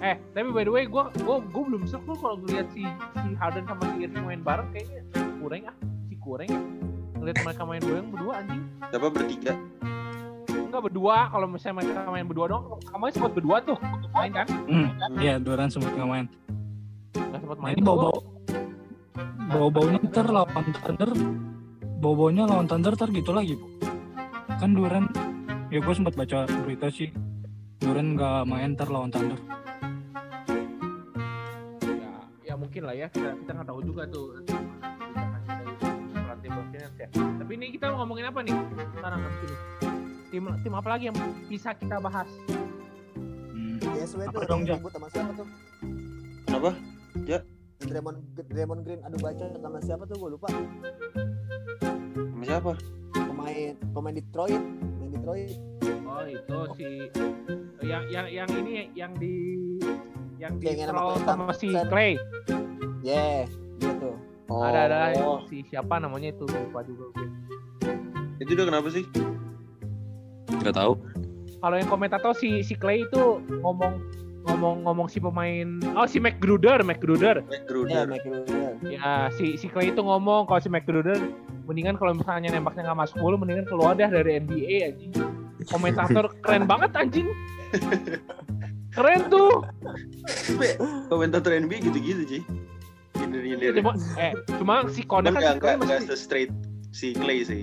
Eh, 0.00 0.16
tapi 0.32 0.48
by 0.56 0.64
the 0.64 0.72
way, 0.72 0.88
gua 0.88 1.12
gua 1.20 1.36
gua 1.52 1.62
belum 1.68 1.84
seru 1.84 2.16
kalau 2.16 2.40
ngeliat 2.40 2.72
si 2.72 2.80
si 3.20 3.28
Harden 3.36 3.68
sama 3.68 3.84
si 3.92 4.08
Irving 4.08 4.24
main 4.24 4.40
bareng 4.40 4.72
kayaknya 4.72 5.04
kurang 5.36 5.68
ah, 5.68 5.76
si 6.08 6.16
kurang 6.16 6.48
ya. 6.48 6.60
Ngeliat 7.20 7.36
mereka 7.44 7.62
main 7.68 7.82
bareng 7.84 8.08
berdua 8.08 8.32
anjing. 8.40 8.64
Siapa 8.88 9.06
bertiga? 9.12 9.52
Enggak 10.48 10.82
berdua, 10.88 11.28
kalau 11.28 11.44
misalnya 11.44 11.74
mereka 11.84 12.08
main 12.08 12.24
berdua 12.24 12.46
dong, 12.48 12.64
kemarin 12.88 13.12
sempat 13.12 13.32
berdua 13.36 13.56
tuh 13.68 13.78
main 14.16 14.30
kan? 14.32 14.46
Hmm. 14.64 14.88
Iya, 15.20 15.34
Duran 15.36 15.68
sempat 15.68 15.92
nggak 15.92 16.08
main. 16.08 16.26
Enggak 17.20 17.40
sempat 17.44 17.58
main. 17.60 17.72
ini 17.76 17.82
bau-bau 17.84 18.16
bau-baunya 19.50 19.98
ntar 20.08 20.30
lawan 20.32 20.64
Thunder 20.72 21.10
bau-baunya 22.00 22.48
lawan 22.48 22.64
Thunder 22.64 22.96
ntar 22.96 23.12
gitu 23.12 23.34
lagi 23.36 23.58
Bu. 23.60 23.66
kan 24.56 24.72
Duran 24.72 25.04
ya 25.70 25.78
gue 25.78 25.94
sempat 25.94 26.14
baca 26.18 26.50
berita 26.66 26.90
sih 26.90 27.14
Duran 27.80 28.18
nggak 28.18 28.42
main 28.44 28.74
ntar 28.76 28.90
lawan 28.90 29.08
Thunder 29.14 29.38
ya, 31.80 32.10
ya 32.42 32.54
mungkin 32.58 32.82
lah 32.84 32.94
ya 32.98 33.06
kita 33.08 33.38
kita 33.38 33.50
nggak 33.54 33.68
tahu 33.70 33.80
juga 33.86 34.02
tuh 34.10 34.42
nanti 36.30 36.46
pelatih 36.46 36.80
ya. 36.98 37.08
Tapi 37.12 37.52
ini 37.58 37.66
kita 37.74 37.84
mau 37.92 38.02
ngomongin 38.04 38.26
apa 38.32 38.40
nih 38.40 38.54
sekarang 38.96 39.20
habis 39.20 39.40
ini? 39.44 39.56
Tim 40.30 40.44
tim 40.62 40.74
apa 40.74 40.88
lagi 40.88 41.04
yang 41.10 41.16
bisa 41.50 41.70
kita 41.74 41.96
bahas? 41.98 42.28
hmm. 43.52 43.76
Apa 44.30 44.30
tuh 44.32 44.48
dong, 44.48 44.62
Ja? 44.64 44.76
sama 44.78 45.08
siapa 45.10 45.32
tuh? 45.36 45.48
Kenapa? 46.46 46.70
Draymond 47.80 48.18
Draymond 48.52 48.80
Green 48.86 49.00
adu 49.02 49.16
baca 49.18 49.46
sama 49.56 49.78
siapa 49.82 50.04
tuh 50.06 50.16
gue 50.20 50.30
lupa. 50.36 50.48
Sama 52.14 52.44
siapa? 52.44 52.72
Pemain 53.16 53.74
pemain 53.90 54.14
Detroit, 54.14 54.62
Detroit. 55.20 55.52
Oh 56.08 56.24
itu 56.24 56.58
si 56.74 56.88
yang 57.84 58.04
yang 58.08 58.26
yang 58.32 58.48
ini 58.56 58.88
yang 58.96 59.12
di 59.20 59.34
yang 60.40 60.56
di 60.56 60.64
Yang 60.72 60.90
troll 60.90 61.14
sama 61.28 61.52
si. 61.52 61.68
Clay. 61.92 62.16
Yeah, 63.04 63.44
gitu. 63.80 64.16
Oh, 64.48 64.64
Ada 64.64 64.88
ada 64.88 64.98
si 65.46 65.62
siapa 65.68 66.00
namanya 66.00 66.32
itu 66.32 66.48
lupa 66.48 66.80
juga 66.82 67.12
gue. 67.14 67.28
Itu 68.40 68.56
dia 68.56 68.64
kenapa 68.64 68.88
sih? 68.88 69.04
Enggak 70.50 70.74
tahu. 70.80 70.96
Kalau 71.60 71.76
yang 71.76 71.88
komentator 71.92 72.32
si 72.32 72.64
si 72.64 72.72
Clay 72.72 73.04
itu 73.04 73.44
ngomong 73.60 74.00
ngomong 74.48 74.88
ngomong 74.88 75.06
si 75.12 75.20
pemain 75.20 75.68
oh 75.96 76.06
si 76.08 76.16
McGruder 76.16 76.80
McGruder 76.80 77.44
Mike 78.08 78.24
Ya, 78.80 78.96
ya 78.96 79.12
si 79.36 79.60
si 79.60 79.68
Clay 79.68 79.92
itu 79.92 80.00
ngomong 80.00 80.48
kalau 80.48 80.60
si 80.60 80.72
McGruder 80.72 81.20
mendingan 81.68 82.00
kalau 82.00 82.16
misalnya 82.16 82.48
nembaknya 82.50 82.88
nggak 82.88 82.98
masuk 83.04 83.16
mulu 83.20 83.36
mendingan 83.36 83.68
keluar 83.68 83.92
dah 83.92 84.08
dari 84.08 84.40
NBA 84.40 84.76
anjing 84.88 85.12
komentator 85.68 86.32
keren 86.44 86.64
banget 86.64 86.90
anjing 86.96 87.28
keren 88.96 89.28
tuh 89.30 89.62
komentator 91.06 91.54
NBA 91.54 91.78
gitu-gitu 91.92 92.22
sih. 92.26 92.42
Nyindir-nyindir. 93.20 93.72
cuma 93.78 93.92
eh 94.18 94.32
cuma 94.58 94.74
si 94.90 95.02
Kodak 95.04 95.36
kan 95.36 95.40
nggak 95.40 95.54
si 95.54 95.60
Clay 95.60 95.74
nggak 95.76 95.86
nggak 95.86 96.00
mesti 96.00 96.10
se-straight 96.10 96.50
si 96.90 97.08
Clay 97.14 97.44
sih. 97.44 97.62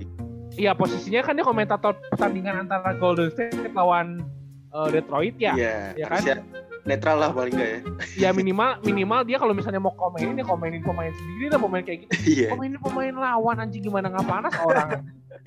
iya 0.56 0.72
posisinya 0.72 1.22
kan 1.26 1.36
dia 1.36 1.46
komentator 1.46 1.94
pertandingan 2.14 2.66
antara 2.70 2.96
Golden 2.98 3.34
State 3.34 3.74
lawan 3.74 4.24
eh, 4.68 4.88
Detroit 4.92 5.36
ya 5.38 5.54
Iya. 5.54 5.76
ya 5.96 6.06
kan? 6.08 6.42
netral 6.88 7.20
lah 7.20 7.36
paling 7.36 7.52
nggak 7.52 7.68
ya. 7.68 7.80
ya 8.16 8.30
minimal 8.40 8.80
minimal 8.82 9.28
dia 9.28 9.38
kalau 9.38 9.52
misalnya 9.52 9.84
mau 9.84 9.92
komenin 9.92 10.40
ya 10.40 10.46
komenin 10.48 10.80
pemain 10.80 11.12
sendiri 11.12 11.46
lah 11.52 11.60
pemain 11.60 11.84
kayak 11.84 12.00
gitu 12.08 12.12
Iya. 12.24 12.50
komenin 12.56 12.80
pemain 12.80 13.14
lawan 13.14 13.56
anjing 13.60 13.84
gimana 13.84 14.08
nggak 14.08 14.24
panas 14.26 14.56
orang 14.60 14.90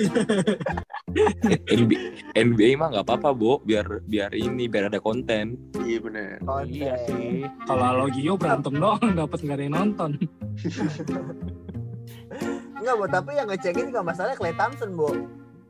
NBA, 1.68 2.01
NBA 2.33 2.79
mah 2.79 2.89
nggak 2.89 3.05
apa-apa, 3.05 3.37
Bo. 3.37 3.61
Biar 3.61 4.01
biar 4.07 4.33
ini 4.33 4.64
biar 4.64 4.89
ada 4.89 4.97
konten. 4.97 5.59
Iya 5.83 5.99
benar. 6.01 6.39
Konten. 6.41 6.71
iya 6.71 6.95
sih 7.05 7.45
kalau 7.66 7.85
Alogio 7.85 8.39
berantem 8.39 8.81
doang 8.81 9.03
dapat 9.18 9.39
nggak 9.43 9.57
ada 9.57 9.64
yang 9.66 9.75
nonton 9.77 10.11
Enggak, 12.81 12.95
Bu, 12.97 13.05
tapi 13.11 13.31
yang 13.37 13.49
ngecekin 13.51 13.93
juga 13.93 14.01
masalah 14.01 14.33
Clay 14.33 14.57
Thompson, 14.57 14.97
Bu. 14.97 15.11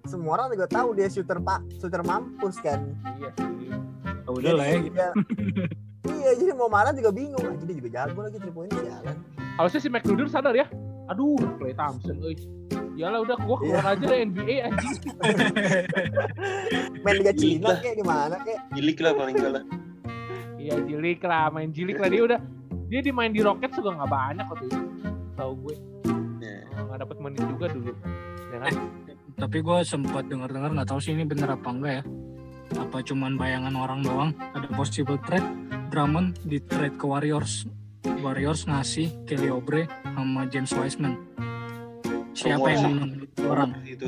Semua 0.03 0.31
orang 0.35 0.51
juga 0.51 0.67
tahu 0.67 0.93
dia 0.93 1.07
shooter 1.07 1.39
pak, 1.39 1.61
shooter 1.75 2.01
mampus 2.01 2.57
kan. 2.59 2.81
iya 3.17 3.31
Ya 4.21 4.29
udah 4.29 4.53
lah 4.55 4.67
ya 4.67 4.79
dia- 4.81 5.15
iya, 6.07 6.31
jadi 6.35 6.53
mau 6.53 6.67
marah 6.67 6.91
juga 6.91 7.11
bingung. 7.11 7.41
Anjir 7.41 7.65
dia 7.65 7.77
juga 7.77 7.91
jago 7.91 8.21
lagi 8.21 8.39
3 8.39 8.51
poin 8.51 8.71
jalan. 8.71 9.17
harusnya 9.53 9.77
si 9.79 9.89
McGruder 9.89 10.25
sadar 10.27 10.55
ya 10.55 10.65
aduh 11.07 11.37
Clay 11.55 11.75
Thompson 11.75 12.17
euy 12.19 12.33
Yalah 12.97 13.21
udah 13.21 13.37
gua 13.39 13.57
keluar 13.57 13.85
aja 13.87 14.01
dari 14.01 14.25
NBA 14.25 14.57
anjing 14.63 14.97
Main 17.01 17.15
Liga 17.19 17.33
Cina 17.33 17.77
kayak 17.77 17.93
di 17.95 18.05
mana 18.05 18.37
kayak. 18.39 18.61
Gilik 18.71 18.99
lah 18.99 19.13
paling 19.15 19.35
nggak 19.35 19.53
lah. 19.53 19.65
iya 20.55 20.77
jilik 20.79 21.21
lah 21.23 21.49
main 21.49 21.69
jilik 21.71 21.97
lah 21.97 22.07
dia 22.07 22.23
udah 22.23 22.41
dia 22.87 23.01
dimain 23.01 23.29
di 23.29 23.41
Rockets 23.41 23.73
juga 23.75 23.97
nggak 23.97 24.09
banyak 24.09 24.47
waktu 24.47 24.65
itu 24.67 24.79
tahu 25.35 25.53
gue 25.59 25.75
Iya. 26.41 26.57
Nggak 26.79 26.99
dapat 27.01 27.17
menit 27.19 27.43
juga 27.47 27.67
dulu 27.69 27.93
ya 28.47 28.59
kan 28.61 28.73
tapi 29.35 29.61
gue 29.61 29.79
sempat 29.83 30.27
dengar-dengar 30.27 30.73
nggak 30.73 30.89
tahu 30.89 30.99
sih 30.99 31.13
ini 31.13 31.23
bener 31.23 31.51
apa 31.51 31.69
enggak 31.69 31.93
ya. 31.93 32.05
Apa 32.73 33.03
cuman 33.03 33.35
bayangan 33.35 33.75
orang 33.75 34.01
doang? 34.01 34.31
Ada 34.55 34.71
possible 34.71 35.19
trade 35.21 35.47
Drummond 35.91 36.39
di 36.45 36.59
trade 36.61 36.95
ke 36.95 37.03
Warriors. 37.03 37.67
Warriors 38.21 38.65
ngasih 38.65 39.11
Kelly 39.25 39.51
Oubre 39.51 39.85
sama 40.07 40.47
James 40.47 40.71
Wiseman. 40.71 41.19
Siapa 42.31 42.57
Rumor 42.57 42.71
yang 42.71 42.83
menang? 42.89 43.11
Orang. 43.43 43.71
Itu. 43.83 44.07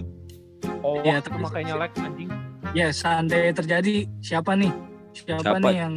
oh 0.80 0.98
Iya, 1.00 1.18
itu 1.18 1.26
tapi- 1.28 1.42
makanya 1.42 1.74
like 1.76 1.94
anjing. 1.96 2.30
Ya 2.72 2.88
seandainya 2.88 3.52
terjadi 3.52 3.94
siapa 4.18 4.54
nih? 4.54 4.70
Siapa, 5.12 5.42
Siapa? 5.42 5.58
nih 5.60 5.76
yang 5.76 5.94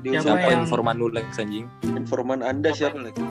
Dia 0.00 0.12
Siapa 0.16 0.38
Siapa? 0.38 0.48
yang- 0.48 0.62
informan 0.62 0.94
lu 0.96 1.06
Lex 1.10 1.26
anjing? 1.36 1.66
informan 1.92 2.38
Anda 2.40 2.70
siapa 2.70 2.98
lagi? 3.00 3.22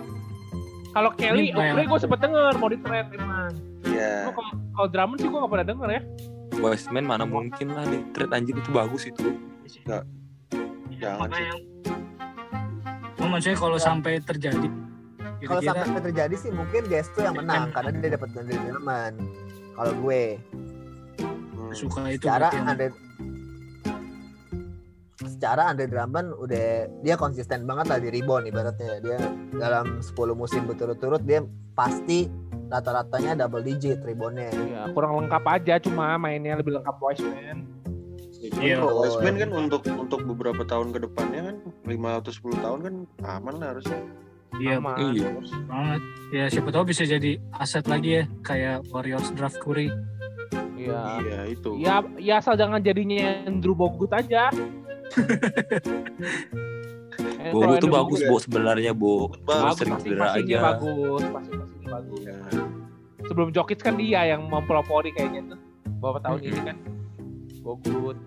kalau 0.92 1.12
Kelly 1.16 1.56
Oubre 1.56 1.84
gue 1.86 2.00
sempet 2.02 2.20
denger 2.20 2.54
mau 2.54 2.68
di 2.68 2.76
trade 2.78 3.10
emang 3.16 3.56
Iya. 3.92 4.32
Gua 4.32 4.34
kalau 4.34 4.52
kalau 4.72 4.88
Drummond 4.88 5.20
sih 5.20 5.28
gue 5.28 5.40
nggak 5.40 5.52
pernah 5.52 5.68
denger 5.68 5.90
ya 5.92 6.02
Westman 6.60 7.06
mana 7.08 7.24
mungkin 7.24 7.68
lah 7.72 7.84
di 7.88 8.04
trade 8.12 8.32
anjing 8.36 8.58
itu 8.60 8.72
bagus 8.72 9.08
itu. 9.08 9.40
Jangan 11.00 11.30
sih. 11.32 11.46
Oh, 13.18 13.28
maksudnya 13.28 13.58
kalau 13.58 13.78
sampai 13.78 14.20
terjadi 14.20 14.68
Kalau 15.42 15.62
sampai 15.64 16.02
terjadi 16.06 16.36
sih 16.38 16.54
mungkin 16.54 16.86
Gesto 16.86 17.24
yang 17.24 17.34
menang 17.34 17.74
karena 17.74 17.90
dia 17.98 18.10
dapat 18.14 18.30
dari 18.36 18.54
Draymond. 18.54 19.16
Kalau 19.74 19.94
gue 19.98 20.22
Hmm. 21.72 21.74
suka 21.74 22.02
itu 22.12 22.28
secara 22.28 22.52
Andre 22.52 22.92
secara 25.26 25.70
Andre 25.70 25.86
Drummond 25.86 26.38
udah 26.38 26.90
dia 27.06 27.16
konsisten 27.18 27.66
banget 27.70 27.86
lah 27.92 28.00
di 28.02 28.10
rebound 28.10 28.46
ibaratnya 28.50 29.02
dia 29.02 29.20
dalam 29.58 30.02
10 30.02 30.14
musim 30.34 30.66
berturut-turut 30.66 31.22
dia 31.26 31.46
pasti 31.78 32.30
rata-ratanya 32.72 33.46
double 33.46 33.62
digit 33.62 34.00
reboundnya 34.02 34.50
ya 34.50 34.88
kurang 34.96 35.26
lengkap 35.26 35.44
aja 35.44 35.76
cuma 35.84 36.16
mainnya 36.16 36.56
lebih 36.58 36.80
lengkap 36.80 36.96
Wiseman 36.98 37.82
Iya. 38.42 38.82
Westman 38.82 39.38
kan 39.38 39.50
untuk 39.54 39.86
untuk 39.86 40.26
beberapa 40.26 40.66
tahun 40.66 40.98
ke 40.98 41.06
depannya 41.06 41.54
kan 41.54 41.58
5 41.86 42.20
atau 42.26 42.32
10 42.34 42.66
tahun 42.66 42.80
kan 42.82 42.94
aman 43.22 43.56
lah 43.62 43.68
harusnya. 43.78 44.02
Iya 44.58 44.82
Aman. 44.82 44.98
Iya. 45.14 45.30
banget. 45.70 46.02
Ya 46.34 46.44
siapa 46.50 46.70
tahu 46.74 46.90
bisa 46.90 47.06
jadi 47.06 47.38
aset 47.62 47.86
lagi 47.86 48.18
ya 48.18 48.24
kayak 48.42 48.90
Warriors 48.90 49.30
draft 49.38 49.62
Curry. 49.62 49.94
Iya. 50.74 51.02
Iya 51.22 51.40
itu. 51.54 51.72
Ya, 51.78 52.02
ya 52.18 52.42
asal 52.42 52.58
jangan 52.58 52.82
jadinya 52.82 53.46
Andrew 53.46 53.78
Bogut 53.78 54.10
aja. 54.10 54.50
Eh, 57.42 57.52
Bogu 57.54 57.74
tuh 57.82 57.90
bagus 57.92 58.20
ya. 58.24 58.30
Bo 58.30 58.38
sebenarnya 58.40 58.92
Bo. 58.96 59.14
Bagus, 59.44 59.46
Bagus 59.46 59.78
sering 59.78 59.98
cedera 60.02 60.28
aja. 60.38 60.58
bagus, 60.74 61.22
passing 61.28 61.58
passingnya 61.60 61.90
bagus. 61.90 62.22
Iya. 62.22 62.38
Sebelum 63.28 63.50
Jokic 63.54 63.80
kan 63.82 63.96
dia 64.00 64.22
yang 64.26 64.42
mempelopori 64.48 65.12
kayaknya 65.14 65.56
tuh 65.56 65.60
beberapa 66.00 66.20
tahun 66.24 66.40
ini 66.46 66.62
kan. 66.66 66.78
Bogut. 67.62 68.18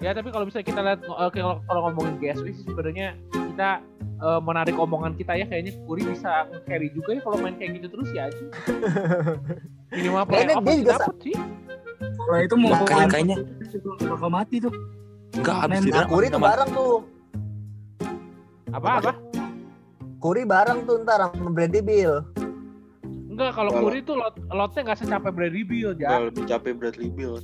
Ya 0.00 0.12
tapi 0.12 0.28
kalau 0.28 0.44
misalnya 0.44 0.66
kita 0.68 0.80
lihat 0.84 1.00
eh, 1.04 1.30
kalau 1.32 1.56
kalau 1.64 1.80
ngomongin 1.88 2.14
GSW 2.20 2.46
sih 2.52 2.64
sebenarnya 2.68 3.16
kita 3.32 3.80
eh, 4.00 4.40
menarik 4.44 4.76
omongan 4.76 5.16
kita 5.16 5.32
ya 5.40 5.48
kayaknya 5.48 5.72
Curry 5.88 6.02
bisa 6.04 6.44
carry 6.68 6.88
juga 6.92 7.16
ya 7.16 7.20
kalau 7.24 7.36
main 7.40 7.56
kayak 7.56 7.80
gitu 7.80 7.86
terus 7.96 8.08
ya 8.12 8.28
aja. 8.28 8.44
Minimal 9.92 10.22
Kayaknya 10.28 10.54
playoff 10.54 10.64
dia 10.64 10.68
pasti 10.68 10.80
juga 10.84 10.94
dapet 11.00 11.16
sih. 11.24 11.36
Kalau 11.96 12.40
itu 12.44 12.54
mau 12.60 12.70
Makanya 12.76 13.06
kayaknya 13.08 13.36
bakal 14.08 14.30
mati 14.30 14.56
tuh. 14.60 14.74
Enggak 15.36 15.56
habis 15.60 15.76
Main 15.76 15.84
cedera. 15.84 16.00
Nah, 16.00 16.08
Kuri 16.08 16.26
tuh 16.26 16.32
sama- 16.34 16.48
bareng 16.48 16.70
tuh. 16.72 16.94
Apa 18.72 18.88
apa? 19.00 19.12
Kuri 20.16 20.42
bareng 20.42 20.78
tuh 20.84 20.94
ntar 21.04 21.20
sama 21.30 21.50
Bradley 21.50 21.82
Bill. 21.82 22.14
Enggak 23.26 23.52
kalau 23.52 23.68
Curry 23.68 24.00
tuh 24.00 24.16
lot 24.16 24.32
lotnya 24.48 24.80
nggak 24.82 24.98
secapek 24.98 25.32
Bradley 25.32 25.60
Beal 25.60 25.92
ya. 25.94 26.08
Lebih 26.24 26.44
capek 26.46 26.72
Bradley 26.74 27.10
Bill. 27.10 27.36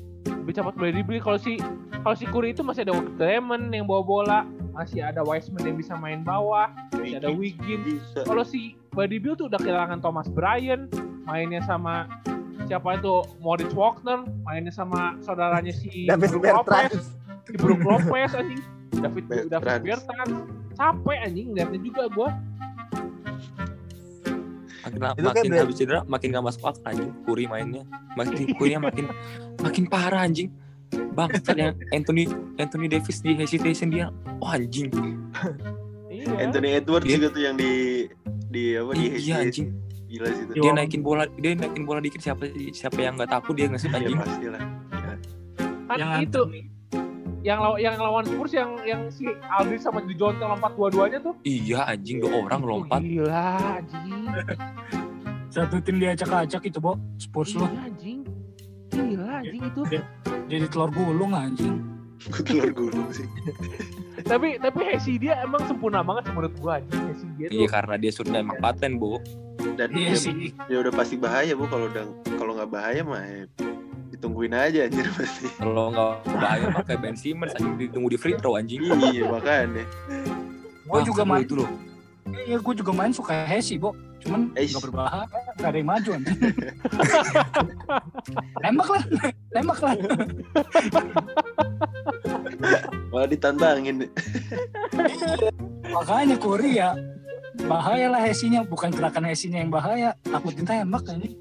lebih 0.42 0.58
cepat 0.58 0.74
Bradley 0.74 1.04
Beal 1.06 1.22
kalau 1.22 1.38
si 1.38 1.54
kalau 2.02 2.16
si 2.18 2.26
Curry 2.26 2.50
itu 2.50 2.66
masih 2.66 2.82
ada 2.82 2.98
Draymond 3.14 3.70
yang 3.70 3.86
bawa 3.86 4.02
bola 4.02 4.40
masih 4.74 4.98
ada 4.98 5.22
Wiseman 5.22 5.62
yang 5.62 5.78
bisa 5.78 5.94
main 5.94 6.26
bawah 6.26 6.66
masih 6.90 7.22
ada 7.22 7.30
Wiggins 7.30 8.02
kalau 8.26 8.42
si 8.42 8.74
Bradley 8.90 9.22
Beal 9.22 9.38
tuh 9.38 9.46
udah 9.46 9.60
kehilangan 9.60 10.02
Thomas 10.02 10.26
Bryant 10.26 10.90
mainnya 11.30 11.62
sama 11.62 12.10
siapa 12.66 12.98
itu 12.98 13.22
Moritz 13.38 13.70
Wagner 13.70 14.26
mainnya 14.42 14.74
sama 14.74 15.14
saudaranya 15.20 15.70
si 15.70 16.10
Davis 16.10 16.34
Bertrand. 16.34 16.90
Si 17.42 17.52
Brook 17.54 17.80
Lopez 17.80 18.32
anjing. 18.32 18.60
David 18.92 19.24
David 19.26 19.46
Bertrand. 19.48 19.82
Bertrand. 19.82 20.32
Capek 20.72 21.18
anjing 21.22 21.46
liatnya 21.52 21.78
juga 21.78 22.02
gua. 22.08 22.28
Makin 24.82 24.92
Itu 24.92 24.98
kayak 24.98 25.24
makin 25.24 25.46
Brad- 25.48 25.62
habis 25.62 25.76
cedera 25.76 26.00
makin 26.04 26.28
gak 26.30 26.44
masuk 26.44 26.62
akal 26.64 26.82
anjing. 26.84 27.10
Kuri 27.22 27.44
mainnya. 27.46 27.82
Makin 28.12 28.34
Kurinya 28.52 28.80
makin 28.82 29.04
makin 29.58 29.84
parah 29.86 30.22
anjing. 30.22 30.50
Bangsat 31.12 31.54
yang 31.54 31.72
Anthony 31.90 32.28
Anthony 32.56 32.86
Davis 32.86 33.20
di 33.20 33.32
hesitation 33.32 33.88
dia. 33.88 34.10
Wah 34.38 34.54
anjing. 34.54 34.90
Iya. 36.08 36.28
Anthony 36.40 36.68
Edwards 36.76 37.02
Dia- 37.02 37.16
juga 37.16 37.28
tuh 37.30 37.42
yang 37.42 37.56
di 37.56 38.04
di 38.46 38.74
apa 38.74 38.90
di 38.92 39.04
iya 39.18 39.40
anjing. 39.40 39.70
Gila 40.04 40.28
sih 40.28 40.44
itu. 40.44 40.52
dia 40.60 40.70
naikin 40.70 41.00
bola 41.00 41.24
dia 41.32 41.56
naikin 41.56 41.82
bola 41.82 41.96
dikit 41.98 42.20
siapa 42.20 42.44
siapa 42.68 43.00
yang 43.00 43.16
nggak 43.16 43.32
takut 43.32 43.56
dia 43.56 43.64
ngasih 43.64 43.88
Iya 43.88 43.96
anjing? 43.96 44.18
pasti 44.18 44.46
lah. 44.46 44.62
kan 45.88 45.96
Yang 45.96 46.10
itu 46.22 46.40
yang 47.42 47.58
law- 47.58 47.76
yang 47.76 47.94
lawan 47.96 48.22
Spurs 48.22 48.52
yang 48.52 48.70
yang 48.82 49.02
si 49.08 49.26
Aldridge 49.48 49.82
sama 49.82 49.98
Dijon 50.00 50.38
lompat 50.38 50.72
dua-duanya 50.72 51.18
tuh 51.18 51.34
iya 51.42 51.82
anjing 51.84 52.18
dua 52.18 52.38
orang 52.40 52.60
lompat 52.62 53.00
Gila 53.00 53.44
anjing. 53.76 54.24
Satu 55.52 55.76
tim 55.78 56.00
diacak-acak 56.00 56.64
itu, 56.64 56.80
Bo. 56.80 56.96
Spurs 57.16 57.52
lo. 57.52 57.66
Iya 57.66 57.80
anjing. 57.84 58.18
Gila 58.88 59.28
anjing 59.36 59.62
itu. 59.62 59.82
Jadi 60.48 60.66
telur 60.66 60.88
gulung 60.88 61.32
anjing. 61.32 61.76
Telur 62.40 62.72
gulung 62.72 63.10
sih. 63.10 63.26
tapi 64.30 64.54
tapi 64.56 64.80
Hesi 64.86 65.18
dia 65.18 65.42
emang 65.42 65.66
sempurna 65.66 66.00
banget 66.00 66.30
menurut 66.30 66.54
gua 66.56 66.78
anjing 66.78 67.02
Hesi 67.06 67.26
dia 67.34 67.46
tuh. 67.46 67.54
iya 67.54 67.66
karena 67.66 67.94
dia 67.98 68.12
sudah 68.12 68.38
emang 68.38 68.56
paten 68.58 68.96
bu 68.96 69.18
Dan 69.74 69.92
Iya 69.92 70.10
dia, 70.10 70.16
sih. 70.16 70.34
dia 70.56 70.78
udah 70.78 70.90
pasti 70.90 71.14
bahaya 71.16 71.52
bu 71.52 71.66
kalau 71.66 71.86
udah 71.86 72.04
kalau 72.32 72.52
nggak 72.54 72.70
bahaya 72.70 73.02
mah 73.02 73.20
ditungguin 74.22 74.54
aja 74.54 74.86
anjir 74.86 75.10
pasti. 75.18 75.50
kalau 75.58 75.90
nggak 75.90 76.14
bahaya 76.30 76.70
mah 76.70 76.86
kayak 76.86 77.00
Ben 77.02 77.18
Simmons 77.18 77.58
anjing 77.58 77.74
ditunggu 77.74 78.14
di 78.14 78.18
free 78.22 78.38
throw 78.38 78.54
anjing 78.54 78.78
iya 79.10 79.26
makanya. 79.26 79.82
Gue 80.86 81.00
juga 81.02 81.26
main. 81.26 81.42
itu 81.42 81.58
loh 81.58 81.66
Iya, 82.46 82.62
gue 82.62 82.74
juga 82.78 82.94
main 82.94 83.10
suka 83.10 83.34
Hesi, 83.50 83.82
Bo. 83.82 83.98
Cuman 84.22 84.54
nggak 84.54 84.78
berbahaya, 84.78 85.26
nggak 85.58 85.70
ada 85.74 85.78
yang 85.78 85.88
maju 85.90 86.10
anjing. 86.14 86.38
nembak 88.62 88.88
lah, 88.94 89.02
nembak 89.50 89.78
lah. 89.82 89.94
Malah 93.10 93.28
ditantangin. 93.28 94.06
Makanya 95.90 96.36
Kuri 96.38 96.78
ya 96.78 96.94
bahaya 97.66 98.06
lah 98.06 98.22
Hesinya, 98.22 98.62
bukan 98.62 98.94
gerakan 98.94 99.26
Hesinya 99.26 99.58
yang 99.58 99.74
bahaya, 99.74 100.14
takut 100.22 100.54
ditembak 100.54 101.02
anjing. 101.10 101.34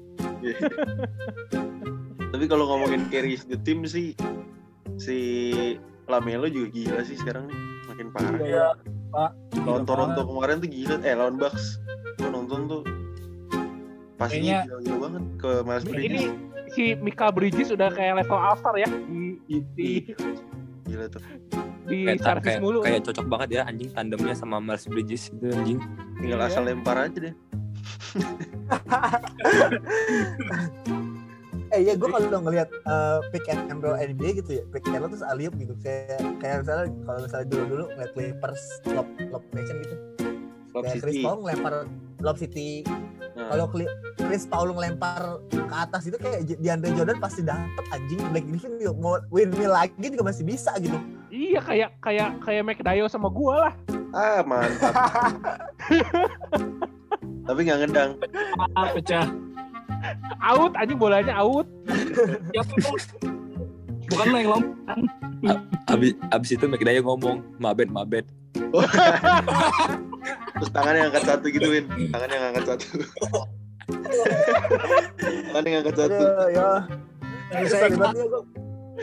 Tapi 2.42 2.50
kalau 2.50 2.66
ngomongin 2.74 3.06
carry 3.06 3.38
the 3.38 3.54
team 3.54 3.86
sih 3.86 4.18
si 4.98 5.14
Lamelo 6.10 6.50
juga 6.50 6.74
gila 6.74 7.06
sih 7.06 7.14
sekarang 7.14 7.46
nih 7.46 7.54
makin 7.86 8.10
parah. 8.10 8.34
Iya, 8.42 8.66
Pak. 9.14 9.30
Lawan 9.62 9.86
Toronto 9.86 10.18
banget. 10.18 10.26
kemarin 10.26 10.58
tuh 10.58 10.70
gila. 10.74 10.96
Eh 11.06 11.14
lawan 11.14 11.38
Bucks. 11.38 11.78
Gue 12.18 12.34
nonton 12.34 12.66
tuh 12.66 12.82
pastinya 14.18 14.66
gila-gila 14.66 14.98
banget 15.06 15.22
ke 15.38 15.50
Miles 15.62 15.84
Ini 15.86 15.94
Bridges. 15.94 16.34
si 16.74 16.98
Michael 16.98 17.30
Bridges 17.30 17.70
udah 17.70 17.94
kayak 17.94 18.26
level 18.26 18.34
All 18.34 18.58
Star 18.58 18.74
ya 18.74 18.90
di 19.46 19.62
di 19.78 20.02
Gila 20.82 21.06
tuh. 21.14 21.22
di 21.86 22.10
kayak, 22.10 22.42
kayak, 22.42 22.58
mulu. 22.58 22.82
kayak 22.82 23.06
cocok 23.06 23.26
banget 23.30 23.48
ya 23.54 23.62
anjing 23.70 23.94
tandemnya 23.94 24.34
sama 24.34 24.58
Miles 24.58 24.82
Bridges 24.90 25.30
itu 25.30 25.46
anjing 25.46 25.78
Tinggal 26.18 26.42
Iya. 26.42 26.50
asal 26.50 26.66
lempar 26.66 27.06
aja 27.06 27.18
deh. 27.22 27.34
Eh 31.72 31.80
iya 31.80 31.92
gue 31.96 32.04
kalau 32.04 32.38
ngelihat 32.38 32.68
eh, 32.68 33.18
pick 33.32 33.48
and 33.48 33.80
roll 33.80 33.94
NBA 33.94 34.38
gitu 34.38 34.50
ya, 34.60 34.62
pick 34.68 34.84
and 34.84 34.98
roll 34.98 35.08
terus 35.08 35.24
aliup 35.24 35.54
gitu 35.56 35.72
kayak 35.80 36.20
kayak 36.36 36.60
misalnya 36.60 36.84
kalau 37.02 37.18
misalnya 37.18 37.46
dulu 37.48 37.62
dulu 37.66 37.84
ngeliat 37.90 38.10
Clippers 38.12 38.62
lob 38.86 39.06
lob 39.30 39.42
nation 39.50 39.76
gitu, 39.80 39.94
Lob 40.70 40.82
kayak 40.84 41.00
Chris. 41.00 41.14
Paul 41.18 41.36
ngelempar 41.40 41.72
lob 42.20 42.36
city. 42.36 42.84
Nah, 43.32 43.48
Kalau 43.48 43.64
Chris 44.20 44.44
Paul 44.44 44.68
ngelempar 44.70 45.40
ke 45.48 45.74
atas 45.74 46.04
itu 46.04 46.14
kayak 46.14 46.44
J- 46.44 46.60
DeAndre 46.60 46.92
Jordan 46.92 47.16
pasti 47.16 47.40
dapet 47.40 47.84
anjing. 47.88 48.20
Black 48.28 48.44
Griffin 48.44 48.76
juga 48.76 48.92
mau 48.94 49.16
windmill 49.28 49.72
lagi 49.72 49.96
juga 49.98 50.22
masih 50.22 50.44
bisa 50.44 50.70
gitu. 50.76 50.94
Iya 51.28 51.58
kayak 51.64 51.90
kayak 51.98 52.28
kayak 52.38 52.62
McDayo 52.62 53.08
sama 53.08 53.26
gua 53.26 53.68
lah. 53.68 53.74
ah 54.12 54.44
mantap. 54.44 54.92
Tapi 57.48 57.58
nggak 57.64 57.78
ngedang. 57.80 58.10
Ah, 58.76 58.92
pecah. 58.92 59.24
Out 60.42 60.72
anjing 60.76 60.98
bolanya 60.98 61.34
out. 61.36 61.66
Ya, 62.52 62.62
bukan 64.18 64.26
lo 64.28 64.36
yang 64.36 64.50
lompat. 64.52 64.98
abis 65.88 66.12
abis 66.28 66.50
itu 66.52 66.64
McDaya 66.68 67.00
ngomong 67.00 67.40
mabet 67.56 67.88
mabet 67.88 68.28
Terus 70.62 70.70
tangannya 70.70 71.10
angkat 71.10 71.22
satu 71.26 71.46
gituin. 71.50 71.84
Tangannya 72.12 72.36
angkat 72.52 72.64
satu. 72.70 72.86
tangannya 75.50 75.78
angkat 75.82 75.96
satu. 75.98 76.22
Aduh 76.22 76.48
ya. 76.52 76.70
Nih 77.52 77.68
banget 77.98 78.16
nih 78.16 78.26
gue. 78.28 78.42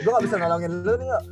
Gue 0.00 0.10
gak 0.10 0.24
bisa 0.24 0.36
nolongin 0.38 0.72
lu 0.80 0.92
nih 0.96 1.08
kok. 1.10 1.24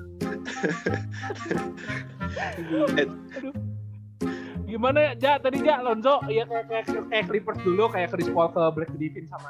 Gimana 4.68 4.98
ya 5.00 5.12
Ja 5.16 5.32
tadi 5.40 5.58
Ja 5.60 5.80
Lonzo 5.80 6.20
ya 6.28 6.44
kayak 6.44 6.64
kayak, 6.68 6.84
kayak 7.08 7.24
Clippers 7.26 7.60
dulu 7.62 7.88
kayak 7.88 8.12
Chris 8.12 8.28
Paul 8.28 8.52
ke 8.52 8.62
Black 8.70 8.90
Griffin 8.92 9.24
sama 9.24 9.48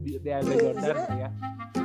di 0.00 0.14
di 0.16 0.28
Andre 0.30 0.54
Iya, 0.54 0.72
Jordan 0.78 0.96
iya. 1.10 1.18
ya. 1.18 1.30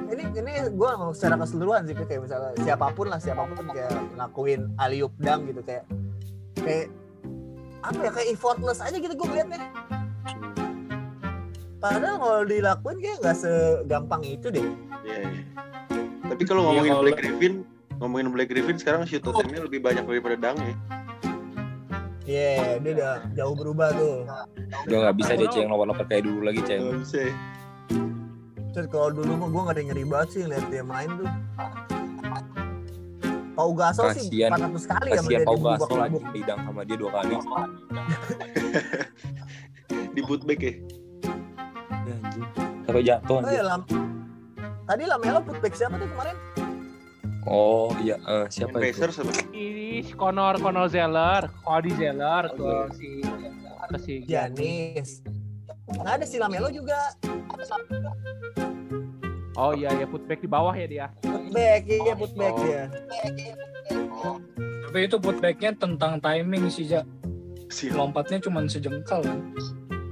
Ini 0.08 0.24
ini 0.32 0.52
gue 0.70 0.90
mau 0.94 1.12
secara 1.12 1.36
keseluruhan 1.36 1.84
sih 1.84 1.98
kayak 1.98 2.22
misalnya 2.22 2.54
siapa 2.62 2.94
pun 2.94 3.10
lah 3.10 3.18
siapa 3.18 3.42
pun 3.44 3.66
kayak 3.68 3.90
ngelakuin 4.14 4.70
aliup 4.78 5.12
dang 5.18 5.44
gitu 5.44 5.60
kayak 5.62 5.84
kayak 6.56 6.88
apa 7.82 8.00
ya 8.00 8.12
kayak 8.12 8.28
effortless 8.32 8.80
aja 8.80 8.96
gitu 8.96 9.12
gue 9.12 9.28
ngeliatnya. 9.28 9.60
Padahal 11.78 12.16
kalau 12.18 12.42
dilakuin 12.44 12.98
kayak 13.00 13.18
nggak 13.20 13.36
segampang 13.36 14.22
itu 14.24 14.48
deh. 14.50 14.66
Iya, 15.04 15.18
iya. 15.24 15.42
Tapi 16.28 16.44
kalau 16.44 16.62
Iya, 16.62 16.68
ngomongin 16.72 16.92
kalau- 16.92 17.04
Black 17.04 17.18
Griffin, 17.18 17.54
ngomongin 17.98 18.28
Black 18.30 18.50
Griffin 18.50 18.76
sekarang 18.76 19.02
shoot 19.06 19.22
attempt-nya 19.22 19.62
lebih 19.64 19.80
banyak 19.80 20.04
daripada 20.04 20.36
dang 20.38 20.58
ya. 20.58 20.74
Iya, 22.28 22.84
dia 22.84 22.92
udah 22.92 23.14
jauh 23.40 23.56
berubah 23.56 23.88
tuh. 23.96 24.28
udah 24.92 24.98
nggak 25.00 25.16
bisa 25.16 25.32
dia 25.40 25.48
ceng 25.48 25.72
lompat 25.72 25.88
lompat 25.96 26.06
kayak 26.12 26.24
dulu 26.28 26.40
lagi 26.44 26.60
ceng 26.68 26.84
Nggak 26.84 27.00
bisa 27.08 27.18
ya. 27.24 27.34
Terus 28.76 28.88
kalau 28.92 29.10
dulu 29.16 29.32
mah 29.40 29.48
gue 29.48 29.64
ngeri 29.72 29.82
ngeri 29.88 30.04
banget 30.04 30.28
sih 30.36 30.44
lihat 30.44 30.66
dia 30.68 30.84
main 30.84 31.08
tuh. 31.16 31.30
Pau 33.58 33.72
Gasol 33.74 34.14
sih 34.14 34.30
Kasian. 34.30 34.54
400 34.54 34.86
kali 34.86 35.10
ya 35.10 35.18
kasihan 35.18 35.42
Pau 35.48 35.58
Gasol 35.58 35.98
anjing 35.98 36.26
didang 36.30 36.60
sama 36.62 36.82
dia 36.86 36.98
dua 37.00 37.10
kali 37.10 37.34
Di 40.14 40.22
bootback 40.22 40.60
ya. 40.62 40.74
Ya, 42.06 42.16
anjing 42.22 42.46
sampai 42.86 43.04
jatuh 43.04 43.38
Oh 43.42 43.52
ya, 43.52 43.64
Lam. 43.64 43.82
Tadi 44.88 45.04
Lamelo 45.04 45.40
putback 45.44 45.74
siapa 45.76 45.96
tuh 45.98 46.08
kemarin? 46.12 46.36
Oh 47.48 47.96
iya, 47.98 48.20
eh, 48.20 48.44
Main 48.44 48.52
siapa 48.52 48.76
itu? 48.78 49.00
Pacers 49.00 49.16
apa? 49.18 49.32
Ini 49.50 50.04
si 50.04 50.14
Connor 50.14 50.60
Connor 50.60 50.88
Zeller, 50.88 51.48
Cody 51.62 51.96
Zeller 51.96 52.44
ke 52.52 52.72
si 52.94 53.10
ke 53.88 53.98
si 53.98 54.14
Giannis 54.22 55.24
nggak 55.88 56.20
ada 56.20 56.26
si 56.28 56.36
Lamelo 56.36 56.68
juga 56.68 57.16
Oh 59.56 59.72
iya 59.72 59.90
ya 59.90 60.04
putback 60.04 60.38
di 60.38 60.46
bawah 60.46 60.76
ya 60.76 60.86
dia. 60.86 61.08
putback 61.18 61.88
iya 61.88 62.14
putback 62.14 62.54
Oh. 62.54 62.62
dia 62.62 62.84
Tapi 64.84 64.98
itu 65.04 65.16
putbacknya 65.16 65.72
tentang 65.74 66.20
timing 66.20 66.68
sih, 66.68 66.84
Ja. 66.86 67.08
Siap. 67.68 67.96
Lompatnya 67.96 68.40
cuma 68.40 68.64
sejengkal 68.64 69.20
kan. 69.20 69.40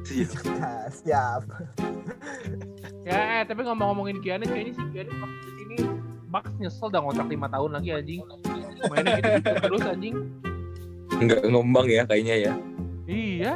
Siap. 0.03 0.31
Nah, 0.55 0.87
siap 0.89 1.41
Ya 3.03 3.17
eh 3.35 3.43
tapi 3.43 3.61
ngomong-ngomongin 3.61 4.19
Giannis 4.19 4.47
kayaknya 4.47 4.73
si 4.73 4.83
Giannis 4.91 5.13
ke 5.13 5.49
sini 5.51 5.75
Bucks 6.35 6.51
nyesel 6.59 6.91
dah 6.91 6.99
ngontrak 6.99 7.31
5 7.31 7.47
tahun 7.47 7.69
lagi 7.79 7.89
anjing. 7.95 8.19
Mainnya 8.91 9.11
gitu, 9.15 9.31
gitu 9.39 9.51
terus 9.63 9.81
anjing. 9.87 10.15
Enggak 11.15 11.41
ngembang 11.47 11.87
ya 11.87 12.03
kayaknya 12.03 12.35
ya. 12.35 12.53
Iya. 13.07 13.53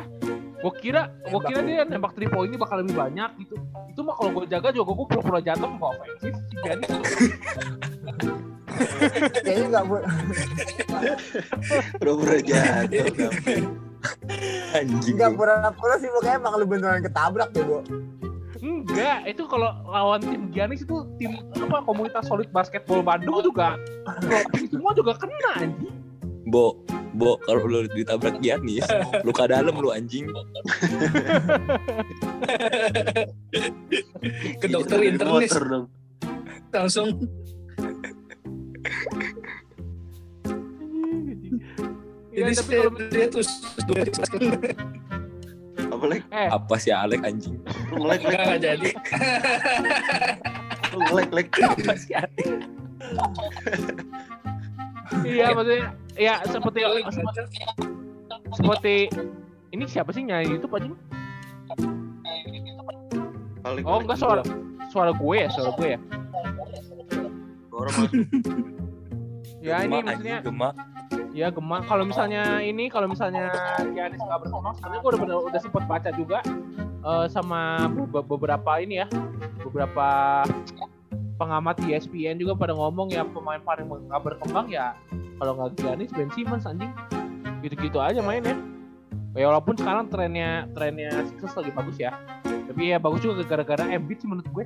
Gua 0.64 0.72
kira 0.80 1.12
gua 1.28 1.44
kira 1.44 1.60
dia 1.60 1.84
nembak 1.84 2.16
3 2.16 2.32
point 2.32 2.48
ini 2.48 2.56
bakal 2.56 2.80
lebih 2.80 2.96
banyak 2.96 3.32
gitu. 3.44 3.60
Itu 3.92 4.00
mah 4.08 4.16
kalau 4.16 4.32
gua 4.32 4.48
jaga 4.48 4.72
juga 4.72 4.96
gua 4.96 5.08
pura-pura 5.12 5.40
jatuh 5.44 5.68
nggak 5.68 5.92
ofensif 5.92 6.34
si 6.40 6.56
Giannis. 6.64 6.92
kayaknya 9.44 9.66
nggak 9.76 9.84
bu- 9.84 10.08
Pura-pura 12.00 12.38
jatuh. 12.40 13.32
Anjing. 14.72 15.14
nggak 15.20 15.32
pura-pura 15.36 15.96
sih 16.00 16.08
pokoknya 16.08 16.40
emang 16.40 16.54
lu 16.56 16.64
beneran 16.64 17.04
ketabrak 17.04 17.52
deh 17.52 17.60
bu 17.60 17.84
Enggak, 18.60 19.24
itu 19.24 19.48
kalau 19.48 19.72
lawan 19.88 20.20
tim 20.20 20.52
Giannis 20.52 20.84
itu 20.84 21.08
tim 21.16 21.40
apa 21.56 21.80
komunitas 21.88 22.28
solid 22.28 22.52
basketball 22.52 23.00
Bandung 23.00 23.40
juga 23.40 23.80
semua 24.68 24.92
juga 24.92 25.16
kena 25.16 25.64
anjing. 25.64 25.96
Bo, 26.50 26.76
Bo, 27.16 27.38
kalau 27.46 27.68
lu 27.70 27.88
ditabrak 27.94 28.42
Giannis, 28.44 28.84
luka 29.28 29.48
dalam 29.48 29.76
lu 29.80 29.96
anjing. 29.96 30.28
Ke 34.60 34.68
dokter 34.68 35.00
internis 35.08 35.56
dong. 35.56 35.88
langsung 36.70 37.18
jadi 42.30 42.54
tapi 42.56 42.72
kalau 42.78 42.92
dia 43.10 43.26
tuh 43.28 43.44
Apa 45.90 46.06
lagi? 46.06 46.24
eh 46.32 46.48
Apa 46.50 46.76
sih 46.78 46.92
Alek 46.94 47.22
anjing? 47.26 47.58
Lu 47.94 48.06
lag. 48.06 48.22
nggak 48.22 48.62
jadi. 48.62 48.90
Lu 50.94 51.00
lag. 51.10 51.48
Apa 51.50 51.94
sih 51.98 52.14
Alek? 52.16 52.48
iya 55.26 55.50
maksudnya 55.58 55.90
ya 56.14 56.38
seperti 56.46 56.80
seperti, 56.86 57.42
seperti 58.54 58.96
ini 59.74 59.84
siapa 59.90 60.14
sih 60.14 60.22
nyanyi 60.22 60.62
itu? 60.62 60.68
Alik, 63.66 63.84
Oh 63.84 64.00
enggak 64.00 64.18
suara 64.22 64.44
suara 64.90 65.12
gue 65.12 65.36
ya, 65.36 65.50
suara 65.52 65.72
gue 65.76 65.88
ya. 65.98 66.00
Masuk. 67.80 68.12
Ya 69.60 69.84
ini 69.84 70.00
maksudnya 70.04 70.40
anjing, 70.40 70.48
gemak. 70.56 70.76
Ya 71.30 71.48
gemak 71.50 71.86
kalau 71.86 72.04
misalnya 72.04 72.58
ini 72.60 72.88
kalau 72.88 73.06
misalnya 73.06 73.54
Giannis 73.94 74.18
nggak 74.18 74.40
berkembang 74.42 74.74
sekarang 74.76 74.98
gue 74.98 75.10
udah 75.10 75.22
bener- 75.22 75.46
udah 75.46 75.62
sempet 75.62 75.84
baca 75.86 76.10
juga 76.12 76.40
eh, 77.00 77.26
sama 77.28 77.86
be- 77.86 78.26
beberapa 78.26 78.72
ini 78.78 79.02
ya 79.02 79.08
beberapa 79.62 80.08
pengamat 81.36 81.80
ESPN 81.82 82.36
juga 82.36 82.52
pada 82.54 82.74
ngomong 82.74 83.10
ya 83.10 83.24
pemain 83.24 83.62
paling 83.62 83.88
nggak 83.88 84.22
berkembang 84.22 84.68
ya 84.68 84.98
kalau 85.38 85.56
nggak 85.56 85.78
Giannis 85.78 86.12
Ben 86.12 86.28
Simmons 86.30 86.66
anjing. 86.66 86.92
Gitu-gitu 87.60 88.00
aja 88.00 88.20
mainnya. 88.20 88.56
Ya 89.32 89.48
walaupun 89.48 89.76
sekarang 89.76 90.08
trennya 90.08 90.68
trennya 90.74 91.12
Sixers 91.24 91.56
lagi 91.56 91.72
bagus 91.72 91.96
ya 91.96 92.12
tapi 92.44 92.92
ya 92.92 92.98
bagus 92.98 93.20
juga 93.20 93.42
gara-gara 93.44 93.88
Embiid 93.88 94.20
sih 94.20 94.28
menurut 94.28 94.50
gue. 94.52 94.66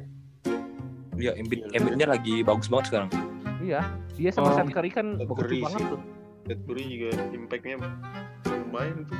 Iya, 1.13 1.37
Embiid, 1.37 1.69
Embiidnya 1.71 2.07
lagi 2.09 2.41
bagus 2.41 2.65
banget 2.67 2.85
sekarang. 2.89 3.09
iya 3.59 3.79
dia 4.13 4.27
sama 4.27 4.49
Oh, 4.49 4.55
Seth 4.55 4.69
Curry 4.69 4.91
kan 4.91 5.15
bagus 5.15 5.45
banget 5.61 5.81
tuh 5.87 5.99
Seth 6.43 6.61
Curry 6.67 6.83
juga 6.85 7.09
impact-nya 7.31 7.75
lumayan 8.43 9.07
tuh. 9.07 9.17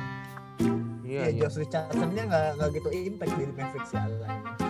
iya 1.04 1.28
ya 1.28 1.44
Josh 1.44 1.60
Richardson-nya 1.60 2.22
nggak 2.26 2.44
nggak 2.56 2.68
gitu 2.74 2.88
impact 2.90 3.32
di 3.34 3.44
Mavericks 3.46 3.92
ya 3.92 4.02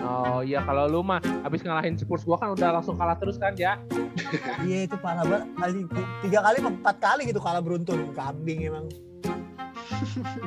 Oh 0.05 0.39
iya 0.39 0.59
kalau 0.61 0.85
lu 0.85 0.99
mah 1.01 1.17
habis 1.41 1.63
ngalahin 1.63 1.95
Spurs 1.95 2.21
gua 2.21 2.37
kan 2.37 2.53
udah 2.53 2.77
langsung 2.77 2.93
kalah 2.93 3.15
terus 3.15 3.35
kan 3.35 3.55
ya. 3.55 3.79
iya 4.67 4.85
itu 4.85 4.95
parah 4.95 5.23
banget 5.23 5.47
kali 5.55 5.79
tiga 6.21 6.39
kali 6.43 6.57
empat 6.61 6.95
kali 6.99 7.21
gitu 7.25 7.39
kalah 7.39 7.59
beruntun 7.59 8.11
kambing 8.13 8.67
emang 8.67 8.85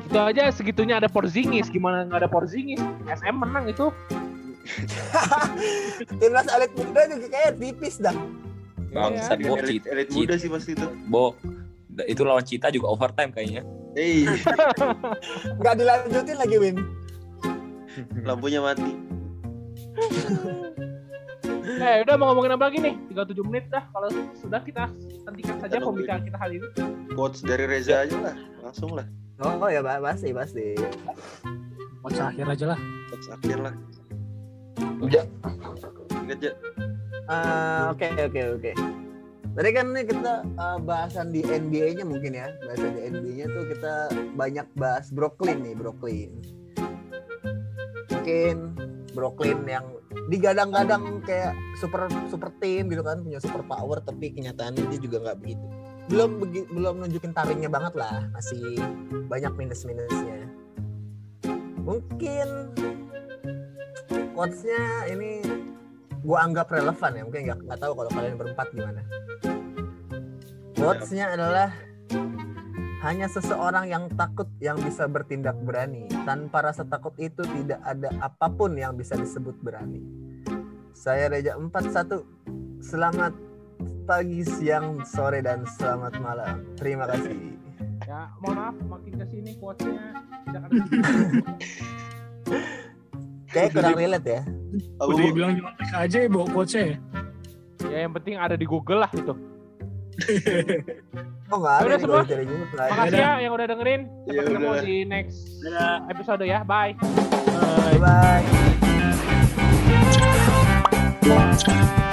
Itu 0.04 0.18
aja 0.18 0.48
segitunya 0.50 0.98
ada 0.98 1.08
Porzingis 1.08 1.68
gimana 1.68 2.04
nggak 2.04 2.24
ada 2.24 2.30
Porzingis? 2.30 2.80
SM 3.06 3.36
menang 3.36 3.66
itu. 3.66 3.88
timnas 6.20 6.46
elit 6.46 6.72
muda 6.74 7.00
juga 7.08 7.26
kayak 7.32 7.52
tipis 7.56 7.96
dah 7.96 8.12
Bangsat, 8.88 9.36
Iya, 9.36 9.48
Bo. 9.48 9.54
Elit, 9.58 9.84
elit 9.84 10.08
muda 10.12 10.34
sih 10.36 10.48
pasti 10.48 10.72
itu. 10.72 10.86
Bo, 11.06 11.32
itu 12.06 12.22
lawan 12.22 12.44
Cita 12.44 12.70
juga 12.70 12.92
overtime 12.92 13.32
kayaknya. 13.34 13.62
Hei, 13.96 14.28
nggak 15.58 15.74
dilanjutin 15.74 16.36
lagi 16.38 16.56
Win 16.60 16.76
lampunya 18.22 18.62
mati. 18.62 18.92
Eh 21.78 22.02
udah 22.02 22.16
mau 22.18 22.32
ngomongin 22.32 22.56
apa 22.58 22.72
lagi 22.72 22.80
nih? 22.80 22.94
37 23.12 23.38
menit 23.44 23.68
dah. 23.70 23.84
Kalau 23.92 24.08
sudah 24.34 24.58
kita 24.66 24.88
hentikan 25.28 25.62
saja 25.62 25.78
pembicaraan 25.78 26.24
kita 26.26 26.38
hari 26.40 26.58
ini. 26.58 26.68
Quotes 27.12 27.44
dari 27.44 27.68
Reza 27.68 28.02
aja 28.02 28.18
lah, 28.18 28.36
langsung 28.64 28.96
lah. 28.96 29.06
oh 29.38 29.68
ya 29.70 29.84
Pak, 29.84 30.00
pasti 30.02 30.34
pasti 30.34 30.74
Quotes 32.02 32.18
akhir 32.18 32.50
aja 32.50 32.64
lah. 32.74 32.78
Quotes 33.12 33.28
akhir 33.30 33.58
lah. 33.62 33.74
Udah. 34.98 35.24
Ingat 36.24 36.40
ya, 36.40 36.52
Eh, 37.28 37.82
oke 37.92 38.08
oke 38.24 38.40
oke 38.56 38.72
tadi 39.56 39.70
kan 39.72 39.86
nih 39.92 40.04
kita 40.08 40.34
eh, 40.44 40.78
bahasan 40.82 41.32
di 41.32 41.40
NBA-nya 41.44 42.04
mungkin 42.04 42.32
ya. 42.34 42.48
Bahasan 42.66 42.96
di 42.96 43.00
NBA-nya 43.08 43.46
tuh 43.52 43.64
kita 43.68 43.94
banyak 44.34 44.66
bahas 44.76 45.08
Brooklyn 45.12 45.64
nih 45.64 45.74
Brooklyn. 45.76 46.30
Mungkin 48.12 48.56
Brooklyn 49.12 49.60
yang 49.64 49.86
digadang-gadang 50.28 51.24
kayak 51.24 51.56
super 51.80 52.08
super 52.28 52.52
team 52.60 52.92
gitu 52.92 53.00
kan 53.00 53.24
punya 53.24 53.40
super 53.40 53.64
power 53.64 54.04
tapi 54.04 54.32
kenyataannya 54.32 54.88
dia 54.92 55.00
juga 55.00 55.16
nggak 55.24 55.38
begitu. 55.40 55.66
Belum 56.08 56.30
begi- 56.40 56.68
belum 56.72 57.04
nunjukin 57.04 57.32
taringnya 57.36 57.68
banget 57.68 57.94
lah 57.96 58.28
masih 58.32 58.80
banyak 59.28 59.52
minus 59.56 59.84
minusnya 59.84 60.48
mungkin 61.88 62.48
quotesnya 64.36 65.08
ini 65.08 65.40
gua 66.22 66.46
anggap 66.46 66.70
relevan 66.70 67.10
ya 67.14 67.22
mungkin 67.24 67.42
nggak 67.48 67.58
nggak 67.66 67.80
tahu 67.80 67.92
kalau 67.94 68.10
kalian 68.12 68.36
berempat 68.38 68.66
gimana. 68.74 69.02
Quotesnya 70.78 71.34
adalah 71.34 71.74
hanya 73.02 73.30
seseorang 73.30 73.86
yang 73.86 74.10
takut 74.14 74.50
yang 74.58 74.78
bisa 74.82 75.06
bertindak 75.06 75.54
berani. 75.62 76.10
Tanpa 76.26 76.70
rasa 76.70 76.82
takut 76.82 77.14
itu 77.18 77.42
tidak 77.46 77.78
ada 77.86 78.10
apa 78.18 78.50
pun 78.50 78.74
yang 78.74 78.98
bisa 78.98 79.14
disebut 79.14 79.54
berani. 79.62 80.02
Saya 80.94 81.30
Reja 81.30 81.54
41 81.54 82.82
selamat 82.82 83.32
pagi 84.02 84.42
siang 84.42 85.06
sore 85.06 85.42
dan 85.42 85.62
selamat 85.78 86.18
malam. 86.18 86.66
Terima 86.74 87.06
kasih. 87.06 87.54
Ya 88.06 88.30
mohon 88.42 88.56
maaf 88.58 88.76
makin 88.82 89.14
ke 89.20 89.26
sini 89.30 89.54
quotesnya. 89.62 90.26
Tidak 90.46 90.62
ada. 90.64 90.82
Kayak 93.48 93.68
kurang 93.72 93.96
relate 93.96 94.26
ya. 94.28 94.42
Udah 95.00 95.32
bilang 95.32 95.52
cuma 95.56 95.70
aja 95.96 96.16
ya 96.20 96.28
bawa 96.28 96.46
coach 96.52 96.74
ya. 96.76 96.96
Ya 97.88 97.98
yang 98.04 98.12
penting 98.12 98.34
ada 98.36 98.54
di 98.58 98.66
Google 98.68 99.00
lah 99.06 99.10
itu. 99.14 99.34
oh 101.48 101.56
enggak 101.62 101.74
ada. 101.80 101.96
Semua. 101.96 102.22
Makasih 102.26 103.20
ya 103.22 103.32
yang 103.40 103.52
udah 103.54 103.66
dengerin. 103.70 104.00
Sampai 104.26 104.44
ketemu 104.44 104.72
di 104.84 104.96
next 105.06 105.38
episode 106.10 106.42
ya. 106.44 106.60
Bye. 106.66 106.92
Bye. 108.02 108.44
Bye. 111.24 112.04